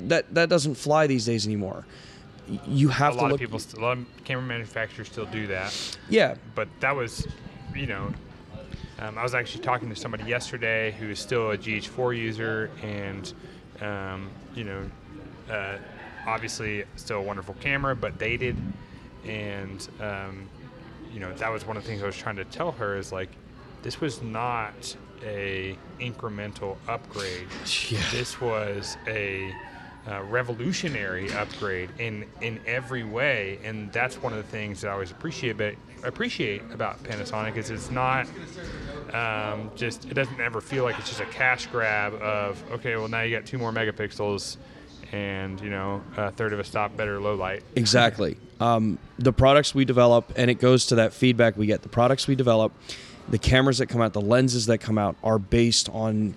that 0.09 0.31
that 0.35 0.47
doesn't 0.49 0.75
fly 0.75 1.07
these 1.07 1.25
days 1.25 1.47
anymore. 1.47 1.85
You 2.67 2.89
A 2.89 2.93
have 2.93 3.13
to 3.13 3.21
lot 3.21 3.31
look. 3.31 3.41
of 3.41 3.49
people, 3.49 3.59
a 3.77 3.81
lot 3.81 3.97
of 3.97 4.05
camera 4.23 4.43
manufacturers 4.43 5.07
still 5.07 5.25
do 5.25 5.47
that. 5.47 5.97
yeah, 6.09 6.35
but 6.53 6.67
that 6.81 6.95
was, 6.95 7.25
you 7.75 7.87
know, 7.87 8.13
um, 8.99 9.17
I 9.17 9.23
was 9.23 9.33
actually 9.33 9.63
talking 9.63 9.89
to 9.89 9.95
somebody 9.95 10.25
yesterday 10.25 10.91
who 10.99 11.09
is 11.09 11.17
still 11.17 11.49
a 11.51 11.57
GH4 11.57 12.15
user, 12.15 12.69
and 12.83 13.33
um, 13.81 14.29
you 14.53 14.63
know, 14.65 14.81
uh, 15.49 15.77
obviously 16.25 16.85
still 16.95 17.19
a 17.19 17.21
wonderful 17.21 17.55
camera, 17.59 17.95
but 17.95 18.17
dated, 18.17 18.55
and 19.25 19.87
um, 19.99 20.47
you 21.13 21.19
know 21.19 21.33
that 21.33 21.51
was 21.51 21.65
one 21.65 21.77
of 21.77 21.83
the 21.83 21.89
things 21.89 22.03
I 22.03 22.05
was 22.05 22.17
trying 22.17 22.35
to 22.37 22.45
tell 22.45 22.71
her 22.73 22.97
is 22.97 23.11
like, 23.11 23.29
this 23.83 24.01
was 24.01 24.21
not 24.21 24.95
a 25.23 25.77
incremental 25.99 26.77
upgrade. 26.87 27.47
Yeah. 27.89 27.99
This 28.11 28.39
was 28.41 28.97
a 29.07 29.53
uh, 30.07 30.21
revolutionary 30.23 31.31
upgrade 31.33 31.89
in 31.99 32.25
in 32.41 32.59
every 32.67 33.03
way, 33.03 33.59
and 33.63 33.91
that's 33.91 34.21
one 34.21 34.33
of 34.33 34.37
the 34.37 34.51
things 34.51 34.81
that 34.81 34.89
I 34.89 34.93
always 34.93 35.11
appreciate 35.11 35.51
about 35.51 35.73
appreciate 36.03 36.61
about 36.71 37.03
Panasonic 37.03 37.57
is 37.57 37.71
it's 37.71 37.89
not 37.89 38.27
um, 39.13 39.71
just 39.75 40.05
it 40.05 40.13
doesn't 40.13 40.39
ever 40.39 40.61
feel 40.61 40.83
like 40.83 40.99
it's 40.99 41.09
just 41.09 41.21
a 41.21 41.25
cash 41.25 41.67
grab 41.67 42.13
of 42.15 42.63
okay, 42.71 42.95
well 42.95 43.07
now 43.07 43.21
you 43.21 43.35
got 43.35 43.47
two 43.47 43.57
more 43.57 43.71
megapixels, 43.71 44.57
and 45.15 45.61
you 45.61 45.69
know 45.69 46.01
a 46.17 46.29
third 46.31 46.51
of 46.51 46.59
a 46.59 46.63
stop 46.63 46.95
better 46.97 47.21
low 47.21 47.35
light. 47.35 47.63
Exactly. 47.75 48.35
Um, 48.59 48.99
the 49.17 49.31
products 49.31 49.73
we 49.73 49.85
develop, 49.85 50.33
and 50.35 50.51
it 50.51 50.55
goes 50.55 50.87
to 50.87 50.95
that 50.95 51.13
feedback 51.13 51.55
we 51.55 51.67
get. 51.67 51.83
The 51.83 51.89
products 51.89 52.27
we 52.27 52.35
develop, 52.35 52.73
the 53.29 53.37
cameras 53.37 53.77
that 53.77 53.87
come 53.87 54.01
out, 54.01 54.11
the 54.11 54.21
lenses 54.21 54.65
that 54.65 54.79
come 54.79 54.97
out, 54.97 55.15
are 55.23 55.39
based 55.39 55.87
on 55.89 56.35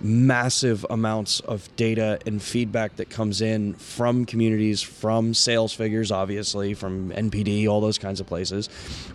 massive 0.00 0.86
amounts 0.88 1.40
of 1.40 1.74
data 1.74 2.20
and 2.24 2.40
feedback 2.40 2.96
that 2.96 3.10
comes 3.10 3.40
in 3.40 3.74
from 3.74 4.24
communities, 4.24 4.80
from 4.80 5.34
sales 5.34 5.72
figures, 5.72 6.12
obviously, 6.12 6.72
from 6.72 7.10
NPD, 7.10 7.68
all 7.68 7.80
those 7.80 7.98
kinds 7.98 8.20
of 8.20 8.28
places. 8.28 8.68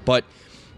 But 0.03 0.25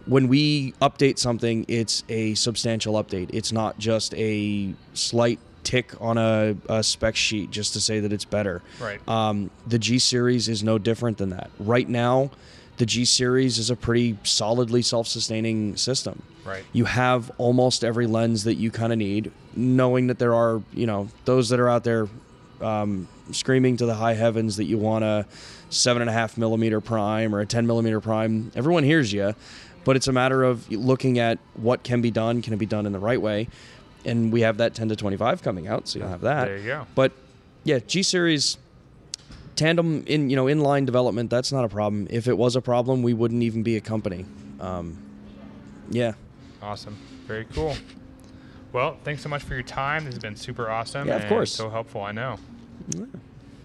when 0.06 0.28
we 0.28 0.74
update 0.74 1.18
something, 1.18 1.66
it's 1.68 2.04
a 2.08 2.36
substantial 2.36 2.94
update. 2.94 3.32
It's 3.34 3.52
not 3.52 3.80
just 3.80 4.14
a 4.14 4.74
slight 4.94 5.40
tick 5.68 5.92
on 6.00 6.18
a, 6.18 6.56
a 6.70 6.82
spec 6.82 7.18
sheet 7.18 7.52
just 7.52 7.74
to 7.74 7.82
say 7.82 8.00
that 8.00 8.14
it's 8.14 8.24
better. 8.24 8.62
Right. 8.80 9.06
Um, 9.06 9.52
the 9.68 9.78
G 9.78 10.00
series 10.00 10.48
is 10.48 10.64
no 10.64 10.78
different 10.78 11.18
than 11.18 11.32
that. 11.32 11.52
Right 11.60 11.90
now, 11.90 12.32
the 12.78 12.86
G 12.86 13.04
series 13.04 13.58
is 13.58 13.70
a 13.70 13.76
pretty 13.76 14.18
solidly 14.24 14.82
self-sustaining 14.82 15.76
system. 15.76 16.24
Right. 16.46 16.64
You 16.72 16.86
have 16.86 17.30
almost 17.38 17.84
every 17.84 18.08
lens 18.08 18.46
that 18.46 18.56
you 18.56 18.72
kind 18.72 18.94
of 18.94 19.00
need, 19.00 19.30
knowing 19.58 20.08
that 20.08 20.20
there 20.20 20.34
are, 20.34 20.62
you 20.74 20.88
know, 20.88 21.10
those 21.26 21.50
that 21.50 21.60
are 21.60 21.68
out 21.68 21.84
there 21.84 22.08
um, 22.62 23.10
screaming 23.32 23.76
to 23.78 23.86
the 23.86 23.96
high 23.96 24.14
heavens 24.14 24.56
that 24.56 24.66
you 24.66 24.78
want 24.78 25.04
a 25.04 25.26
seven 25.70 26.02
and 26.02 26.10
a 26.10 26.14
half 26.14 26.38
millimeter 26.38 26.80
prime 26.80 27.36
or 27.36 27.42
a 27.42 27.46
10 27.46 27.68
millimeter 27.68 28.00
prime. 28.00 28.54
Everyone 28.56 28.86
hears 28.86 29.12
you, 29.12 29.36
but 29.84 29.98
it's 29.98 30.08
a 30.08 30.14
matter 30.14 30.46
of 30.46 30.72
looking 30.72 31.20
at 31.20 31.40
what 31.56 31.84
can 31.84 32.02
be 32.02 32.10
done. 32.10 32.42
Can 32.42 32.54
it 32.54 32.58
be 32.58 32.66
done 32.66 32.86
in 32.86 32.94
the 32.94 33.00
right 33.00 33.22
way? 33.22 33.50
And 34.08 34.32
we 34.32 34.42
have 34.42 34.58
that 34.58 34.74
10 34.74 34.90
to 34.90 34.96
25 34.96 35.44
coming 35.44 35.68
out, 35.68 35.88
so 35.88 36.00
you'll 36.00 36.08
have 36.08 36.22
that. 36.22 36.46
There 36.46 36.58
you 36.58 36.66
go. 36.66 36.88
But 36.96 37.12
yeah, 37.64 37.80
G 37.80 38.02
series 38.02 38.58
tandem 39.56 40.04
in 40.08 40.30
you 40.30 40.36
know 40.36 40.46
inline 40.46 40.86
development 40.86 41.30
that's 41.30 41.52
not 41.52 41.66
a 41.66 41.70
problem. 41.70 42.08
If 42.10 42.28
it 42.28 42.38
was 42.38 42.56
a 42.56 42.62
problem, 42.62 43.04
we 43.04 43.14
wouldn't 43.14 43.44
even 43.44 43.64
be 43.64 43.76
a 43.76 43.82
company. 43.82 44.26
Um, 44.60 44.98
yeah, 45.90 46.14
Awesome. 46.62 46.98
Very 47.28 47.46
cool. 47.54 47.76
Well, 48.74 48.98
thanks 49.04 49.22
so 49.22 49.30
much 49.30 49.44
for 49.44 49.54
your 49.54 49.64
time. 49.64 50.06
This 50.06 50.16
has 50.16 50.22
been 50.22 50.36
super 50.36 50.70
awesome. 50.70 51.08
Yeah, 51.08 51.16
of 51.16 51.22
and 51.22 51.30
course. 51.30 51.52
So 51.52 51.70
helpful. 51.70 52.02
I 52.02 52.12
know. 52.12 52.38
these 52.90 53.06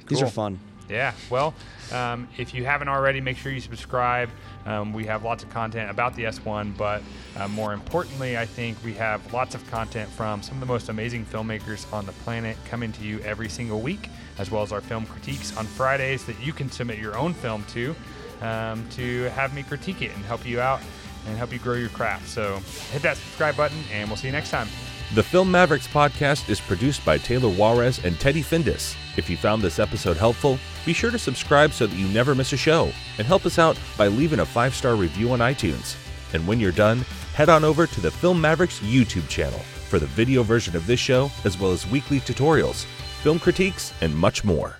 Cool. 0.06 0.24
are 0.24 0.26
fun. 0.30 0.58
Yeah. 0.92 1.12
Well, 1.30 1.54
um, 1.90 2.28
if 2.36 2.54
you 2.54 2.64
haven't 2.64 2.88
already, 2.88 3.20
make 3.20 3.36
sure 3.36 3.50
you 3.50 3.60
subscribe. 3.60 4.28
Um, 4.66 4.92
we 4.92 5.04
have 5.06 5.24
lots 5.24 5.42
of 5.42 5.50
content 5.50 5.90
about 5.90 6.14
the 6.14 6.24
S1, 6.24 6.76
but 6.76 7.02
uh, 7.36 7.48
more 7.48 7.72
importantly, 7.72 8.38
I 8.38 8.46
think 8.46 8.78
we 8.84 8.94
have 8.94 9.32
lots 9.32 9.54
of 9.54 9.68
content 9.70 10.08
from 10.10 10.42
some 10.42 10.54
of 10.56 10.60
the 10.60 10.66
most 10.66 10.88
amazing 10.88 11.24
filmmakers 11.26 11.90
on 11.92 12.06
the 12.06 12.12
planet 12.12 12.56
coming 12.66 12.92
to 12.92 13.04
you 13.04 13.18
every 13.20 13.48
single 13.48 13.80
week, 13.80 14.08
as 14.38 14.50
well 14.50 14.62
as 14.62 14.72
our 14.72 14.80
film 14.80 15.06
critiques 15.06 15.56
on 15.56 15.66
Fridays 15.66 16.24
that 16.26 16.38
you 16.40 16.52
can 16.52 16.70
submit 16.70 16.98
your 16.98 17.16
own 17.16 17.34
film 17.34 17.64
to 17.70 17.96
um, 18.42 18.86
to 18.90 19.24
have 19.30 19.54
me 19.54 19.62
critique 19.62 20.02
it 20.02 20.14
and 20.14 20.24
help 20.24 20.46
you 20.46 20.60
out 20.60 20.80
and 21.26 21.36
help 21.38 21.52
you 21.52 21.58
grow 21.58 21.74
your 21.74 21.88
craft. 21.90 22.28
So 22.28 22.60
hit 22.90 23.02
that 23.02 23.16
subscribe 23.16 23.56
button, 23.56 23.78
and 23.92 24.08
we'll 24.08 24.16
see 24.16 24.26
you 24.28 24.32
next 24.32 24.50
time. 24.50 24.68
The 25.14 25.22
Film 25.22 25.50
Mavericks 25.50 25.86
podcast 25.86 26.48
is 26.48 26.58
produced 26.58 27.04
by 27.04 27.18
Taylor 27.18 27.50
Juarez 27.50 28.02
and 28.02 28.18
Teddy 28.18 28.42
Findus. 28.42 28.96
If 29.18 29.28
you 29.28 29.36
found 29.36 29.60
this 29.60 29.78
episode 29.78 30.16
helpful, 30.16 30.58
be 30.86 30.94
sure 30.94 31.10
to 31.10 31.18
subscribe 31.18 31.74
so 31.74 31.86
that 31.86 31.96
you 31.96 32.08
never 32.08 32.34
miss 32.34 32.54
a 32.54 32.56
show, 32.56 32.90
and 33.18 33.26
help 33.26 33.44
us 33.44 33.58
out 33.58 33.78
by 33.98 34.08
leaving 34.08 34.40
a 34.40 34.46
five 34.46 34.74
star 34.74 34.96
review 34.96 35.32
on 35.32 35.40
iTunes. 35.40 35.96
And 36.32 36.46
when 36.46 36.58
you're 36.58 36.72
done, 36.72 37.00
head 37.34 37.50
on 37.50 37.62
over 37.62 37.86
to 37.86 38.00
the 38.00 38.10
Film 38.10 38.40
Mavericks 38.40 38.80
YouTube 38.80 39.28
channel 39.28 39.58
for 39.58 39.98
the 39.98 40.06
video 40.06 40.42
version 40.42 40.74
of 40.74 40.86
this 40.86 41.00
show, 41.00 41.30
as 41.44 41.58
well 41.58 41.72
as 41.72 41.86
weekly 41.86 42.18
tutorials, 42.20 42.86
film 43.22 43.38
critiques, 43.38 43.92
and 44.00 44.16
much 44.16 44.44
more. 44.44 44.78